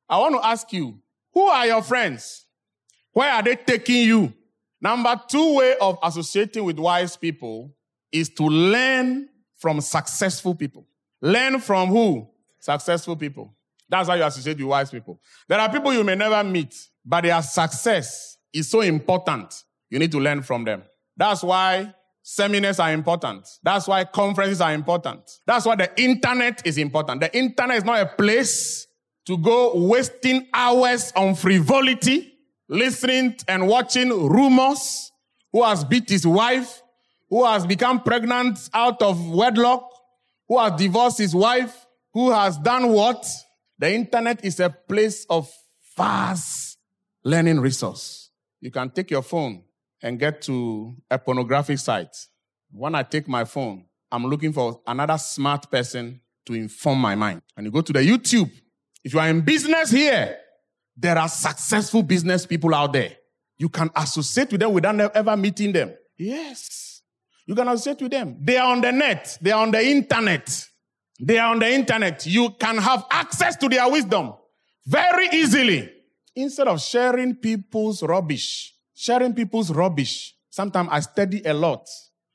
I 0.08 0.18
want 0.18 0.34
to 0.34 0.46
ask 0.46 0.72
you, 0.72 1.00
who 1.32 1.46
are 1.46 1.66
your 1.66 1.82
friends? 1.82 2.46
Where 3.12 3.32
are 3.32 3.42
they 3.42 3.56
taking 3.56 4.06
you? 4.06 4.32
Number 4.80 5.18
two 5.26 5.56
way 5.56 5.74
of 5.80 5.98
associating 6.02 6.62
with 6.64 6.78
wise 6.78 7.16
people 7.16 7.74
is 8.12 8.28
to 8.30 8.44
learn 8.44 9.28
from 9.56 9.80
successful 9.80 10.54
people. 10.54 10.86
Learn 11.20 11.60
from 11.60 11.88
who? 11.88 12.28
Successful 12.58 13.16
people. 13.16 13.54
That's 13.88 14.08
how 14.08 14.14
you 14.14 14.24
associate 14.24 14.58
with 14.58 14.66
wise 14.66 14.90
people. 14.90 15.20
There 15.48 15.58
are 15.58 15.70
people 15.70 15.92
you 15.92 16.04
may 16.04 16.14
never 16.14 16.42
meet, 16.42 16.74
but 17.04 17.22
their 17.22 17.40
success 17.42 18.38
is 18.52 18.68
so 18.68 18.80
important. 18.80 19.64
You 19.90 19.98
need 19.98 20.12
to 20.12 20.20
learn 20.20 20.42
from 20.42 20.64
them. 20.64 20.82
That's 21.16 21.42
why 21.42 21.94
seminars 22.22 22.80
are 22.80 22.92
important. 22.92 23.46
That's 23.62 23.86
why 23.86 24.04
conferences 24.04 24.60
are 24.60 24.74
important. 24.74 25.22
That's 25.46 25.64
why 25.64 25.76
the 25.76 25.90
internet 26.00 26.66
is 26.66 26.76
important. 26.76 27.20
The 27.20 27.36
internet 27.36 27.78
is 27.78 27.84
not 27.84 28.00
a 28.00 28.06
place 28.06 28.86
to 29.26 29.38
go 29.38 29.72
wasting 29.74 30.48
hours 30.52 31.12
on 31.14 31.34
frivolity, 31.34 32.32
listening 32.68 33.36
and 33.46 33.68
watching 33.68 34.08
rumors, 34.08 35.12
who 35.52 35.62
has 35.62 35.84
beat 35.84 36.10
his 36.10 36.26
wife, 36.26 36.82
who 37.28 37.44
has 37.44 37.66
become 37.66 38.00
pregnant 38.02 38.58
out 38.72 39.02
of 39.02 39.28
wedlock, 39.30 39.90
who 40.48 40.58
has 40.58 40.72
divorced 40.78 41.18
his 41.18 41.34
wife, 41.34 41.86
who 42.12 42.30
has 42.30 42.58
done 42.58 42.88
what? 42.88 43.26
The 43.78 43.92
internet 43.92 44.44
is 44.44 44.60
a 44.60 44.70
place 44.70 45.26
of 45.28 45.50
fast 45.96 46.78
learning 47.24 47.60
resource. 47.60 48.30
You 48.60 48.70
can 48.70 48.90
take 48.90 49.10
your 49.10 49.22
phone 49.22 49.64
and 50.02 50.18
get 50.18 50.42
to 50.42 50.94
a 51.10 51.18
pornographic 51.18 51.78
site. 51.78 52.16
When 52.70 52.94
I 52.94 53.02
take 53.02 53.28
my 53.28 53.44
phone, 53.44 53.84
I'm 54.10 54.24
looking 54.26 54.52
for 54.52 54.80
another 54.86 55.18
smart 55.18 55.70
person 55.70 56.20
to 56.46 56.54
inform 56.54 57.00
my 57.00 57.14
mind. 57.14 57.42
And 57.56 57.66
you 57.66 57.72
go 57.72 57.80
to 57.80 57.92
the 57.92 58.00
YouTube. 58.00 58.50
If 59.04 59.12
you 59.12 59.20
are 59.20 59.28
in 59.28 59.40
business 59.40 59.90
here, 59.90 60.38
there 60.96 61.18
are 61.18 61.28
successful 61.28 62.02
business 62.02 62.46
people 62.46 62.74
out 62.74 62.92
there. 62.92 63.16
You 63.58 63.68
can 63.68 63.90
associate 63.94 64.52
with 64.52 64.60
them 64.60 64.72
without 64.72 65.14
ever 65.14 65.36
meeting 65.36 65.72
them. 65.72 65.94
Yes. 66.16 66.85
You 67.46 67.54
can 67.54 67.68
associate 67.68 68.02
with 68.02 68.12
them. 68.12 68.38
They 68.40 68.56
are 68.56 68.72
on 68.72 68.80
the 68.80 68.92
net. 68.92 69.38
They 69.40 69.52
are 69.52 69.62
on 69.62 69.70
the 69.70 69.84
internet. 69.84 70.66
They 71.20 71.38
are 71.38 71.52
on 71.52 71.60
the 71.60 71.72
internet. 71.72 72.26
You 72.26 72.50
can 72.50 72.76
have 72.78 73.06
access 73.10 73.56
to 73.56 73.68
their 73.68 73.88
wisdom 73.90 74.34
very 74.84 75.28
easily. 75.32 75.92
Instead 76.34 76.68
of 76.68 76.80
sharing 76.82 77.36
people's 77.36 78.02
rubbish, 78.02 78.74
sharing 78.94 79.32
people's 79.32 79.70
rubbish. 79.70 80.34
Sometimes 80.50 80.88
I 80.92 81.00
study 81.00 81.42
a 81.44 81.54
lot 81.54 81.88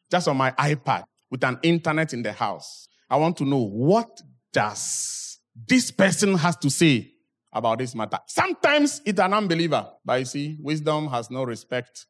just 0.10 0.28
on 0.28 0.38
my 0.38 0.52
iPad 0.52 1.04
with 1.30 1.44
an 1.44 1.60
internet 1.62 2.14
in 2.14 2.24
the 2.24 2.32
house. 2.32 2.88
I 3.10 3.18
want 3.18 3.38
to 3.38 3.46
know 3.46 3.64
what 3.64 4.22
does 4.52 5.40
this 5.68 5.92
person 5.92 6.36
has 6.36 6.56
to 6.58 6.70
say 6.70 7.12
about 7.54 7.80
this 7.80 7.94
matter. 7.94 8.20
Sometimes 8.28 9.02
it's 9.06 9.20
an 9.20 9.34
unbeliever, 9.34 9.88
but 10.04 10.20
you 10.20 10.26
see, 10.26 10.58
wisdom 10.62 11.08
has 11.08 11.30
no 11.30 11.44
respect 11.44 12.06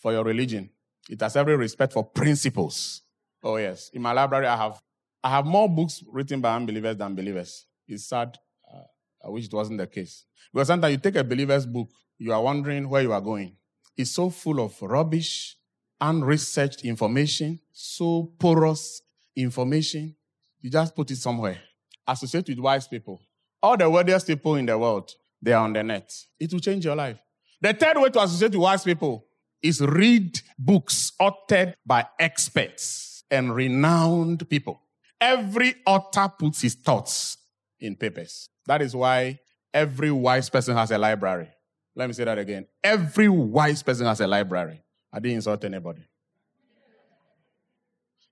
for 0.00 0.12
your 0.12 0.24
religion. 0.24 0.70
It 1.08 1.20
has 1.20 1.36
every 1.36 1.56
respect 1.56 1.92
for 1.92 2.04
principles. 2.04 3.02
Oh 3.42 3.56
yes, 3.56 3.90
in 3.92 4.02
my 4.02 4.12
library 4.12 4.46
I 4.46 4.56
have 4.56 4.80
I 5.22 5.30
have 5.30 5.46
more 5.46 5.68
books 5.68 6.02
written 6.10 6.40
by 6.40 6.54
unbelievers 6.54 6.96
than 6.96 7.14
believers. 7.14 7.66
It's 7.88 8.08
sad. 8.08 8.38
Uh, 8.72 8.82
I 9.24 9.28
wish 9.28 9.46
it 9.46 9.52
wasn't 9.52 9.78
the 9.78 9.86
case. 9.86 10.24
Because 10.52 10.68
sometimes 10.68 10.92
you 10.92 10.98
take 10.98 11.16
a 11.16 11.24
believer's 11.24 11.66
book, 11.66 11.88
you 12.18 12.32
are 12.32 12.42
wondering 12.42 12.88
where 12.88 13.02
you 13.02 13.12
are 13.12 13.20
going. 13.20 13.56
It's 13.96 14.12
so 14.12 14.30
full 14.30 14.60
of 14.60 14.80
rubbish, 14.82 15.56
unresearched 16.00 16.84
information, 16.84 17.60
so 17.72 18.32
porous 18.38 19.02
information. 19.34 20.14
You 20.60 20.70
just 20.70 20.94
put 20.94 21.10
it 21.10 21.16
somewhere. 21.16 21.58
Associate 22.06 22.48
with 22.48 22.58
wise 22.58 22.86
people. 22.86 23.20
All 23.62 23.76
the 23.76 23.88
wealthiest 23.88 24.26
people 24.26 24.54
in 24.56 24.66
the 24.66 24.78
world, 24.78 25.10
they 25.42 25.52
are 25.52 25.64
on 25.64 25.72
the 25.72 25.82
net. 25.82 26.12
It 26.38 26.52
will 26.52 26.60
change 26.60 26.84
your 26.84 26.94
life. 26.96 27.18
The 27.60 27.72
third 27.72 27.96
way 27.98 28.10
to 28.10 28.22
associate 28.22 28.52
with 28.52 28.60
wise 28.60 28.84
people 28.84 29.25
is 29.62 29.80
read 29.80 30.40
books 30.58 31.12
authored 31.20 31.74
by 31.84 32.06
experts 32.18 33.24
and 33.30 33.54
renowned 33.54 34.48
people. 34.48 34.80
Every 35.20 35.74
author 35.86 36.28
puts 36.38 36.62
his 36.62 36.74
thoughts 36.74 37.38
in 37.80 37.96
papers. 37.96 38.48
That 38.66 38.82
is 38.82 38.94
why 38.94 39.40
every 39.72 40.10
wise 40.10 40.50
person 40.50 40.76
has 40.76 40.90
a 40.90 40.98
library. 40.98 41.48
Let 41.94 42.08
me 42.08 42.12
say 42.12 42.24
that 42.24 42.38
again. 42.38 42.66
Every 42.84 43.28
wise 43.28 43.82
person 43.82 44.06
has 44.06 44.20
a 44.20 44.26
library. 44.26 44.82
I 45.12 45.18
didn't 45.18 45.36
insult 45.36 45.64
anybody. 45.64 46.02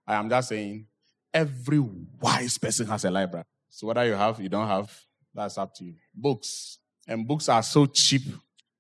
I 0.07 0.15
am 0.17 0.29
just 0.29 0.51
saying 0.51 0.87
every 1.33 1.79
wise 1.79 2.59
person 2.59 2.87
has 2.89 3.05
a 3.05 3.11
library. 3.11 3.47
So 3.71 3.87
whether 3.87 4.05
you 4.07 4.13
have, 4.13 4.39
you 4.41 4.49
don't 4.49 4.69
have, 4.69 4.93
that's 5.35 5.57
up 5.59 5.75
to 5.77 5.85
you. 5.85 5.95
Books. 6.15 6.79
And 7.09 7.27
books 7.27 7.49
are 7.49 7.63
so 7.63 7.87
cheap, 7.87 8.23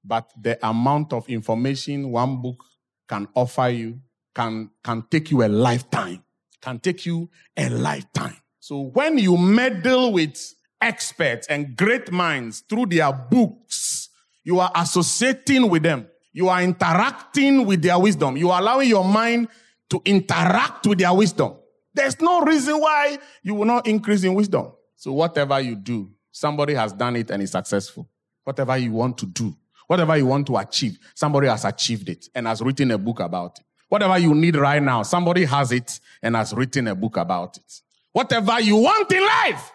but 0.04 0.30
the 0.40 0.58
amount 0.66 1.12
of 1.12 1.28
information 1.28 2.10
one 2.10 2.40
book 2.42 2.62
can 3.08 3.26
offer 3.34 3.68
you 3.68 4.00
can, 4.34 4.70
can 4.82 5.04
take 5.10 5.30
you 5.30 5.44
a 5.44 5.48
lifetime 5.48 6.24
can 6.64 6.80
take 6.80 7.04
you 7.04 7.28
a 7.56 7.68
lifetime. 7.68 8.36
So 8.58 8.80
when 8.80 9.18
you 9.18 9.36
meddle 9.36 10.12
with 10.12 10.54
experts 10.80 11.46
and 11.48 11.76
great 11.76 12.10
minds 12.10 12.64
through 12.68 12.86
their 12.86 13.12
books, 13.12 14.08
you 14.42 14.58
are 14.58 14.72
associating 14.74 15.68
with 15.68 15.82
them. 15.82 16.08
You 16.32 16.48
are 16.48 16.62
interacting 16.62 17.66
with 17.66 17.82
their 17.82 17.98
wisdom. 17.98 18.36
You 18.36 18.50
are 18.50 18.60
allowing 18.60 18.88
your 18.88 19.04
mind 19.04 19.48
to 19.90 20.00
interact 20.06 20.86
with 20.86 20.98
their 20.98 21.12
wisdom. 21.12 21.54
There's 21.92 22.20
no 22.20 22.40
reason 22.40 22.80
why 22.80 23.18
you 23.42 23.54
will 23.54 23.66
not 23.66 23.86
increase 23.86 24.24
in 24.24 24.34
wisdom. 24.34 24.72
So 24.96 25.12
whatever 25.12 25.60
you 25.60 25.76
do, 25.76 26.10
somebody 26.32 26.74
has 26.74 26.92
done 26.92 27.16
it 27.16 27.30
and 27.30 27.42
is 27.42 27.52
successful. 27.52 28.08
Whatever 28.42 28.76
you 28.78 28.92
want 28.92 29.18
to 29.18 29.26
do, 29.26 29.54
whatever 29.86 30.16
you 30.16 30.26
want 30.26 30.46
to 30.46 30.56
achieve, 30.56 30.98
somebody 31.14 31.48
has 31.48 31.64
achieved 31.64 32.08
it 32.08 32.28
and 32.34 32.46
has 32.46 32.60
written 32.60 32.90
a 32.90 32.98
book 32.98 33.20
about 33.20 33.58
it. 33.58 33.64
Whatever 33.88 34.18
you 34.18 34.34
need 34.34 34.56
right 34.56 34.82
now, 34.82 35.02
somebody 35.02 35.44
has 35.44 35.70
it 35.70 36.00
and 36.22 36.34
has 36.34 36.52
written 36.52 36.88
a 36.88 36.94
book 36.94 37.16
about 37.16 37.56
it. 37.56 37.80
Whatever 38.12 38.60
you 38.60 38.76
want 38.76 39.12
in 39.12 39.24
life, 39.24 39.72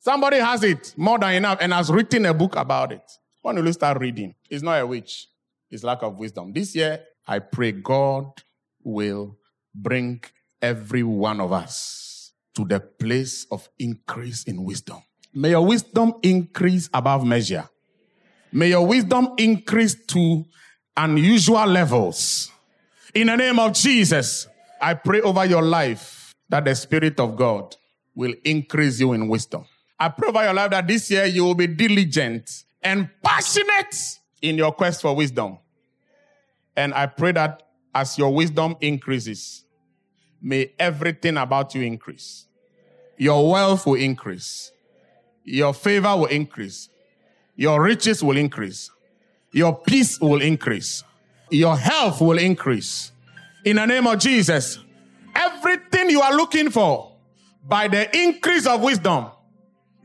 somebody 0.00 0.38
has 0.38 0.62
it 0.62 0.94
more 0.96 1.18
than 1.18 1.34
enough 1.34 1.58
and 1.60 1.72
has 1.72 1.90
written 1.90 2.26
a 2.26 2.34
book 2.34 2.56
about 2.56 2.92
it. 2.92 3.02
When 3.42 3.56
will 3.56 3.66
you 3.66 3.72
start 3.72 4.00
reading, 4.00 4.34
it's 4.48 4.62
not 4.62 4.80
a 4.80 4.86
witch, 4.86 5.28
it's 5.70 5.84
lack 5.84 6.02
of 6.02 6.18
wisdom. 6.18 6.52
This 6.52 6.74
year, 6.74 7.00
I 7.26 7.38
pray 7.38 7.72
God 7.72 8.30
will 8.82 9.38
bring 9.74 10.22
every 10.60 11.02
one 11.02 11.40
of 11.40 11.52
us 11.52 12.32
to 12.54 12.64
the 12.64 12.80
place 12.80 13.46
of 13.50 13.68
increase 13.78 14.44
in 14.44 14.64
wisdom. 14.64 15.02
May 15.32 15.50
your 15.50 15.66
wisdom 15.66 16.14
increase 16.22 16.88
above 16.94 17.26
measure. 17.26 17.68
May 18.54 18.68
your 18.68 18.86
wisdom 18.86 19.30
increase 19.36 19.96
to 20.06 20.44
unusual 20.96 21.66
levels. 21.66 22.52
In 23.12 23.26
the 23.26 23.34
name 23.34 23.58
of 23.58 23.72
Jesus, 23.72 24.46
I 24.80 24.94
pray 24.94 25.20
over 25.22 25.44
your 25.44 25.60
life 25.60 26.32
that 26.48 26.64
the 26.64 26.74
Spirit 26.76 27.18
of 27.18 27.34
God 27.34 27.74
will 28.14 28.32
increase 28.44 29.00
you 29.00 29.12
in 29.12 29.26
wisdom. 29.26 29.64
I 29.98 30.08
pray 30.08 30.28
over 30.28 30.44
your 30.44 30.54
life 30.54 30.70
that 30.70 30.86
this 30.86 31.10
year 31.10 31.24
you 31.24 31.44
will 31.44 31.56
be 31.56 31.66
diligent 31.66 32.48
and 32.80 33.10
passionate 33.24 34.20
in 34.40 34.56
your 34.56 34.70
quest 34.70 35.02
for 35.02 35.16
wisdom. 35.16 35.58
And 36.76 36.94
I 36.94 37.06
pray 37.06 37.32
that 37.32 37.60
as 37.92 38.16
your 38.16 38.32
wisdom 38.32 38.76
increases, 38.80 39.64
may 40.40 40.72
everything 40.78 41.38
about 41.38 41.74
you 41.74 41.82
increase. 41.82 42.46
Your 43.18 43.50
wealth 43.50 43.84
will 43.84 43.94
increase. 43.94 44.70
Your 45.42 45.74
favor 45.74 46.16
will 46.16 46.26
increase. 46.26 46.88
Your 47.56 47.82
riches 47.82 48.22
will 48.22 48.36
increase. 48.36 48.90
Your 49.52 49.76
peace 49.76 50.18
will 50.20 50.42
increase 50.42 51.04
your 51.54 51.76
health 51.76 52.20
will 52.20 52.38
increase. 52.38 53.12
In 53.64 53.76
the 53.76 53.86
name 53.86 54.06
of 54.06 54.18
Jesus, 54.18 54.78
everything 55.34 56.10
you 56.10 56.20
are 56.20 56.34
looking 56.34 56.70
for 56.70 57.12
by 57.66 57.88
the 57.88 58.14
increase 58.16 58.66
of 58.66 58.82
wisdom, 58.82 59.26